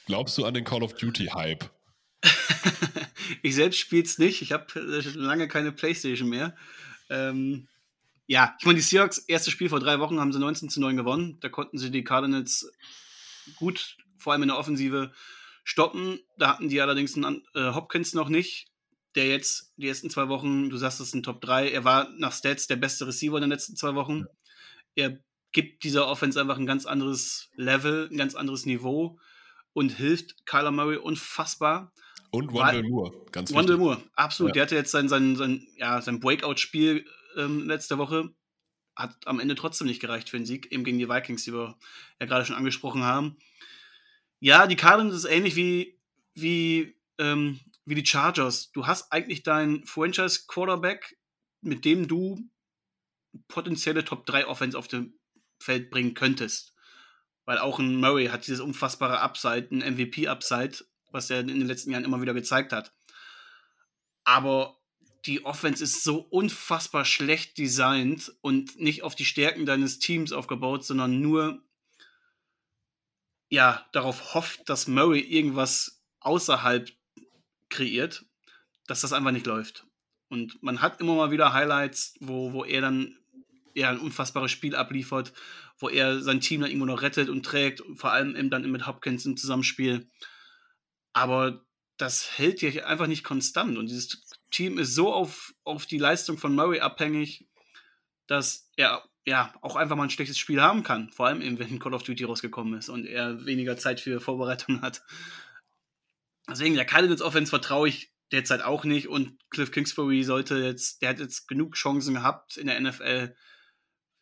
[0.06, 1.68] Glaubst du an den Call of Duty Hype?
[3.42, 4.44] ich selbst spiele es nicht.
[4.44, 6.56] Ich habe äh, lange keine Playstation mehr.
[7.10, 7.68] Ähm,
[8.28, 10.96] ja, ich meine, die Seahawks, erstes Spiel vor drei Wochen, haben sie 19 zu 9
[10.98, 11.40] gewonnen.
[11.42, 12.72] Da konnten sie die Cardinals
[13.56, 15.12] gut, vor allem in der Offensive,
[15.64, 16.20] stoppen.
[16.38, 18.68] Da hatten die allerdings einen äh, Hopkins noch nicht,
[19.16, 21.70] der jetzt die ersten zwei Wochen, du sagst, es ist ein Top 3.
[21.70, 24.26] Er war nach Stats der beste Receiver in den letzten zwei Wochen.
[24.96, 25.20] Er
[25.52, 29.20] gibt dieser Offense einfach ein ganz anderes Level, ein ganz anderes Niveau
[29.74, 31.92] und hilft Kyler Murray unfassbar.
[32.32, 34.52] Und Wendell Moore, ganz Wendell Moore, absolut.
[34.52, 34.54] Ja.
[34.54, 37.06] Der hatte jetzt sein, sein, sein, ja, sein Breakout-Spiel
[37.38, 38.34] ähm, letzte Woche.
[39.02, 41.78] Hat am Ende trotzdem nicht gereicht für den Sieg, eben gegen die Vikings, die wir
[42.20, 43.38] ja gerade schon angesprochen haben.
[44.40, 46.00] Ja, die Cardinals ist ähnlich wie,
[46.34, 48.72] wie, ähm, wie die Chargers.
[48.72, 51.18] Du hast eigentlich deinen Franchise-Quarterback,
[51.62, 52.50] mit dem du
[53.48, 55.14] potenzielle Top 3 Offense auf dem
[55.60, 56.74] Feld bringen könntest.
[57.46, 61.92] Weil auch ein Murray hat dieses unfassbare Upside, ein MVP-Upside, was er in den letzten
[61.92, 62.94] Jahren immer wieder gezeigt hat.
[64.24, 64.81] Aber
[65.26, 70.84] die Offense ist so unfassbar schlecht designt und nicht auf die Stärken deines Teams aufgebaut,
[70.84, 71.64] sondern nur
[73.50, 76.90] ja, darauf hofft, dass Murray irgendwas außerhalb
[77.70, 78.26] kreiert,
[78.88, 79.86] dass das einfach nicht läuft.
[80.30, 83.18] Und man hat immer mal wieder Highlights, wo, wo er dann
[83.74, 85.34] ja, ein unfassbares Spiel abliefert,
[85.78, 88.88] wo er sein Team dann irgendwo noch rettet und trägt, vor allem eben dann mit
[88.88, 90.10] Hopkins im Zusammenspiel.
[91.14, 91.66] Aber
[91.98, 93.78] das hält ja einfach nicht konstant.
[93.78, 94.22] Und dieses
[94.52, 97.48] Team ist so auf, auf die Leistung von Murray abhängig,
[98.28, 101.10] dass er ja auch einfach mal ein schlechtes Spiel haben kann.
[101.12, 104.82] Vor allem eben, wenn Call of Duty rausgekommen ist und er weniger Zeit für Vorbereitung
[104.82, 105.04] hat.
[106.50, 111.10] Deswegen, der Cardinals Offense vertraue ich derzeit auch nicht und Cliff Kingsbury sollte jetzt, der
[111.10, 113.36] hat jetzt genug Chancen gehabt in der NFL.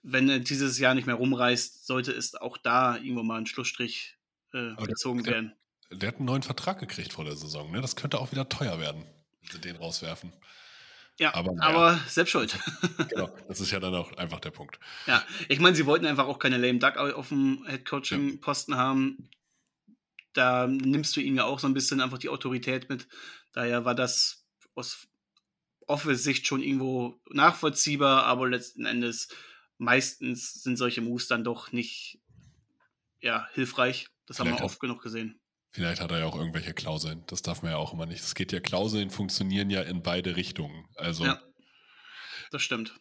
[0.02, 4.18] Wenn er dieses Jahr nicht mehr rumreißt, sollte es auch da irgendwo mal ein Schlussstrich
[4.54, 5.54] äh, gezogen werden.
[5.92, 7.72] Der hat einen neuen Vertrag gekriegt vor der Saison.
[7.72, 7.82] Ne?
[7.82, 9.06] Das könnte auch wieder teuer werden,
[9.52, 10.34] sie den rauswerfen.
[11.20, 11.70] Ja, aber, naja.
[11.70, 12.58] aber selbst schuld.
[13.10, 14.80] genau, das ist ja dann auch einfach der Punkt.
[15.06, 18.78] Ja, ich meine, sie wollten einfach auch keine lame Duck auf dem Headcoaching-Posten ja.
[18.78, 19.30] haben.
[20.34, 23.08] Da nimmst du ihnen ja auch so ein bisschen einfach die Autorität mit.
[23.52, 25.08] Daher war das aus
[25.88, 29.28] Office-Sicht schon irgendwo nachvollziehbar, aber letzten Endes
[29.78, 32.22] meistens sind solche Moves dann doch nicht
[33.20, 34.08] ja, hilfreich.
[34.26, 35.39] Das Vielleicht haben wir oft genug gesehen.
[35.72, 37.24] Vielleicht hat er ja auch irgendwelche Klauseln.
[37.28, 38.22] Das darf man ja auch immer nicht.
[38.22, 40.86] Es geht ja, Klauseln funktionieren ja in beide Richtungen.
[40.95, 41.26] Also.
[41.26, 41.41] Ja,
[42.51, 42.95] das stimmt.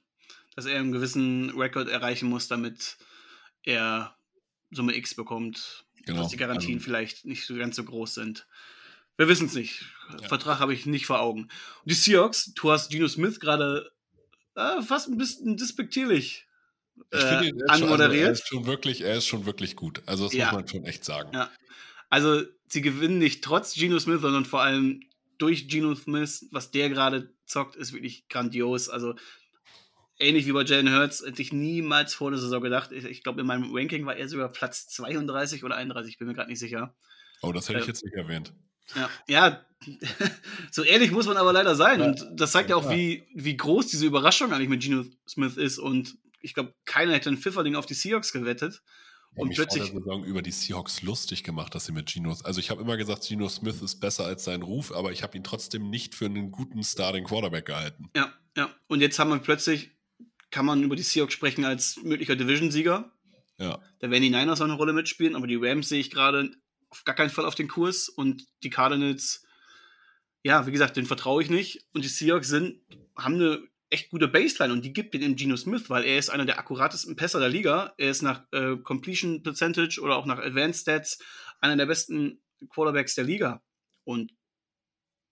[0.54, 2.98] Dass er einen gewissen Rekord erreichen muss, damit
[3.62, 4.16] er
[4.70, 5.86] Summe X bekommt.
[6.04, 6.22] Genau.
[6.22, 8.46] Dass die Garantien also, vielleicht nicht so ganz so groß sind.
[9.16, 9.84] Wir wissen es nicht.
[10.20, 10.28] Ja.
[10.28, 11.42] Vertrag habe ich nicht vor Augen.
[11.42, 11.52] Und
[11.84, 13.90] die Seahawks, du hast Geno Smith gerade
[14.54, 16.46] äh, fast ein bisschen despektierlich
[17.12, 17.78] äh, anmoderiert.
[17.78, 20.02] Schon, also er, ist schon wirklich, er ist schon wirklich gut.
[20.06, 20.46] Also das ja.
[20.46, 21.30] muss man schon echt sagen.
[21.32, 21.50] Ja.
[22.08, 25.00] Also sie gewinnen nicht trotz Geno Smith, sondern vor allem
[25.38, 26.46] durch Geno Smith.
[26.50, 28.88] Was der gerade zockt, ist wirklich grandios.
[28.88, 29.14] Also
[30.18, 32.92] ähnlich wie bei Jalen Hurts, hätte ich niemals vor der Saison gedacht.
[32.92, 36.34] Ich, ich glaube, in meinem Ranking war er sogar Platz 32 oder 31, bin mir
[36.34, 36.94] gerade nicht sicher.
[37.42, 38.52] Oh, das hätte äh, ich jetzt nicht erwähnt.
[38.94, 39.66] Ja, ja
[40.70, 42.00] so ehrlich muss man aber leider sein.
[42.00, 42.06] Ja.
[42.06, 45.78] Und das zeigt ja auch, wie, wie groß diese Überraschung eigentlich mit Geno Smith ist.
[45.78, 48.82] Und ich glaube, keiner hätte einen Pfifferling auf die Seahawks gewettet.
[49.34, 49.84] Und plötzlich.
[49.84, 52.36] vor der Saison über die Seahawks lustig gemacht, dass sie mit Geno.
[52.42, 55.36] Also ich habe immer gesagt, Geno Smith ist besser als sein Ruf, aber ich habe
[55.36, 58.10] ihn trotzdem nicht für einen guten Starting Quarterback gehalten.
[58.16, 58.70] Ja, ja.
[58.88, 59.92] Und jetzt haben wir plötzlich,
[60.50, 63.12] kann man über die Seahawks sprechen als möglicher Division-Sieger.
[63.58, 63.80] Ja.
[63.98, 66.50] Da werden die Niners auch eine Rolle mitspielen, aber die Rams sehe ich gerade
[66.90, 69.44] auf gar keinen Fall auf den Kurs und die Cardinals,
[70.42, 71.86] ja, wie gesagt, den vertraue ich nicht.
[71.92, 72.80] Und die Seahawks sind,
[73.16, 76.44] haben eine echt gute Baseline und die gibt den Geno Smith, weil er ist einer
[76.44, 77.94] der akkuratesten Pässer der Liga.
[77.96, 81.18] Er ist nach äh, Completion Percentage oder auch nach Advanced Stats
[81.60, 83.62] einer der besten Quarterbacks der Liga.
[84.04, 84.32] Und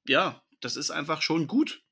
[0.08, 1.82] ja, das ist einfach schon gut.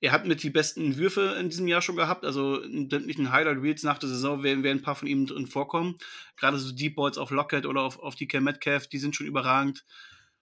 [0.00, 2.24] Er hat mit die besten Würfe in diesem Jahr schon gehabt.
[2.24, 5.46] Also in sämtlichen Highlight Reels nach der Saison werden, werden ein paar von ihm drin
[5.46, 5.98] vorkommen.
[6.36, 9.84] Gerade so Deep Balls auf Lockett oder auf, auf DK Metcalf, die sind schon überragend.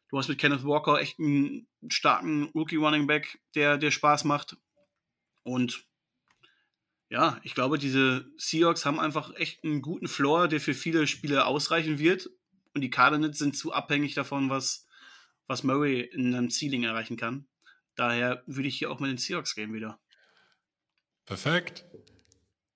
[0.08, 4.56] Du hast mit Kenneth Walker echt einen starken Rookie Running Back, der, der Spaß macht.
[5.46, 5.86] Und
[7.08, 11.46] ja, ich glaube, diese Seahawks haben einfach echt einen guten Floor, der für viele Spiele
[11.46, 12.28] ausreichen wird.
[12.74, 14.86] Und die Cardinals sind zu abhängig davon, was,
[15.46, 17.46] was Murray in einem Ceiling erreichen kann.
[17.94, 20.00] Daher würde ich hier auch mit den Seahawks gehen wieder.
[21.26, 21.84] Perfekt.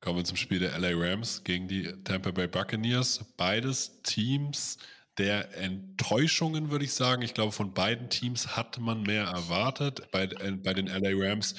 [0.00, 3.34] Kommen wir zum Spiel der LA Rams gegen die Tampa Bay Buccaneers.
[3.36, 4.78] Beides Teams
[5.18, 7.22] der Enttäuschungen, würde ich sagen.
[7.22, 10.08] Ich glaube, von beiden Teams hat man mehr erwartet.
[10.12, 11.56] Bei, äh, bei den LA Rams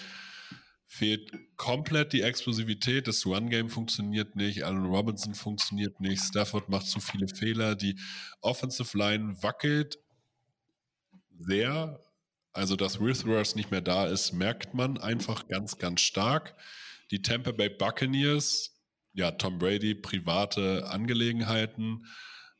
[0.93, 3.07] fehlt komplett die Explosivität.
[3.07, 4.65] Das Run-Game funktioniert nicht.
[4.65, 6.22] Allen Robinson funktioniert nicht.
[6.22, 7.76] Stafford macht zu viele Fehler.
[7.76, 7.97] Die
[8.41, 9.99] Offensive Line wackelt
[11.39, 12.03] sehr.
[12.51, 16.57] Also, dass Withers nicht mehr da ist, merkt man einfach ganz, ganz stark.
[17.09, 18.77] Die Tampa Bay Buccaneers,
[19.13, 22.05] ja, Tom Brady, private Angelegenheiten.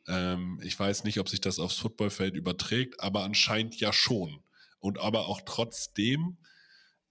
[0.08, 4.42] Ähm, ich weiß nicht, ob sich das aufs Footballfeld überträgt, aber anscheinend ja schon.
[4.80, 6.38] Und aber auch trotzdem,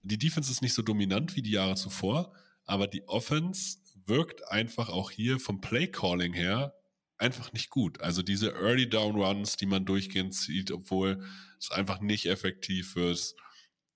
[0.03, 2.33] die Defense ist nicht so dominant wie die Jahre zuvor,
[2.65, 6.73] aber die Offense wirkt einfach auch hier vom Play Calling her
[7.17, 8.01] einfach nicht gut.
[8.01, 11.23] Also diese Early Down Runs, die man durchgehend zieht, obwohl
[11.59, 13.35] es einfach nicht effektiv ist.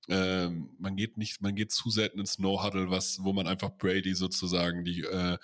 [0.08, 4.14] Ähm, man geht nicht, man geht zu selten ins No-Huddle, was, wo man einfach Brady
[4.14, 5.40] sozusagen die, äh,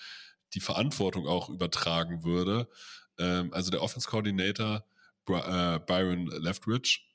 [0.53, 2.69] die Verantwortung auch übertragen würde.
[3.17, 4.85] Ähm, also der Offense Coordinator
[5.27, 7.10] äh, Byron Leftwich,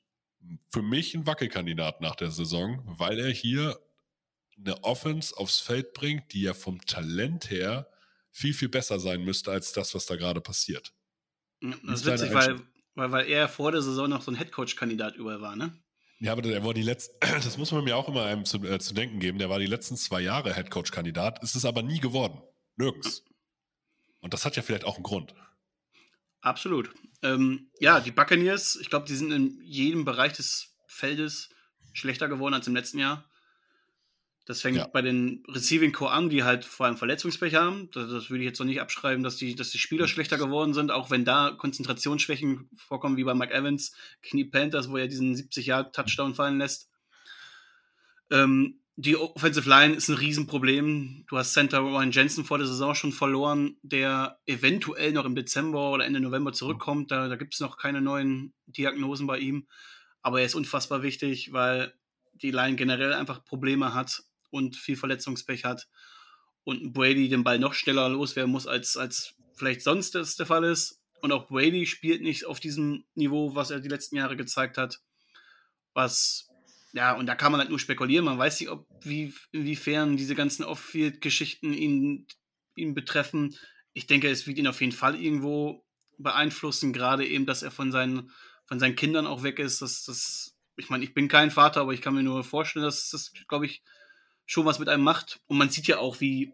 [0.69, 3.79] für mich ein Wackelkandidat nach der Saison, weil er hier
[4.57, 7.87] eine Offense aufs Feld bringt, die ja vom Talent her
[8.31, 10.93] viel, viel besser sein müsste als das, was da gerade passiert.
[11.61, 12.59] das ist witzig, weil,
[12.95, 15.77] weil, weil er vor der Saison noch so ein Headcoach-Kandidat überall war, ne?
[16.19, 18.79] Ja, aber der war die letzten, das muss man mir auch immer einem zu, äh,
[18.79, 22.41] zu denken geben, der war die letzten zwei Jahre Headcoach-Kandidat, ist es aber nie geworden.
[22.75, 23.23] Nirgends.
[24.19, 25.33] Und das hat ja vielleicht auch einen Grund.
[26.41, 26.93] Absolut.
[27.23, 31.49] Ähm, ja, die Buccaneers, ich glaube, die sind in jedem Bereich des Feldes
[31.93, 33.27] schlechter geworden als im letzten Jahr.
[34.47, 34.87] Das fängt ja.
[34.87, 37.89] bei den Receiving Core an, die halt vor allem Verletzungspech haben.
[37.91, 40.09] Das, das, würde ich jetzt noch nicht abschreiben, dass die, dass die Spieler mhm.
[40.09, 44.95] schlechter geworden sind, auch wenn da Konzentrationsschwächen vorkommen, wie bei Mike Evans, Knie Panthers, wo
[44.95, 46.89] er diesen 70-Jahr-Touchdown fallen lässt.
[48.31, 51.25] Ähm, die Offensive Line ist ein Riesenproblem.
[51.27, 55.91] Du hast Center Ryan Jensen vor der Saison schon verloren, der eventuell noch im Dezember
[55.91, 57.11] oder Ende November zurückkommt.
[57.11, 59.67] Da, da gibt es noch keine neuen Diagnosen bei ihm.
[60.23, 61.93] Aber er ist unfassbar wichtig, weil
[62.33, 65.87] die Line generell einfach Probleme hat und viel Verletzungspech hat.
[66.63, 70.63] Und Brady den Ball noch schneller loswerden muss, als, als vielleicht sonst das der Fall
[70.63, 71.03] ist.
[71.21, 75.01] Und auch Brady spielt nicht auf diesem Niveau, was er die letzten Jahre gezeigt hat.
[75.93, 76.46] Was
[76.93, 78.25] ja, und da kann man halt nur spekulieren.
[78.25, 82.27] Man weiß nicht, ob, wie, inwiefern diese ganzen Off-Field-Geschichten ihn,
[82.75, 83.55] ihn betreffen.
[83.93, 85.85] Ich denke, es wird ihn auf jeden Fall irgendwo
[86.17, 88.31] beeinflussen, gerade eben, dass er von seinen,
[88.65, 89.81] von seinen Kindern auch weg ist.
[89.81, 93.09] Das, das, ich meine, ich bin kein Vater, aber ich kann mir nur vorstellen, dass
[93.09, 93.83] das, glaube ich,
[94.45, 95.41] schon was mit einem macht.
[95.47, 96.53] Und man sieht ja auch, wie,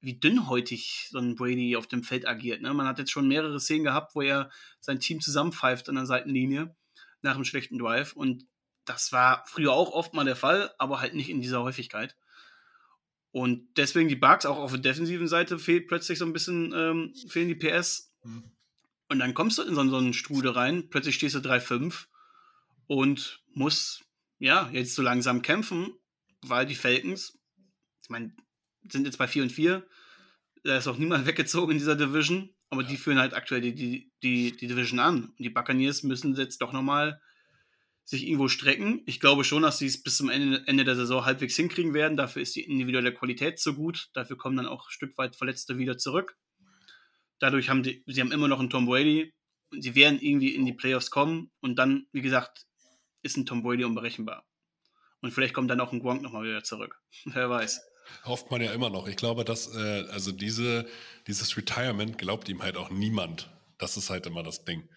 [0.00, 2.62] wie dünnhäutig so ein Brady auf dem Feld agiert.
[2.62, 2.72] Ne?
[2.72, 4.50] Man hat jetzt schon mehrere Szenen gehabt, wo er
[4.80, 6.74] sein Team zusammenpfeift an der Seitenlinie
[7.22, 8.14] nach einem schlechten Drive.
[8.14, 8.46] Und
[8.88, 12.16] das war früher auch oft mal der Fall, aber halt nicht in dieser Häufigkeit.
[13.30, 17.14] Und deswegen die Bugs, auch auf der defensiven Seite fehlt plötzlich so ein bisschen, ähm,
[17.28, 18.12] fehlen die PS.
[18.24, 18.50] Mhm.
[19.08, 22.06] Und dann kommst du in so, so einen Strudel rein, plötzlich stehst du 3-5
[22.86, 24.04] und musst,
[24.38, 25.94] ja, jetzt so langsam kämpfen,
[26.42, 27.38] weil die Falcons,
[28.02, 28.34] ich meine,
[28.90, 29.86] sind jetzt bei 4 und 4,
[30.64, 32.88] da ist auch niemand weggezogen in dieser Division, aber ja.
[32.88, 35.26] die führen halt aktuell die, die, die, die Division an.
[35.26, 37.20] Und die Buccaneers müssen jetzt doch nochmal
[38.08, 39.02] sich irgendwo strecken.
[39.04, 42.16] Ich glaube schon, dass sie es bis zum Ende, Ende der Saison halbwegs hinkriegen werden.
[42.16, 44.08] Dafür ist die individuelle Qualität so gut.
[44.14, 46.34] Dafür kommen dann auch ein Stück weit Verletzte wieder zurück.
[47.38, 49.34] Dadurch haben die, sie haben immer noch einen Tom Brady.
[49.78, 51.50] Sie werden irgendwie in die Playoffs kommen.
[51.60, 52.64] Und dann, wie gesagt,
[53.20, 54.46] ist ein Tom Brady unberechenbar.
[55.20, 56.98] Und vielleicht kommt dann auch ein Gronk nochmal wieder zurück.
[57.26, 57.78] Wer weiß.
[58.24, 59.06] Hofft man ja immer noch.
[59.06, 60.88] Ich glaube, dass äh, also diese,
[61.26, 63.50] dieses Retirement glaubt ihm halt auch niemand.
[63.76, 64.88] Das ist halt immer das Ding.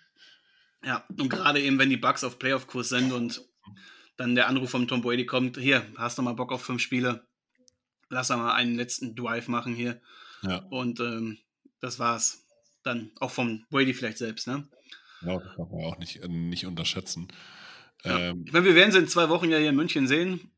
[0.84, 3.46] Ja, und gerade eben, wenn die Bugs auf Playoff-Kurs sind und
[4.18, 7.28] dann der Anruf vom Tom Brady kommt, hier, hast du mal Bock auf fünf Spiele?
[8.10, 10.02] Lass mal einen letzten Drive machen hier.
[10.42, 10.58] Ja.
[10.70, 11.38] Und ähm,
[11.80, 12.46] das war's.
[12.84, 14.68] Dann auch vom Brady vielleicht selbst, ne?
[15.22, 17.28] Ja, das darf man auch nicht, äh, nicht unterschätzen.
[18.04, 18.18] Ja.
[18.18, 20.52] Ähm, ich meine, wir werden sie in zwei Wochen ja hier in München sehen.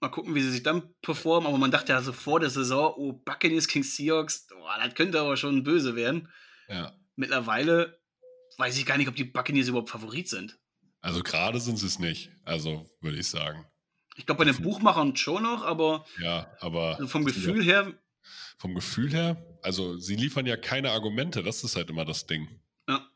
[0.00, 1.46] Mal gucken, wie sie sich dann performen.
[1.46, 5.20] Aber man dachte ja so vor der Saison, oh, Buccaneers King Seahawks, oh, das könnte
[5.20, 6.28] aber schon böse werden.
[6.68, 6.92] Ja.
[7.14, 7.99] Mittlerweile
[8.58, 10.58] weiß ich gar nicht, ob die Buccaneers überhaupt Favorit sind.
[11.00, 12.30] Also gerade sind sie es nicht.
[12.44, 13.66] Also würde ich sagen.
[14.16, 17.94] Ich glaube, bei den Buchmachern schon noch, aber Ja, aber also vom Gefühl her,
[18.58, 22.48] vom Gefühl her, also sie liefern ja keine Argumente, das ist halt immer das Ding.
[22.88, 23.06] ja.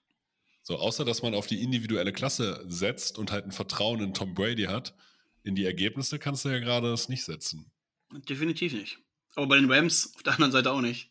[0.63, 4.33] So, außer dass man auf die individuelle Klasse setzt und halt ein Vertrauen in Tom
[4.33, 4.95] Brady hat,
[5.43, 7.71] in die Ergebnisse kannst du ja gerade das nicht setzen.
[8.11, 8.99] Definitiv nicht.
[9.35, 11.11] Aber bei den Rams auf der anderen Seite auch nicht.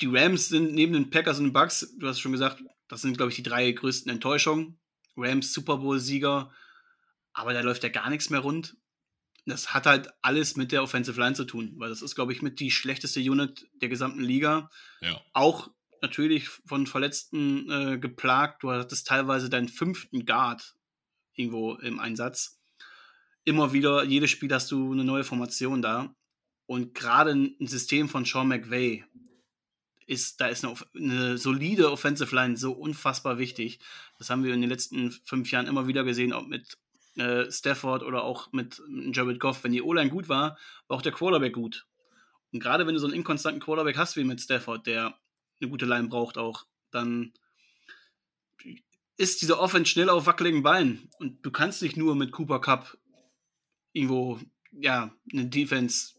[0.00, 3.16] Die Rams sind neben den Packers und den Bucks, du hast schon gesagt, das sind,
[3.16, 4.78] glaube ich, die drei größten Enttäuschungen.
[5.16, 6.52] Rams Super Bowl-Sieger,
[7.32, 8.76] aber da läuft ja gar nichts mehr rund.
[9.46, 12.42] Das hat halt alles mit der Offensive Line zu tun, weil das ist, glaube ich,
[12.42, 14.70] mit die schlechteste Unit der gesamten Liga.
[15.00, 15.20] Ja.
[15.32, 15.70] Auch
[16.02, 18.62] natürlich von Verletzten äh, geplagt.
[18.62, 20.76] Du hattest teilweise deinen fünften Guard
[21.34, 22.60] irgendwo im Einsatz.
[23.44, 26.14] Immer wieder, jedes Spiel hast du eine neue Formation da.
[26.66, 29.04] Und gerade ein System von Sean McVay
[30.10, 33.78] ist, da ist eine, eine solide Offensive Line so unfassbar wichtig.
[34.18, 36.76] Das haben wir in den letzten fünf Jahren immer wieder gesehen, ob mit
[37.14, 38.82] äh, Stafford oder auch mit
[39.12, 39.62] Jared Goff.
[39.62, 40.58] Wenn die O-Line gut war,
[40.88, 41.86] war auch der Quarterback gut.
[42.52, 45.16] Und gerade wenn du so einen inkonstanten Quarterback hast wie mit Stafford, der
[45.60, 47.32] eine gute Line braucht auch, dann
[49.16, 51.08] ist diese Offense schnell auf wackeligen Beinen.
[51.20, 52.98] Und du kannst nicht nur mit Cooper Cup
[53.92, 54.40] irgendwo,
[54.72, 56.14] ja, eine Defense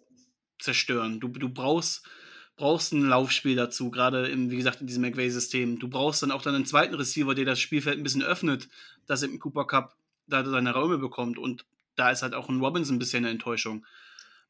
[0.59, 1.19] zerstören.
[1.19, 2.07] Du, du brauchst,
[2.55, 5.79] brauchst ein Laufspiel dazu, gerade im, wie gesagt, in diesem McVay-System.
[5.79, 8.69] Du brauchst dann auch dann einen zweiten Receiver, der das Spielfeld ein bisschen öffnet,
[9.07, 9.95] dass eben Cooper Cup
[10.27, 11.37] da seine Räume bekommt.
[11.37, 11.65] Und
[11.95, 13.85] da ist halt auch ein Robinson ein bisschen eine Enttäuschung.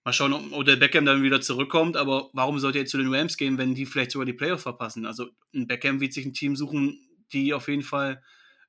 [0.03, 3.37] Mal schauen, ob Odell Beckham dann wieder zurückkommt, aber warum sollte er zu den Rams
[3.37, 5.05] gehen, wenn die vielleicht sogar die Playoffs verpassen?
[5.05, 8.23] Also ein Beckham wird sich ein Team suchen, die auf jeden Fall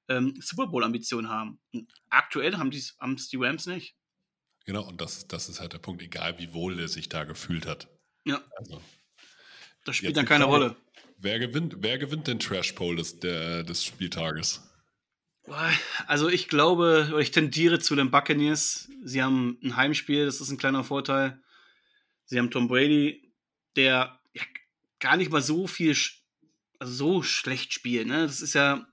[0.08, 1.58] ähm, Super Bowl-Ambitionen haben.
[1.72, 3.96] Und aktuell haben es die Rams nicht.
[4.64, 7.66] Genau, und das, das ist halt der Punkt, egal wie wohl er sich da gefühlt
[7.66, 7.88] hat.
[8.24, 8.80] Ja, Also,
[9.84, 10.44] das spielt Jetzt dann keine.
[10.44, 10.76] Rolle.
[11.18, 14.62] wer gewinnt, wer gewinnt den Trash Poll des, der, des Spieltages?
[16.06, 18.88] Also ich glaube, ich tendiere zu den Buccaneers.
[19.02, 21.42] Sie haben ein Heimspiel, das ist ein kleiner Vorteil.
[22.24, 23.34] Sie haben Tom Brady,
[23.76, 24.42] der ja,
[25.00, 25.96] gar nicht mal so viel,
[26.78, 28.06] also so schlecht spielt.
[28.06, 28.22] Ne?
[28.22, 28.86] Das ist ja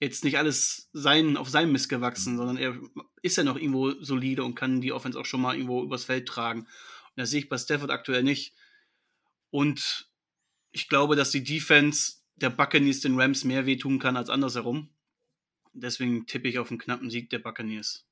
[0.00, 2.78] jetzt nicht alles sein, auf seinem Mist gewachsen, sondern er
[3.20, 6.26] ist ja noch irgendwo solide und kann die Offense auch schon mal irgendwo übers Feld
[6.26, 6.60] tragen.
[6.60, 8.54] Und das sehe ich bei Stafford aktuell nicht.
[9.50, 10.09] Und
[10.72, 14.90] ich glaube, dass die Defense der Buccaneers den Rams mehr wehtun kann als andersherum.
[15.72, 18.04] Deswegen tippe ich auf einen knappen Sieg der Buccaneers.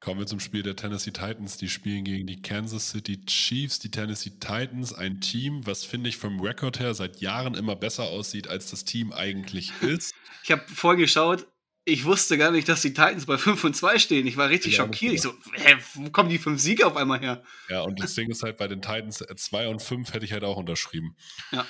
[0.00, 1.56] Kommen wir zum Spiel der Tennessee Titans.
[1.56, 3.78] Die spielen gegen die Kansas City Chiefs.
[3.78, 8.04] Die Tennessee Titans, ein Team, was finde ich vom Rekord her seit Jahren immer besser
[8.04, 10.14] aussieht, als das Team eigentlich ist.
[10.42, 11.46] Ich habe vorhin geschaut,
[11.84, 14.26] ich wusste gar nicht, dass die Titans bei 5 und 2 stehen.
[14.26, 15.14] Ich war richtig Ja, schockiert.
[15.14, 17.42] Ich so, hä, wo kommen die fünf Siege auf einmal her?
[17.68, 20.44] Ja, und das Ding ist halt bei den Titans 2 und 5 hätte ich halt
[20.44, 21.16] auch unterschrieben.
[21.52, 21.66] Ja.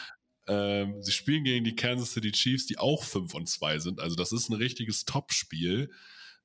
[0.47, 4.01] Ähm, sie spielen gegen die Kansas City Chiefs, die auch 5 und 2 sind.
[4.01, 5.91] Also das ist ein richtiges Top-Spiel.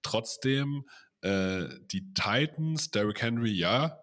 [0.02, 0.86] Trotzdem,
[1.22, 4.00] äh, die Titans, Derrick Henry, ja,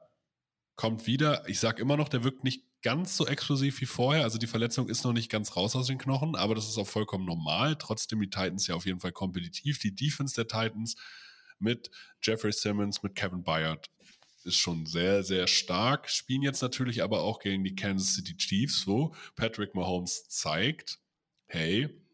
[0.76, 1.48] kommt wieder.
[1.48, 4.22] Ich sag immer noch, der wirkt nicht ganz so explosiv wie vorher.
[4.22, 6.86] Also die Verletzung ist noch nicht ganz raus aus den Knochen, aber das ist auch
[6.86, 7.76] vollkommen normal.
[7.76, 9.78] Trotzdem die Titans ja auf jeden Fall kompetitiv.
[9.78, 10.96] Die Defense der Titans
[11.58, 11.90] mit
[12.22, 13.90] Jeffrey Simmons, mit Kevin Byard
[14.44, 16.08] ist schon sehr, sehr stark.
[16.08, 21.00] Spielen jetzt natürlich aber auch gegen die Kansas City Chiefs, wo Patrick Mahomes zeigt,
[21.46, 22.05] hey,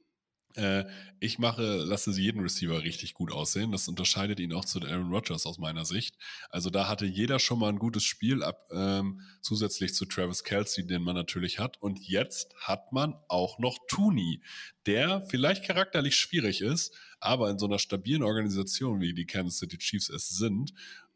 [0.57, 0.85] äh,
[1.20, 3.73] ich mache, lasse jeden Receiver richtig gut aussehen.
[3.73, 6.16] Das unterscheidet ihn auch zu Aaron Rodgers aus meiner Sicht.
[6.51, 10.87] Also da hatte jeder schon mal ein gutes Spiel ab, ähm, zusätzlich zu Travis Kelsey,
[10.87, 11.81] den man natürlich hat.
[11.81, 14.43] Und jetzt hat man auch noch Tooney,
[14.87, 19.79] der vielleicht charakterlich schwierig ist, aber in so einer stabilen Organisation, wie die Kansas City
[19.79, 20.73] Chiefs es sind,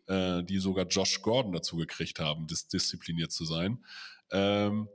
[0.07, 3.85] äh, die sogar Josh Gordon dazu gekriegt haben, dis diszipliniert zu sein,
[4.31, 4.89] ähm,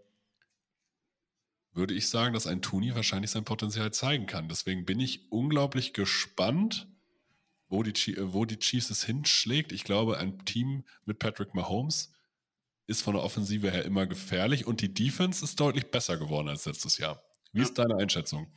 [1.74, 4.50] würde ich sagen, dass ein Tooney wahrscheinlich sein Potenzial zeigen kann.
[4.50, 6.88] Deswegen bin ich unglaublich gespannt,
[7.70, 9.72] wo die, äh, wo die Chiefs es hinschlägt.
[9.72, 12.12] Ich glaube, ein Team mit Patrick Mahomes
[12.88, 16.66] ist von der Offensive her immer gefährlich und die Defense ist deutlich besser geworden als
[16.66, 17.24] letztes Jahr.
[17.54, 17.64] Wie Ja.
[17.64, 18.54] ist deine Einschätzung?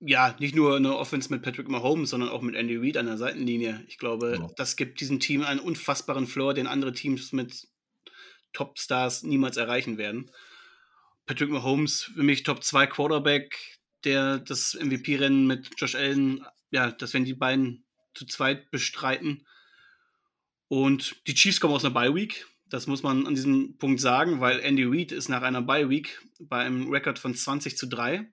[0.00, 3.16] Ja, nicht nur eine Offense mit Patrick Mahomes, sondern auch mit Andy Reid an der
[3.16, 3.84] Seitenlinie.
[3.86, 4.50] Ich glaube, Ja.
[4.56, 7.68] das gibt diesem Team einen unfassbaren Floor, den andere Teams mit
[8.52, 10.30] Topstars niemals erreichen werden.
[11.26, 17.14] Patrick Mahomes für mich Top 2 Quarterback, der das MVP-Rennen mit Josh Allen, ja, das
[17.14, 17.84] werden die beiden
[18.14, 19.46] zu zweit bestreiten.
[20.68, 22.46] Und die Chiefs kommen aus einer Bye-Week.
[22.68, 26.64] Das muss man an diesem Punkt sagen, weil Andy Reid ist nach einer Bye-Week bei
[26.64, 28.30] einem Rekord von 20 zu 3.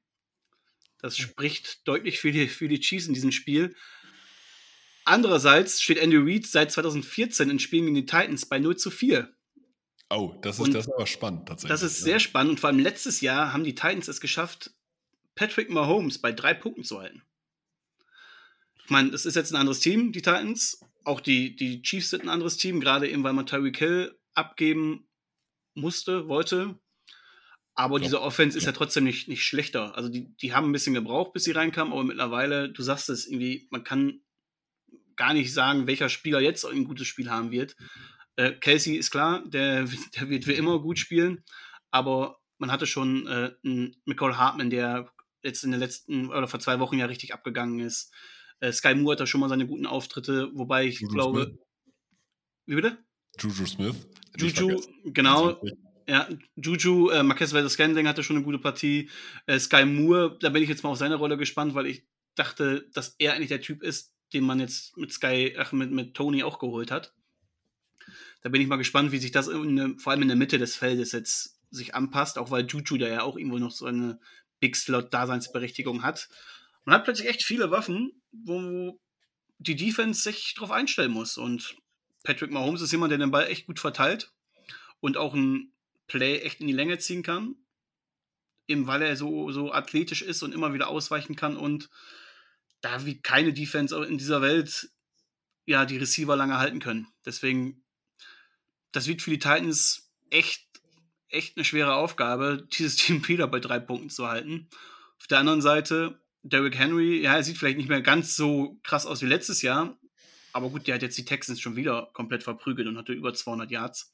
[1.00, 3.76] Das spricht deutlich für die, für die Chiefs in diesem Spiel.
[5.04, 9.34] Andererseits steht Andy Reid seit 2014 in Spielen gegen die Titans bei 0 zu 4.
[10.12, 11.72] Oh, das ist, Und das ist aber spannend tatsächlich.
[11.72, 12.06] Das ist ja.
[12.06, 14.72] sehr spannend und vor allem letztes Jahr haben die Titans es geschafft,
[15.36, 17.24] Patrick Mahomes bei drei Punkten zu halten.
[18.84, 20.82] Ich meine, es ist jetzt ein anderes Team, die Titans.
[21.04, 25.08] Auch die, die Chiefs sind ein anderes Team, gerade eben, weil man Tyreek Hill abgeben
[25.74, 26.78] musste, wollte.
[27.74, 28.72] Aber Ja, diese Offense ist ja.
[28.72, 29.96] ja trotzdem nicht, nicht schlechter.
[29.96, 33.28] Also die, die haben ein bisschen gebraucht, bis sie reinkamen, aber mittlerweile, du sagst es
[33.28, 34.22] irgendwie, man kann
[35.16, 37.76] gar nicht sagen, welcher Spieler jetzt ein gutes Spiel haben wird.
[38.36, 39.86] Äh, Kelsey ist klar, der,
[40.16, 41.44] der wird wie immer gut spielen,
[41.92, 45.12] aber man hatte schon äh, einen Nicole Hartman, der
[45.44, 48.14] jetzt in den letzten oder vor zwei Wochen ja richtig abgegangen ist.
[48.60, 51.44] Äh, Sky Moore hat da schon mal seine guten Auftritte, wobei ich Juju glaube.
[51.44, 51.60] Smith.
[52.68, 52.98] Wie bitte?
[53.40, 54.08] Juju Smith.
[54.38, 55.60] Juju, genau.
[56.08, 59.10] Ja, Juju, äh, Marquez Valdez Scandling hatte schon eine gute Partie.
[59.46, 62.06] Äh, Sky Moore, da bin ich jetzt mal auf seine Rolle gespannt, weil ich
[62.36, 66.14] dachte, dass er eigentlich der Typ ist, den man jetzt mit Sky, ach, mit, mit
[66.14, 67.14] Tony auch geholt hat.
[68.42, 70.76] Da bin ich mal gespannt, wie sich das in, vor allem in der Mitte des
[70.76, 74.20] Feldes jetzt sich anpasst, auch weil Juju da ja auch irgendwo noch so eine
[74.60, 76.30] Big Slot-Daseinsberechtigung hat.
[76.86, 79.00] Man hat plötzlich echt viele Waffen, wo
[79.60, 81.38] die Defense sich drauf einstellen muss.
[81.38, 81.78] Und
[82.24, 84.32] Patrick Mahomes ist jemand, der den Ball echt gut verteilt
[85.00, 85.72] und auch ein
[86.08, 87.56] Play echt in die Länge ziehen kann.
[88.68, 91.90] Eben weil er so, so athletisch ist und immer wieder ausweichen kann und
[92.82, 94.90] da wie keine Defense in dieser Welt
[95.66, 97.08] ja die Receiver lange halten können.
[97.26, 97.81] Deswegen,
[98.92, 100.66] das wird für die Titans echt,
[101.30, 104.68] echt eine schwere Aufgabe, dieses Team wieder bei drei Punkten zu halten.
[105.20, 109.06] Auf der anderen Seite, Derrick Henry, ja, er sieht vielleicht nicht mehr ganz so krass
[109.06, 109.98] aus wie letztes Jahr,
[110.54, 113.72] aber gut, der hat jetzt die Texans schon wieder komplett verprügelt und hatte über 200
[113.72, 114.14] Yards.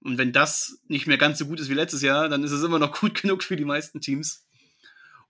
[0.00, 2.62] Und wenn das nicht mehr ganz so gut ist wie letztes Jahr, dann ist es
[2.62, 4.46] immer noch gut genug für die meisten Teams.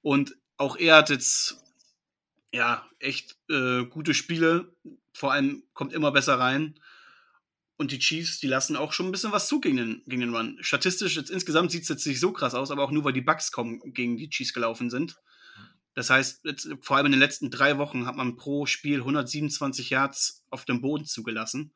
[0.02, 1.58] Und auch er hat jetzt
[2.52, 4.72] ja echt äh, gute Spiele.
[5.12, 6.78] Vor allem kommt immer besser rein.
[7.76, 10.34] Und die Chiefs, die lassen auch schon ein bisschen was zu gegen den, gegen den
[10.34, 10.58] Run.
[10.60, 13.20] Statistisch jetzt insgesamt sieht es jetzt nicht so krass aus, aber auch nur weil die
[13.20, 15.16] Bucks kommen, gegen die Chiefs gelaufen sind.
[15.94, 19.90] Das heißt, jetzt, vor allem in den letzten drei Wochen hat man pro Spiel 127
[19.90, 21.72] Yards auf dem Boden zugelassen.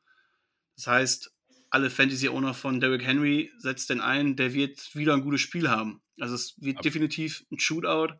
[0.75, 1.31] Das heißt,
[1.69, 6.01] alle Fantasy-Owner von Derrick Henry setzt den ein, der wird wieder ein gutes Spiel haben.
[6.19, 8.13] Also es wird Ab- definitiv ein Shootout,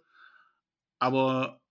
[1.00, 1.62] aber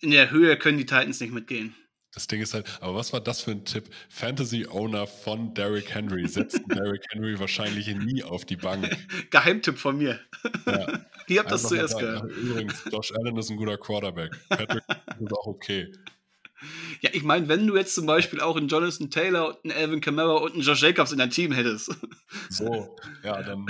[0.00, 1.74] in der Höhe können die Titans nicht mitgehen.
[2.16, 3.90] Das Ding ist halt, aber was war das für ein Tipp?
[4.08, 8.88] Fantasy-Owner von Derrick Henry setzt Derrick Henry wahrscheinlich nie auf die Bank.
[9.30, 10.18] Geheimtipp von mir.
[10.64, 11.04] Ja.
[11.28, 12.32] Ihr habt das zuerst gehört.
[12.32, 14.34] Übrigens, Josh Allen ist ein guter Quarterback.
[14.48, 14.82] Patrick
[15.20, 15.92] ist auch okay.
[17.02, 20.00] Ja, ich meine, wenn du jetzt zum Beispiel auch einen Jonathan Taylor und einen Alvin
[20.00, 21.94] Kamara und einen Josh Jacobs in deinem Team hättest,
[22.48, 23.66] So, ja, dann,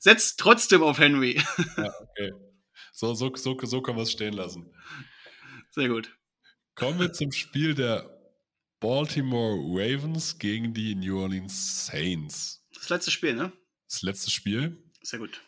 [0.00, 1.40] setzt trotzdem auf Henry.
[1.76, 2.32] ja, okay.
[2.90, 4.74] So, so, so, so können wir es stehen lassen.
[5.70, 6.10] Sehr gut.
[6.74, 8.08] Kommen wir zum Spiel der
[8.80, 12.66] Baltimore Ravens gegen die New Orleans Saints.
[12.74, 13.52] Das letzte Spiel, ne?
[13.88, 14.82] Das letzte Spiel.
[15.02, 15.42] Sehr gut.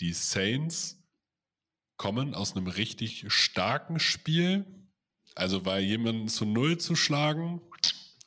[0.00, 1.02] Die Saints
[1.96, 4.64] kommen aus einem richtig starken Spiel.
[5.34, 7.60] Also, weil jemanden zu Null zu schlagen,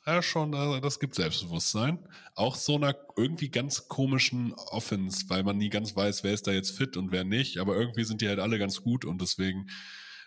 [0.06, 1.98] ja, schon, äh, das gibt Selbstbewusstsein.
[2.34, 6.52] Auch so einer irgendwie ganz komischen Offense, weil man nie ganz weiß, wer ist da
[6.52, 7.58] jetzt fit und wer nicht.
[7.58, 9.68] Aber irgendwie sind die halt alle ganz gut und deswegen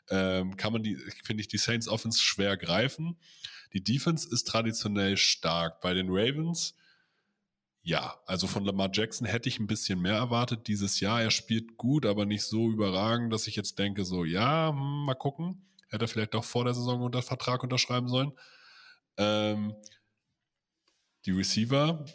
[0.10, 3.18] ähm, kann man die, finde ich, die Saints Offense schwer greifen.
[3.74, 5.82] Die Defense ist traditionell stark.
[5.82, 6.76] Bei den Ravens,
[7.82, 11.22] ja, also von Lamar Jackson hätte ich ein bisschen mehr erwartet dieses Jahr.
[11.22, 15.16] Er spielt gut, aber nicht so überragend, dass ich jetzt denke, so, ja, hm, mal
[15.16, 15.62] gucken.
[15.90, 18.32] Hätte er vielleicht auch vor der Saison unter Vertrag unterschreiben sollen.
[19.18, 19.76] Ähm,
[21.26, 22.06] die Receiver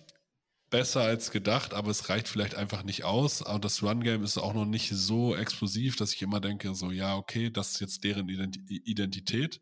[0.70, 3.42] besser als gedacht, aber es reicht vielleicht einfach nicht aus.
[3.42, 7.16] Und das Run-Game ist auch noch nicht so explosiv, dass ich immer denke, so, ja,
[7.16, 9.60] okay, das ist jetzt deren Ident- Identität.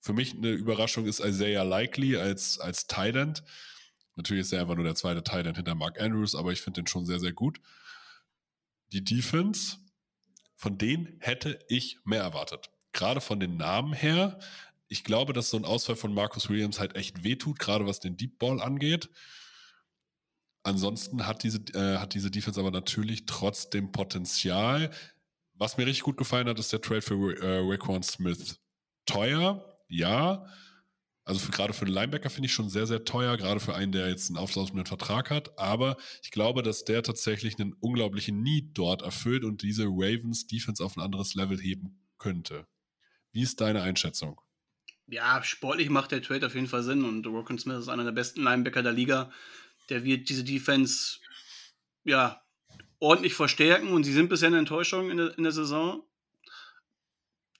[0.00, 3.44] Für mich eine Überraschung ist Isaiah Likely als, als Thailand.
[4.16, 6.86] Natürlich ist er einfach nur der zweite Thailand hinter Mark Andrews, aber ich finde den
[6.86, 7.60] schon sehr, sehr gut.
[8.92, 9.76] Die Defense,
[10.56, 12.70] von denen hätte ich mehr erwartet.
[12.92, 14.38] Gerade von den Namen her.
[14.88, 18.16] Ich glaube, dass so ein Ausfall von Marcus Williams halt echt wehtut, gerade was den
[18.16, 19.10] Deep Ball angeht.
[20.62, 24.90] Ansonsten hat diese, äh, hat diese Defense aber natürlich trotzdem Potenzial.
[25.54, 28.60] Was mir richtig gut gefallen hat, ist der Trade für äh, Raekwon Smith.
[29.06, 30.46] Teuer, ja.
[31.24, 33.92] Also für, gerade für einen Linebacker finde ich schon sehr, sehr teuer, gerade für einen,
[33.92, 35.58] der jetzt einen auflaufenden Vertrag hat.
[35.58, 40.84] Aber ich glaube, dass der tatsächlich einen unglaublichen Need dort erfüllt und diese Ravens Defense
[40.84, 42.66] auf ein anderes Level heben könnte.
[43.32, 44.40] Wie ist deine Einschätzung?
[45.06, 48.12] Ja, sportlich macht der Trade auf jeden Fall Sinn und Rockon Smith ist einer der
[48.12, 49.30] besten Linebacker der Liga.
[49.90, 51.18] Der wird diese Defense
[52.04, 52.40] ja
[52.98, 56.02] ordentlich verstärken und sie sind bisher eine Enttäuschung in der, in der Saison.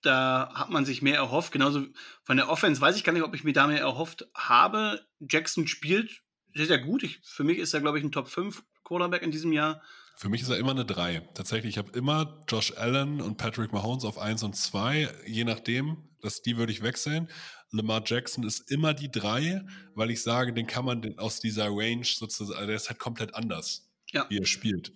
[0.03, 1.53] da hat man sich mehr erhofft.
[1.53, 1.87] Genauso
[2.23, 5.07] von der Offense weiß ich gar nicht, ob ich mir da mehr erhofft habe.
[5.19, 6.23] Jackson spielt
[6.55, 7.03] sehr, sehr gut.
[7.03, 9.83] Ich, für mich ist er, glaube ich, ein Top 5 Quarterback in diesem Jahr.
[10.17, 11.21] Für mich ist er immer eine 3.
[11.35, 16.09] Tatsächlich, ich habe immer Josh Allen und Patrick Mahomes auf 1 und 2, je nachdem.
[16.21, 17.31] Das, die würde ich wechseln.
[17.73, 19.65] Lamar Jackson ist immer die 3,
[19.95, 23.35] weil ich sage, den kann man aus dieser Range sozusagen, also der ist halt komplett
[23.35, 24.27] anders, ja.
[24.29, 24.93] wie er spielt.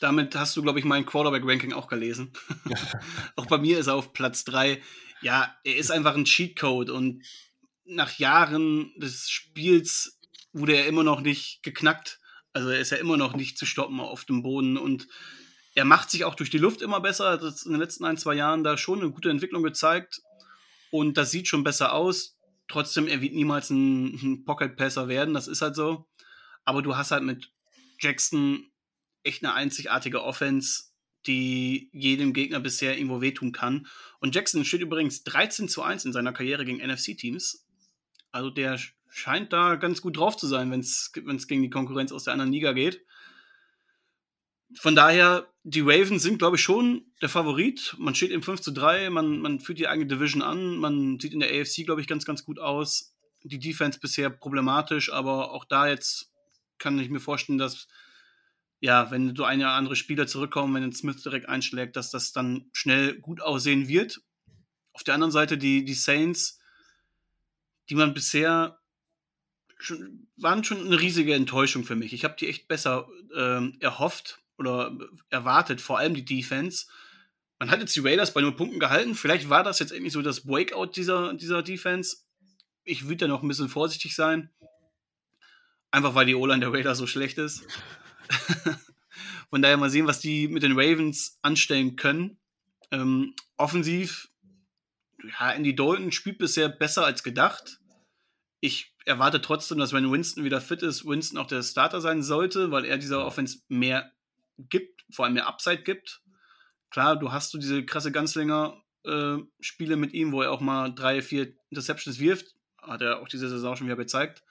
[0.00, 2.32] Damit hast du, glaube ich, mein Quarterback-Ranking auch gelesen.
[3.36, 4.80] auch bei mir ist er auf Platz 3.
[5.20, 7.22] Ja, er ist einfach ein Cheatcode und
[7.84, 10.18] nach Jahren des Spiels
[10.52, 12.18] wurde er immer noch nicht geknackt.
[12.54, 15.06] Also er ist ja immer noch nicht zu stoppen auf dem Boden und
[15.74, 17.26] er macht sich auch durch die Luft immer besser.
[17.26, 20.22] Er hat in den letzten ein, zwei Jahren da schon eine gute Entwicklung gezeigt
[20.90, 22.36] und das sieht schon besser aus.
[22.68, 26.06] Trotzdem, er wird niemals ein, Pocket-Passer werden, das ist halt so.
[26.64, 27.52] Aber du hast halt mit
[28.00, 28.70] Jackson
[29.22, 30.84] echt eine einzigartige Offense,
[31.26, 33.86] die jedem Gegner bisher irgendwo wehtun kann.
[34.20, 37.66] Und Jackson steht übrigens 13 zu 1 in seiner Karriere gegen NFC-Teams.
[38.32, 42.24] Also der scheint da ganz gut drauf zu sein, wenn es gegen die Konkurrenz aus
[42.24, 43.04] der anderen Liga geht.
[44.78, 47.94] Von daher, die Ravens sind, glaube ich, schon der Favorit.
[47.98, 51.32] Man steht im 5 zu 3, man, man führt die eigene Division an, man sieht
[51.32, 53.14] in der AFC, glaube ich, ganz, ganz gut aus.
[53.42, 56.30] Die Defense bisher problematisch, aber auch da jetzt
[56.78, 57.88] kann ich mir vorstellen, dass
[58.80, 62.32] ja, wenn so eine oder andere Spieler zurückkommen, wenn ein Smith direkt einschlägt, dass das
[62.32, 64.22] dann schnell gut aussehen wird.
[64.92, 66.60] Auf der anderen Seite die, die Saints,
[67.90, 68.78] die man bisher
[69.78, 72.14] schon, waren schon eine riesige Enttäuschung für mich.
[72.14, 74.94] Ich habe die echt besser ähm, erhofft oder
[75.30, 76.86] erwartet, vor allem die Defense.
[77.58, 79.14] Man hat jetzt die Raiders bei null Punkten gehalten.
[79.14, 82.18] Vielleicht war das jetzt endlich so das Breakout dieser, dieser Defense.
[82.84, 84.50] Ich würde da noch ein bisschen vorsichtig sein.
[85.90, 87.66] Einfach weil die O-Line der Raiders so schlecht ist.
[89.50, 92.38] Von daher mal sehen, was die mit den Ravens anstellen können.
[92.90, 94.28] Ähm, offensiv,
[95.40, 97.80] ja, Andy Dalton spielt bisher besser als gedacht.
[98.60, 102.70] Ich erwarte trotzdem, dass wenn Winston wieder fit ist, Winston auch der Starter sein sollte,
[102.70, 104.12] weil er dieser Offense mehr
[104.68, 106.22] gibt, vor allem mehr Upside gibt.
[106.90, 111.22] Klar, du hast du diese krasse Ganzlinger-Spiele äh, mit ihm, wo er auch mal drei,
[111.22, 112.54] vier Interceptions wirft.
[112.82, 114.42] Hat er auch diese Saison schon wieder gezeigt.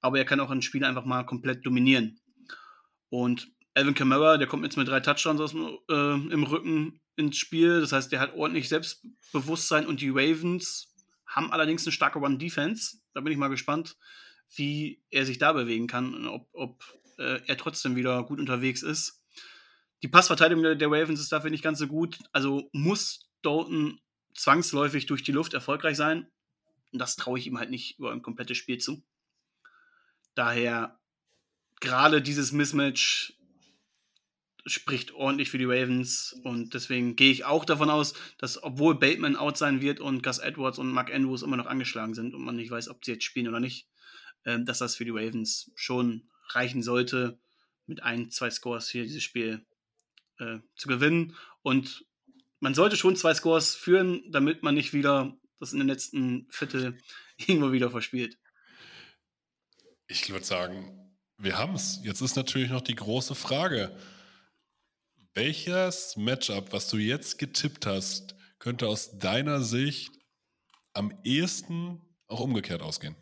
[0.00, 2.20] Aber er kann auch ein Spiel einfach mal komplett dominieren.
[3.08, 7.80] Und Alvin Kamara, der kommt jetzt mit drei Touchdowns aus, äh, im Rücken ins Spiel.
[7.80, 10.94] Das heißt, der hat ordentlich Selbstbewusstsein und die Ravens
[11.26, 12.98] haben allerdings eine starke One-Defense.
[13.14, 13.96] Da bin ich mal gespannt,
[14.56, 16.84] wie er sich da bewegen kann und ob, ob
[17.18, 19.19] äh, er trotzdem wieder gut unterwegs ist.
[20.02, 22.18] Die Passverteidigung der, Ravens ist dafür nicht ganz so gut.
[22.32, 24.00] Also muss Dalton
[24.34, 26.30] zwangsläufig durch die Luft erfolgreich sein.
[26.92, 29.04] Und das traue ich ihm halt nicht über ein komplettes Spiel zu.
[30.34, 30.98] Daher
[31.80, 33.34] gerade dieses Mismatch
[34.66, 39.36] spricht ordentlich für die Ravens und deswegen gehe ich auch davon aus, dass obwohl Bateman
[39.36, 42.56] out sein wird und Gus Edwards und Mark Andrews immer noch angeschlagen sind und man
[42.56, 43.88] nicht weiß, ob sie jetzt spielen oder nicht,
[44.44, 47.38] äh, dass das für die Ravens schon reichen sollte,
[47.86, 49.66] mit ein, zwei Scores hier dieses Spiel
[50.40, 52.04] äh, zu gewinnen und
[52.60, 56.98] man sollte schon zwei Scores führen, damit man nicht wieder das in den letzten Viertel
[57.36, 58.38] irgendwo wieder verspielt.
[60.08, 62.00] Ich würde sagen, wir haben es.
[62.02, 63.96] Jetzt ist natürlich noch die große Frage.
[65.34, 70.12] Welches Matchup, was du jetzt getippt hast, könnte aus deiner Sicht
[70.92, 73.16] am ehesten auch umgekehrt ausgehen?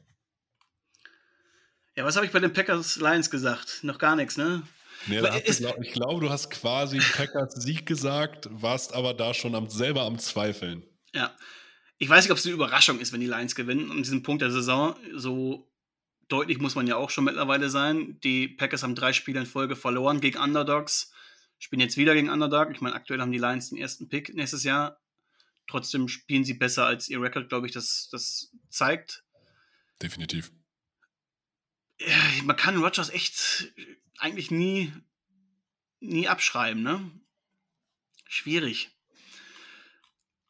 [1.94, 3.80] Ja, was habe ich bei den Packers Lions gesagt?
[3.82, 4.62] Noch gar nichts, ne?
[5.06, 9.54] Nee, ist, glaub, ich glaube, du hast quasi Packers Sieg gesagt, warst aber da schon
[9.54, 10.84] am, selber am Zweifeln.
[11.14, 11.36] Ja.
[11.98, 13.90] Ich weiß nicht, ob es eine Überraschung ist, wenn die Lions gewinnen.
[13.90, 15.68] An diesem Punkt der Saison, so
[16.28, 18.20] deutlich muss man ja auch schon mittlerweile sein.
[18.20, 21.12] Die Packers haben drei Spiele in Folge verloren gegen Underdogs.
[21.58, 22.70] Spielen jetzt wieder gegen Underdog.
[22.70, 25.00] Ich meine, aktuell haben die Lions den ersten Pick nächstes Jahr.
[25.66, 29.24] Trotzdem spielen sie besser als ihr Record, glaube ich, das, das zeigt.
[30.00, 30.52] Definitiv.
[32.00, 33.72] Ja, man kann Rogers echt
[34.18, 34.92] eigentlich nie,
[36.00, 37.10] nie abschreiben, ne?
[38.28, 38.90] Schwierig.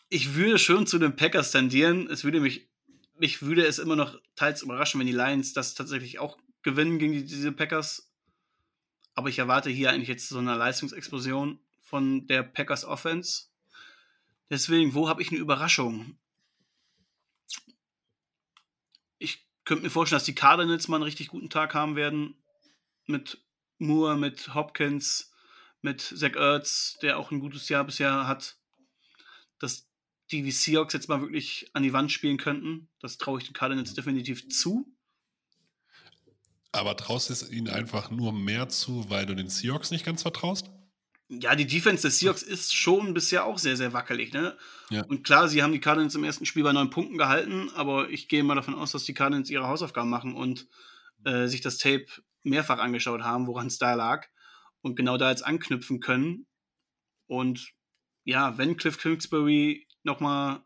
[0.08, 2.08] Ich würde schon zu den Packers tendieren.
[2.10, 2.68] Es würde mich
[3.18, 7.12] mich würde es immer noch teils überraschen, wenn die Lions das tatsächlich auch gewinnen gegen
[7.12, 8.10] die, diese Packers.
[9.14, 13.46] Aber ich erwarte hier eigentlich jetzt so eine Leistungsexplosion von der Packers Offense.
[14.50, 16.16] Deswegen, wo habe ich eine Überraschung?
[19.18, 22.36] Ich könnte mir vorstellen, dass die Cardinals mal einen richtig guten Tag haben werden.
[23.06, 23.42] Mit
[23.78, 25.32] Moore, mit Hopkins,
[25.80, 28.56] mit Zach Ertz, der auch ein gutes Jahr bisher hat.
[29.58, 29.88] Dass
[30.30, 32.88] die die Seahawks jetzt mal wirklich an die Wand spielen könnten.
[33.00, 34.86] Das traue ich den Cardinals definitiv zu.
[36.72, 40.22] Aber traust du es ihnen einfach nur mehr zu, weil du den Seahawks nicht ganz
[40.22, 40.70] vertraust?
[41.30, 44.32] Ja, die Defense des Seahawks ist schon bisher auch sehr, sehr wackelig.
[44.32, 44.56] Ne?
[44.90, 45.04] Ja.
[45.04, 48.28] Und klar, sie haben die Cardinals im ersten Spiel bei neun Punkten gehalten, aber ich
[48.28, 50.68] gehe mal davon aus, dass die Cardinals ihre Hausaufgaben machen und
[51.24, 52.06] äh, sich das Tape
[52.42, 54.26] mehrfach angeschaut haben, woran es da lag
[54.82, 56.46] und genau da jetzt anknüpfen können.
[57.26, 57.72] Und
[58.24, 60.62] ja, wenn Cliff Kingsbury nochmal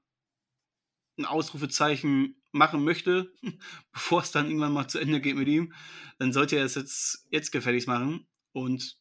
[1.18, 3.32] ein Ausrufezeichen machen möchte,
[3.92, 5.72] bevor es dann irgendwann mal zu Ende geht mit ihm,
[6.18, 8.26] dann sollte er es jetzt, jetzt gefälligst machen.
[8.52, 8.98] Und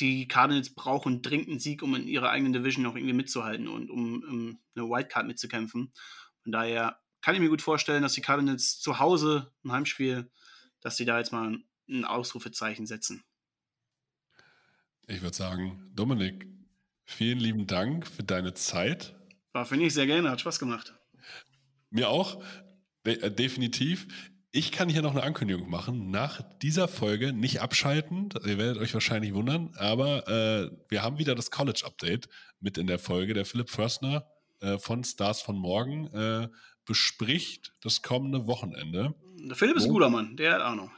[0.00, 3.90] die Cardinals brauchen dringend einen Sieg, um in ihrer eigenen Division noch irgendwie mitzuhalten und
[3.90, 5.92] um, um eine Wildcard mitzukämpfen.
[6.42, 10.30] Von daher kann ich mir gut vorstellen, dass die Cardinals zu Hause im Heimspiel,
[10.80, 11.58] dass sie da jetzt mal
[11.88, 13.22] ein Ausrufezeichen setzen.
[15.06, 16.46] Ich würde sagen, Dominik,
[17.04, 19.14] vielen lieben Dank für deine Zeit.
[19.52, 20.94] War, finde ich sehr gerne, hat Spaß gemacht.
[21.90, 22.42] Mir auch,
[23.06, 24.08] De äh, definitiv.
[24.50, 26.10] Ich kann hier noch eine Ankündigung machen.
[26.10, 28.30] Nach dieser Folge nicht abschalten.
[28.44, 32.86] Ihr werdet euch wahrscheinlich wundern, aber äh, wir haben wieder das College Update mit in
[32.86, 33.34] der Folge.
[33.34, 34.26] Der Philipp Förstner
[34.60, 36.48] äh, von Stars von Morgen äh,
[36.84, 39.14] bespricht das kommende Wochenende.
[39.38, 40.90] Der Philipp ist ein guter Mann, der hat Ahnung.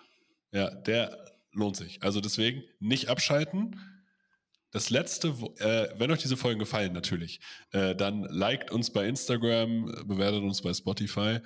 [0.53, 1.17] Ja, der
[1.53, 2.03] lohnt sich.
[2.03, 3.81] Also deswegen nicht abschalten.
[4.71, 7.41] Das letzte, äh, wenn euch diese Folgen gefallen, natürlich,
[7.73, 11.41] äh, dann liked uns bei Instagram, bewertet uns bei Spotify.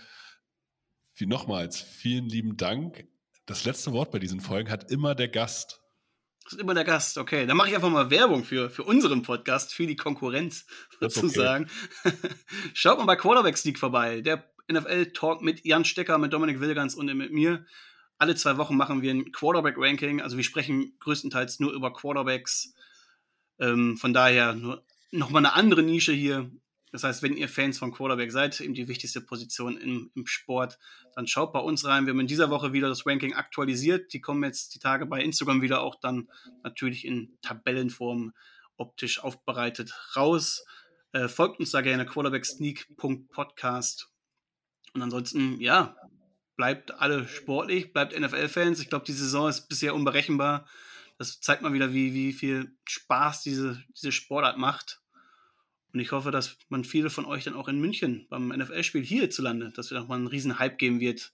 [1.14, 3.06] Wie nochmals, vielen lieben Dank.
[3.46, 5.80] Das letzte Wort bei diesen Folgen hat immer der Gast.
[6.44, 7.46] Das ist immer der Gast, okay.
[7.46, 10.66] Dann mache ich einfach mal Werbung für, für unseren Podcast, für die Konkurrenz
[11.00, 11.68] sozusagen.
[12.04, 12.16] Okay.
[12.74, 14.20] Schaut mal bei Quarterback Sneak vorbei.
[14.20, 17.64] Der NFL-Talk mit Jan Stecker, mit Dominik Wilgans und mit mir.
[18.22, 20.20] Alle zwei Wochen machen wir ein Quarterback-Ranking.
[20.20, 22.72] Also wir sprechen größtenteils nur über Quarterbacks.
[23.58, 26.48] Ähm, von daher nur nochmal eine andere Nische hier.
[26.92, 30.78] Das heißt, wenn ihr Fans von Quarterback seid, eben die wichtigste Position im, im Sport,
[31.16, 32.06] dann schaut bei uns rein.
[32.06, 34.12] Wir haben in dieser Woche wieder das Ranking aktualisiert.
[34.12, 36.28] Die kommen jetzt die Tage bei Instagram wieder auch dann
[36.62, 38.34] natürlich in Tabellenform
[38.76, 40.64] optisch aufbereitet raus.
[41.10, 44.12] Äh, folgt uns da gerne quarterbacksneak.podcast.
[44.94, 45.96] Und ansonsten, ja,
[46.56, 48.80] bleibt alle sportlich, bleibt NFL-Fans.
[48.80, 50.66] Ich glaube, die Saison ist bisher unberechenbar.
[51.18, 55.00] Das zeigt mal wieder, wie, wie viel Spaß diese, diese Sportart macht.
[55.92, 59.70] Und ich hoffe, dass man viele von euch dann auch in München beim NFL-Spiel hierzulande,
[59.70, 61.32] dass wir nochmal einen riesen Hype geben wird,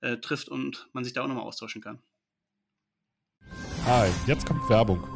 [0.00, 2.00] äh, trifft und man sich da auch nochmal austauschen kann.
[3.84, 5.15] Hi, jetzt kommt Werbung.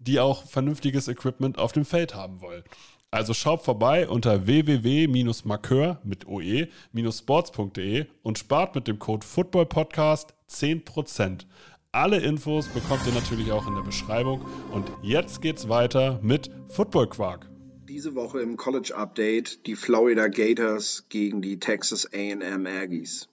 [0.00, 2.62] die auch vernünftiges Equipment auf dem Feld haben wollen.
[3.10, 11.46] Also schaut vorbei unter www-markeur mit oe-sports.de und spart mit dem Code FOOTBALLPODCAST 10%.
[11.90, 14.44] Alle Infos bekommt ihr natürlich auch in der Beschreibung.
[14.72, 17.48] Und jetzt geht's weiter mit Football Quark.
[17.88, 23.30] Diese Woche im College Update die Florida Gators gegen die Texas AM Aggies.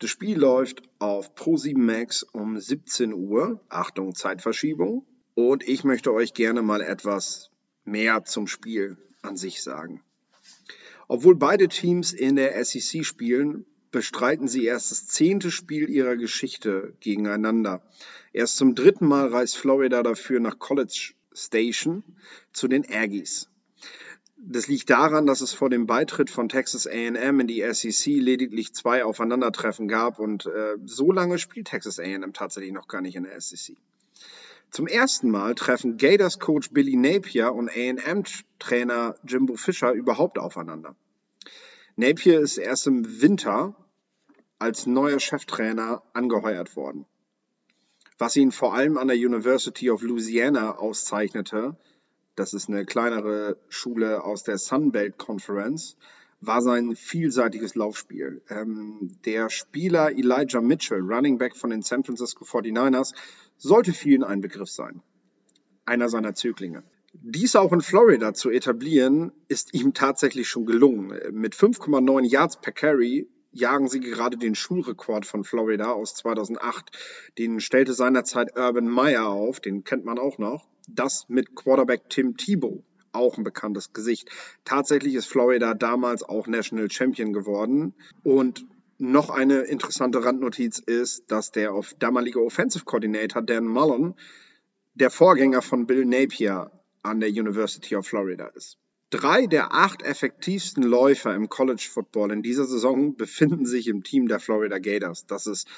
[0.00, 3.58] Das Spiel läuft auf Pro7 Max um 17 Uhr.
[3.70, 5.06] Achtung, Zeitverschiebung.
[5.34, 7.50] Und ich möchte euch gerne mal etwas
[7.84, 10.02] mehr zum Spiel an sich sagen.
[11.08, 16.94] Obwohl beide Teams in der SEC spielen, bestreiten sie erst das zehnte Spiel ihrer Geschichte
[17.00, 17.82] gegeneinander.
[18.32, 22.02] Erst zum dritten Mal reist Florida dafür nach College Station
[22.52, 23.48] zu den Aggies.
[24.36, 28.74] Das liegt daran, dass es vor dem Beitritt von Texas AM in die SEC lediglich
[28.74, 33.24] zwei Aufeinandertreffen gab und äh, so lange spielt Texas AM tatsächlich noch gar nicht in
[33.24, 33.76] der SEC.
[34.74, 38.24] Zum ersten Mal treffen Gators Coach Billy Napier und A&M
[38.58, 40.96] Trainer Jimbo Fisher überhaupt aufeinander.
[41.94, 43.76] Napier ist erst im Winter
[44.58, 47.06] als neuer Cheftrainer angeheuert worden.
[48.18, 51.76] Was ihn vor allem an der University of Louisiana auszeichnete,
[52.34, 55.96] das ist eine kleinere Schule aus der Sunbelt Conference,
[56.40, 58.42] war sein vielseitiges Laufspiel.
[58.48, 63.14] Ähm, der Spieler Elijah Mitchell, Running Back von den San Francisco 49ers,
[63.64, 65.02] sollte vielen ein Begriff sein.
[65.86, 66.84] Einer seiner Zöglinge.
[67.14, 71.18] Dies auch in Florida zu etablieren, ist ihm tatsächlich schon gelungen.
[71.32, 76.90] Mit 5,9 Yards per Carry jagen sie gerade den Schulrekord von Florida aus 2008.
[77.38, 80.68] Den stellte seinerzeit Urban Meyer auf, den kennt man auch noch.
[80.88, 82.82] Das mit Quarterback Tim Tebow
[83.12, 84.28] auch ein bekanntes Gesicht.
[84.64, 87.94] Tatsächlich ist Florida damals auch National Champion geworden.
[88.24, 88.66] Und
[88.98, 94.14] noch eine interessante Randnotiz ist, dass der damalige Offensive Coordinator Dan Mullen
[94.94, 96.70] der Vorgänger von Bill Napier
[97.02, 98.78] an der University of Florida ist.
[99.10, 104.28] Drei der acht effektivsten Läufer im College Football in dieser Saison befinden sich im Team
[104.28, 105.26] der Florida Gators.
[105.26, 105.68] Das ist,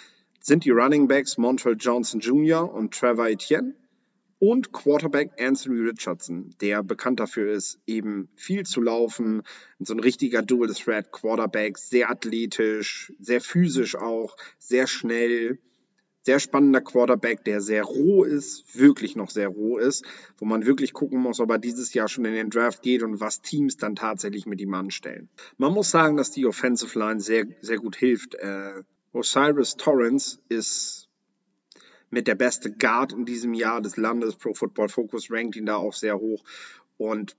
[0.40, 2.72] sind die Running Backs Montrell Johnson Jr.
[2.72, 3.74] und Trevor Etienne
[4.38, 9.42] und Quarterback Anthony Richardson, der bekannt dafür ist, eben viel zu laufen,
[9.78, 15.58] so ein richtiger Dual Threat Quarterback, sehr athletisch, sehr physisch auch, sehr schnell,
[16.26, 20.04] sehr spannender Quarterback, der sehr roh ist, wirklich noch sehr roh ist,
[20.38, 23.20] wo man wirklich gucken muss, ob er dieses Jahr schon in den Draft geht und
[23.20, 25.28] was Teams dann tatsächlich mit ihm anstellen.
[25.56, 28.34] Man muss sagen, dass die Offensive Line sehr, sehr gut hilft.
[28.34, 28.82] Äh,
[29.12, 31.05] Osiris Torrance ist
[32.10, 34.36] mit der beste Guard in diesem Jahr des Landes.
[34.36, 36.44] Pro Football Focus rankt ihn da auch sehr hoch
[36.96, 37.36] und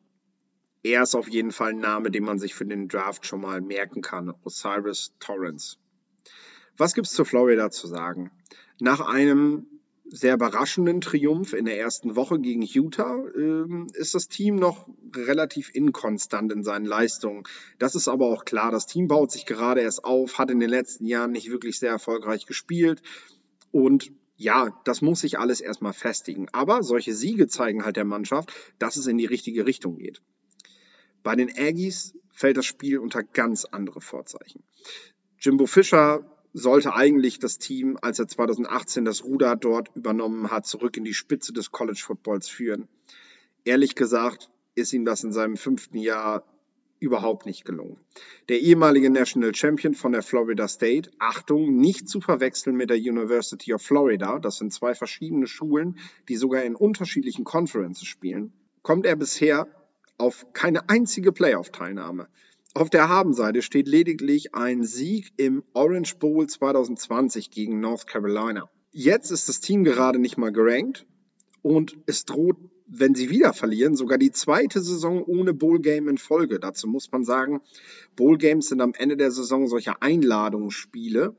[0.83, 3.61] er ist auf jeden Fall ein Name, den man sich für den Draft schon mal
[3.61, 4.33] merken kann.
[4.43, 5.77] Osiris Torrance.
[6.77, 8.31] Was gibt's zu Florida zu sagen?
[8.79, 9.65] Nach einem
[10.09, 15.73] sehr überraschenden Triumph in der ersten Woche gegen Utah ähm, ist das Team noch relativ
[15.73, 17.43] inkonstant in seinen Leistungen.
[17.79, 18.71] Das ist aber auch klar.
[18.71, 21.91] Das Team baut sich gerade erst auf, hat in den letzten Jahren nicht wirklich sehr
[21.91, 23.01] erfolgreich gespielt
[23.71, 26.47] und ja, das muss sich alles erstmal festigen.
[26.53, 30.21] Aber solche Siege zeigen halt der Mannschaft, dass es in die richtige Richtung geht.
[31.23, 34.63] Bei den Aggies fällt das Spiel unter ganz andere Vorzeichen.
[35.39, 40.97] Jimbo Fischer sollte eigentlich das Team, als er 2018 das Ruder dort übernommen hat, zurück
[40.97, 42.87] in die Spitze des College Footballs führen.
[43.65, 46.43] Ehrlich gesagt ist ihm das in seinem fünften Jahr
[46.99, 47.97] überhaupt nicht gelungen.
[48.49, 53.73] Der ehemalige National Champion von der Florida State, Achtung, nicht zu verwechseln mit der University
[53.73, 55.97] of Florida, das sind zwei verschiedene Schulen,
[56.27, 59.67] die sogar in unterschiedlichen Conferences spielen, kommt er bisher
[60.17, 62.27] auf keine einzige Playoff-Teilnahme.
[62.73, 68.69] Auf der Habenseite steht lediglich ein Sieg im Orange Bowl 2020 gegen North Carolina.
[68.91, 71.05] Jetzt ist das Team gerade nicht mal gerankt
[71.61, 72.57] und es droht,
[72.87, 76.59] wenn sie wieder verlieren, sogar die zweite Saison ohne Bowl Game in Folge.
[76.59, 77.61] Dazu muss man sagen,
[78.15, 81.35] Bowl Games sind am Ende der Saison solche Einladungsspiele,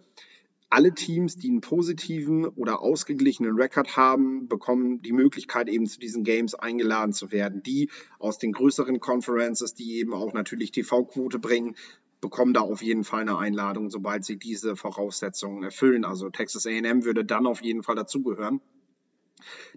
[0.70, 6.24] alle Teams, die einen positiven oder ausgeglichenen Rekord haben, bekommen die Möglichkeit, eben zu diesen
[6.24, 7.62] Games eingeladen zu werden.
[7.62, 7.88] Die
[8.18, 11.74] aus den größeren Conferences, die eben auch natürlich TV-Quote bringen,
[12.20, 16.04] bekommen da auf jeden Fall eine Einladung, sobald sie diese Voraussetzungen erfüllen.
[16.04, 18.60] Also Texas AM würde dann auf jeden Fall dazugehören.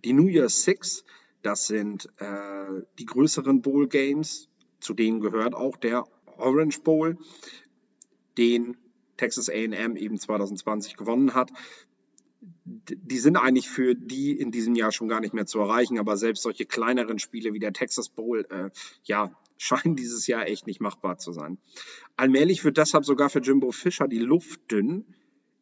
[0.04, 1.06] Die New Year's Six,
[1.42, 4.50] das sind äh, die größeren Bowl Games,
[4.80, 6.06] zu denen gehört auch der
[6.38, 7.18] Orange Bowl,
[8.38, 8.78] den
[9.18, 11.52] Texas AM eben 2020 gewonnen hat.
[12.66, 16.18] Die sind eigentlich für die in diesem Jahr schon gar nicht mehr zu erreichen, aber
[16.18, 18.72] selbst solche kleineren Spiele wie der Texas Bowl, äh,
[19.04, 21.60] ja, scheinen dieses Jahr echt nicht machbar zu sein.
[22.16, 25.06] Allmählich wird deshalb sogar für Jimbo Fischer die Luft dünn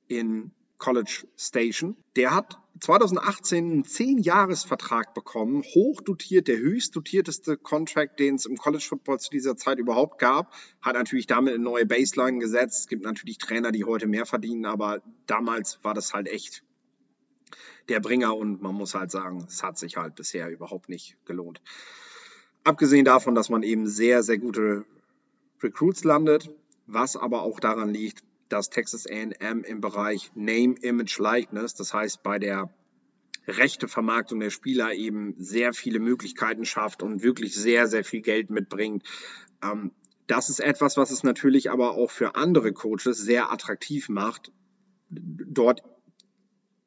[0.08, 1.96] in College Station.
[2.16, 8.58] Der hat 2018 einen 10-Jahres-Vertrag bekommen, hoch dotiert, der höchst dotierteste Contract, den es im
[8.58, 12.80] College Football zu dieser Zeit überhaupt gab, hat natürlich damit eine neue Baseline gesetzt.
[12.80, 16.64] Es gibt natürlich Trainer, die heute mehr verdienen, aber damals war das halt echt
[17.90, 21.62] der Bringer und man muss halt sagen, es hat sich halt bisher überhaupt nicht gelohnt.
[22.64, 24.86] Abgesehen davon, dass man eben sehr, sehr gute
[25.62, 26.50] Recruits landet,
[26.88, 32.24] was aber auch daran liegt, dass Texas AM im Bereich Name, Image, Likeness, das heißt
[32.24, 32.70] bei der
[33.48, 38.50] rechte Vermarktung der Spieler eben sehr viele Möglichkeiten schafft und wirklich sehr, sehr viel Geld
[38.50, 39.04] mitbringt.
[39.64, 39.92] Ähm,
[40.28, 44.52] das ist etwas, was es natürlich aber auch für andere Coaches sehr attraktiv macht,
[45.10, 45.82] dort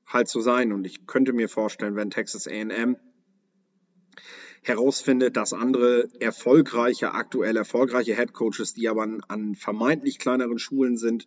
[0.07, 0.73] halt zu sein.
[0.73, 2.97] Und ich könnte mir vorstellen, wenn Texas AM
[4.63, 10.97] herausfindet, dass andere erfolgreiche, aktuell erfolgreiche Head Coaches, die aber an, an vermeintlich kleineren Schulen
[10.97, 11.27] sind,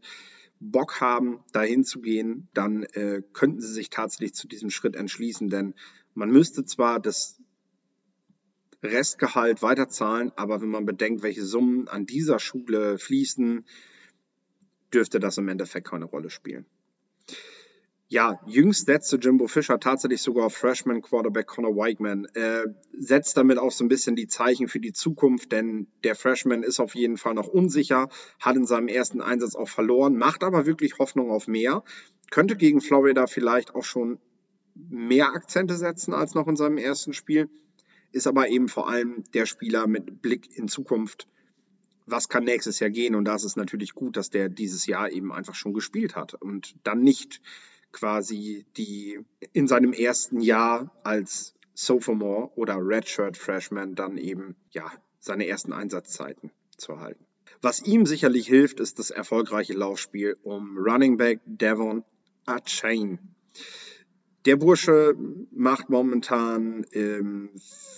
[0.60, 5.50] Bock haben, dahin zu gehen, dann äh, könnten sie sich tatsächlich zu diesem Schritt entschließen.
[5.50, 5.76] Denn
[6.14, 7.42] man müsste zwar das
[8.82, 13.66] Restgehalt weiterzahlen, aber wenn man bedenkt, welche Summen an dieser Schule fließen,
[14.94, 16.66] dürfte das im Endeffekt keine Rolle spielen.
[18.16, 22.24] Ja, jüngst setzte Jimbo Fischer tatsächlich sogar auf Freshman Quarterback Connor Whiteman.
[22.34, 22.64] Äh,
[22.98, 26.80] setzt damit auch so ein bisschen die Zeichen für die Zukunft, denn der Freshman ist
[26.80, 28.08] auf jeden Fall noch unsicher,
[28.40, 31.84] hat in seinem ersten Einsatz auch verloren, macht aber wirklich Hoffnung auf mehr.
[32.32, 34.18] Könnte gegen Florida vielleicht auch schon
[34.76, 37.50] mehr Akzente setzen als noch in seinem ersten Spiel,
[38.14, 41.28] ist aber eben vor allem der Spieler mit Blick in Zukunft.
[42.06, 43.14] Was kann nächstes Jahr gehen?
[43.14, 46.34] Und da ist es natürlich gut, dass der dieses Jahr eben einfach schon gespielt hat
[46.36, 47.42] und dann nicht
[47.96, 49.20] quasi die
[49.54, 56.52] in seinem ersten Jahr als Sophomore oder Redshirt Freshman dann eben ja seine ersten Einsatzzeiten
[56.76, 57.26] zu erhalten.
[57.62, 62.04] Was ihm sicherlich hilft, ist das erfolgreiche Laufspiel um Running Back Devon
[62.46, 63.18] Achain.
[64.44, 65.16] Der Bursche
[65.52, 67.50] macht momentan ähm,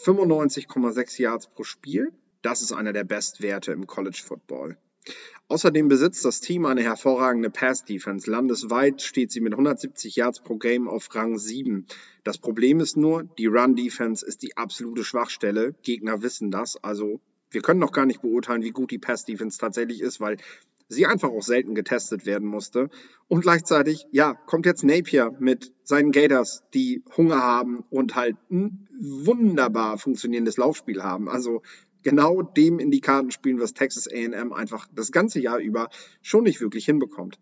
[0.03, 2.13] 95,6 Yards pro Spiel
[2.43, 4.77] Das ist einer der Bestwerte im College Football.
[5.49, 8.29] Außerdem besitzt das Team eine hervorragende Pass-Defense.
[8.29, 11.85] Landesweit steht sie mit 170 Yards pro Game auf Rang 7.
[12.25, 15.73] Das Problem ist nur, die Run-Defense ist die absolute Schwachstelle.
[15.83, 16.75] Gegner wissen das.
[16.83, 20.35] Also wir können noch gar nicht beurteilen, wie gut die Pass-Defense tatsächlich ist, weil
[20.89, 22.89] sie einfach auch selten getestet werden musste.
[23.29, 28.87] Und gleichzeitig, ja, kommt jetzt Napier mit seinen Gators, die Hunger haben und halt ein
[28.99, 31.29] wunderbar funktionierendes Laufspiel haben.
[31.29, 31.61] Also
[32.03, 35.89] genau dem in die Karten spielen, was Texas AM einfach das ganze Jahr über
[36.21, 37.39] schon nicht wirklich hinbekommt.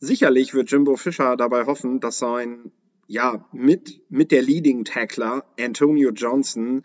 [0.00, 2.72] Sicherlich wird Jimbo Fischer dabei hoffen, dass sein
[3.08, 6.82] ja, mit, mit der Leading Tackler Antonio Johnson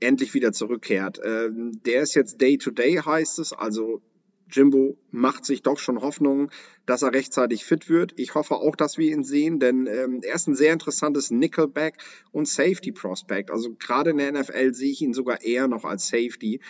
[0.00, 1.20] endlich wieder zurückkehrt.
[1.24, 4.02] Ähm, der ist jetzt Day to Day, heißt es, also
[4.52, 6.50] Jimbo macht sich doch schon Hoffnung,
[6.86, 8.12] dass er rechtzeitig fit wird.
[8.18, 11.98] Ich hoffe auch, dass wir ihn sehen, denn ähm, er ist ein sehr interessantes Nickelback
[12.30, 13.50] und Safety Prospect.
[13.50, 16.60] Also gerade in der NFL sehe ich ihn sogar eher noch als Safety.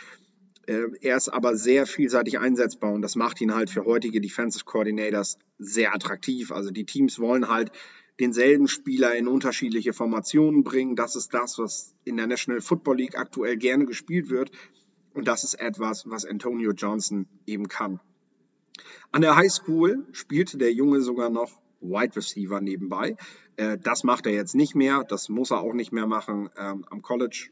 [0.66, 4.64] Äh, er ist aber sehr vielseitig einsetzbar und das macht ihn halt für heutige Defensive
[4.64, 6.52] Coordinators sehr attraktiv.
[6.52, 7.72] Also die Teams wollen halt
[8.20, 10.96] denselben Spieler in unterschiedliche Formationen bringen.
[10.96, 14.50] Das ist das, was in der National Football League aktuell gerne gespielt wird.
[15.14, 18.00] Und das ist etwas, was Antonio Johnson eben kann.
[19.10, 23.16] An der High School spielte der Junge sogar noch Wide Receiver nebenbei.
[23.56, 26.48] Äh, das macht er jetzt nicht mehr, das muss er auch nicht mehr machen.
[26.56, 27.50] Ähm, am College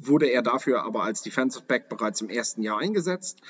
[0.00, 3.40] wurde er dafür aber als Defensive Back bereits im ersten Jahr eingesetzt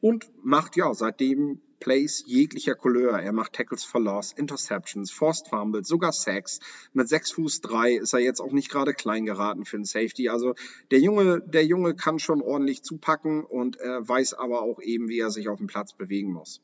[0.00, 3.18] und macht ja seitdem Plays jeglicher Couleur.
[3.18, 6.60] Er macht Tackles for Loss, Interceptions, Forced Fumbles, sogar Sacks.
[6.92, 10.28] Mit 6 Fuß 3 ist er jetzt auch nicht gerade klein geraten für einen Safety.
[10.28, 10.54] Also
[10.90, 15.18] der Junge, der Junge kann schon ordentlich zupacken und äh, weiß aber auch eben, wie
[15.18, 16.60] er sich auf dem Platz bewegen muss.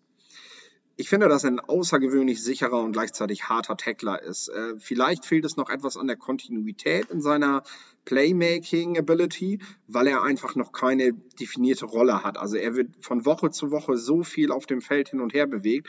[0.99, 4.49] Ich finde, dass er ein außergewöhnlich sicherer und gleichzeitig harter Tackler ist.
[4.49, 7.65] Äh, vielleicht fehlt es noch etwas an der Kontinuität in seiner
[8.07, 9.59] Playmaking Ability,
[9.89, 12.39] weil er einfach noch keine definierte Rolle hat.
[12.39, 15.47] Also er wird von Woche zu Woche so viel auf dem Feld hin und her
[15.47, 15.87] bewegt.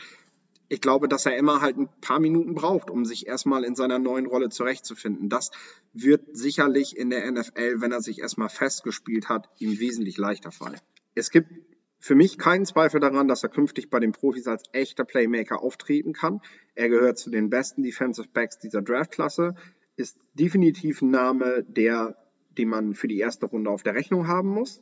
[0.68, 3.98] Ich glaube, dass er immer halt ein paar Minuten braucht, um sich erstmal in seiner
[3.98, 5.30] neuen Rolle zurechtzufinden.
[5.30, 5.50] Das
[5.94, 10.80] wird sicherlich in der NFL, wenn er sich erstmal festgespielt hat, ihm wesentlich leichter fallen.
[11.14, 11.50] Es gibt
[11.98, 16.12] für mich keinen Zweifel daran, dass er künftig bei den Profis als echter Playmaker auftreten
[16.12, 16.40] kann.
[16.74, 19.54] Er gehört zu den besten Defensive Backs dieser Draftklasse,
[19.96, 22.16] ist definitiv ein Name, der,
[22.56, 24.80] den man für die erste Runde auf der Rechnung haben muss.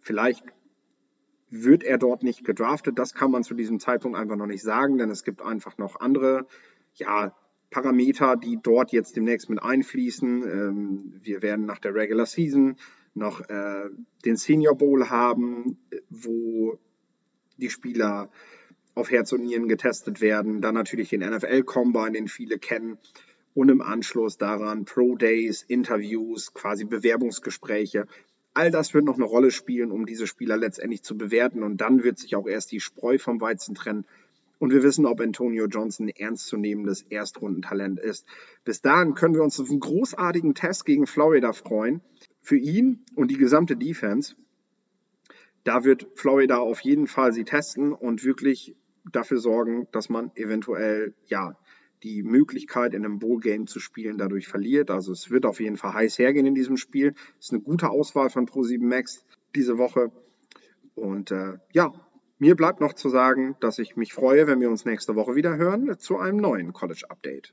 [0.00, 0.44] Vielleicht
[1.50, 4.98] wird er dort nicht gedraftet, das kann man zu diesem Zeitpunkt einfach noch nicht sagen,
[4.98, 6.46] denn es gibt einfach noch andere,
[6.94, 7.34] ja,
[7.70, 10.42] Parameter, die dort jetzt demnächst mit einfließen.
[10.42, 12.76] Ähm, wir werden nach der Regular Season
[13.16, 13.88] noch äh,
[14.24, 15.78] den Senior Bowl haben,
[16.10, 16.78] wo
[17.56, 18.28] die Spieler
[18.94, 20.60] auf Herz und Nieren getestet werden.
[20.60, 22.98] Dann natürlich den NFL Combine, den viele kennen.
[23.54, 28.06] Und im Anschluss daran Pro Days, Interviews, quasi Bewerbungsgespräche.
[28.52, 31.62] All das wird noch eine Rolle spielen, um diese Spieler letztendlich zu bewerten.
[31.62, 34.04] Und dann wird sich auch erst die Spreu vom Weizen trennen.
[34.58, 38.26] Und wir wissen, ob Antonio Johnson ernstzunehmendes Erstrundentalent ist.
[38.64, 42.00] Bis dahin können wir uns auf einen großartigen Test gegen Florida freuen
[42.46, 44.36] für ihn und die gesamte Defense,
[45.64, 48.76] da wird Florida auf jeden Fall sie testen und wirklich
[49.10, 51.58] dafür sorgen, dass man eventuell ja
[52.04, 54.92] die Möglichkeit in einem Bowl Game zu spielen dadurch verliert.
[54.92, 57.14] Also es wird auf jeden Fall heiß hergehen in diesem Spiel.
[57.40, 59.24] Es ist eine gute Auswahl von Pro7 Max
[59.56, 60.12] diese Woche.
[60.94, 61.92] Und äh, ja,
[62.38, 65.56] mir bleibt noch zu sagen, dass ich mich freue, wenn wir uns nächste Woche wieder
[65.56, 67.52] hören zu einem neuen College Update.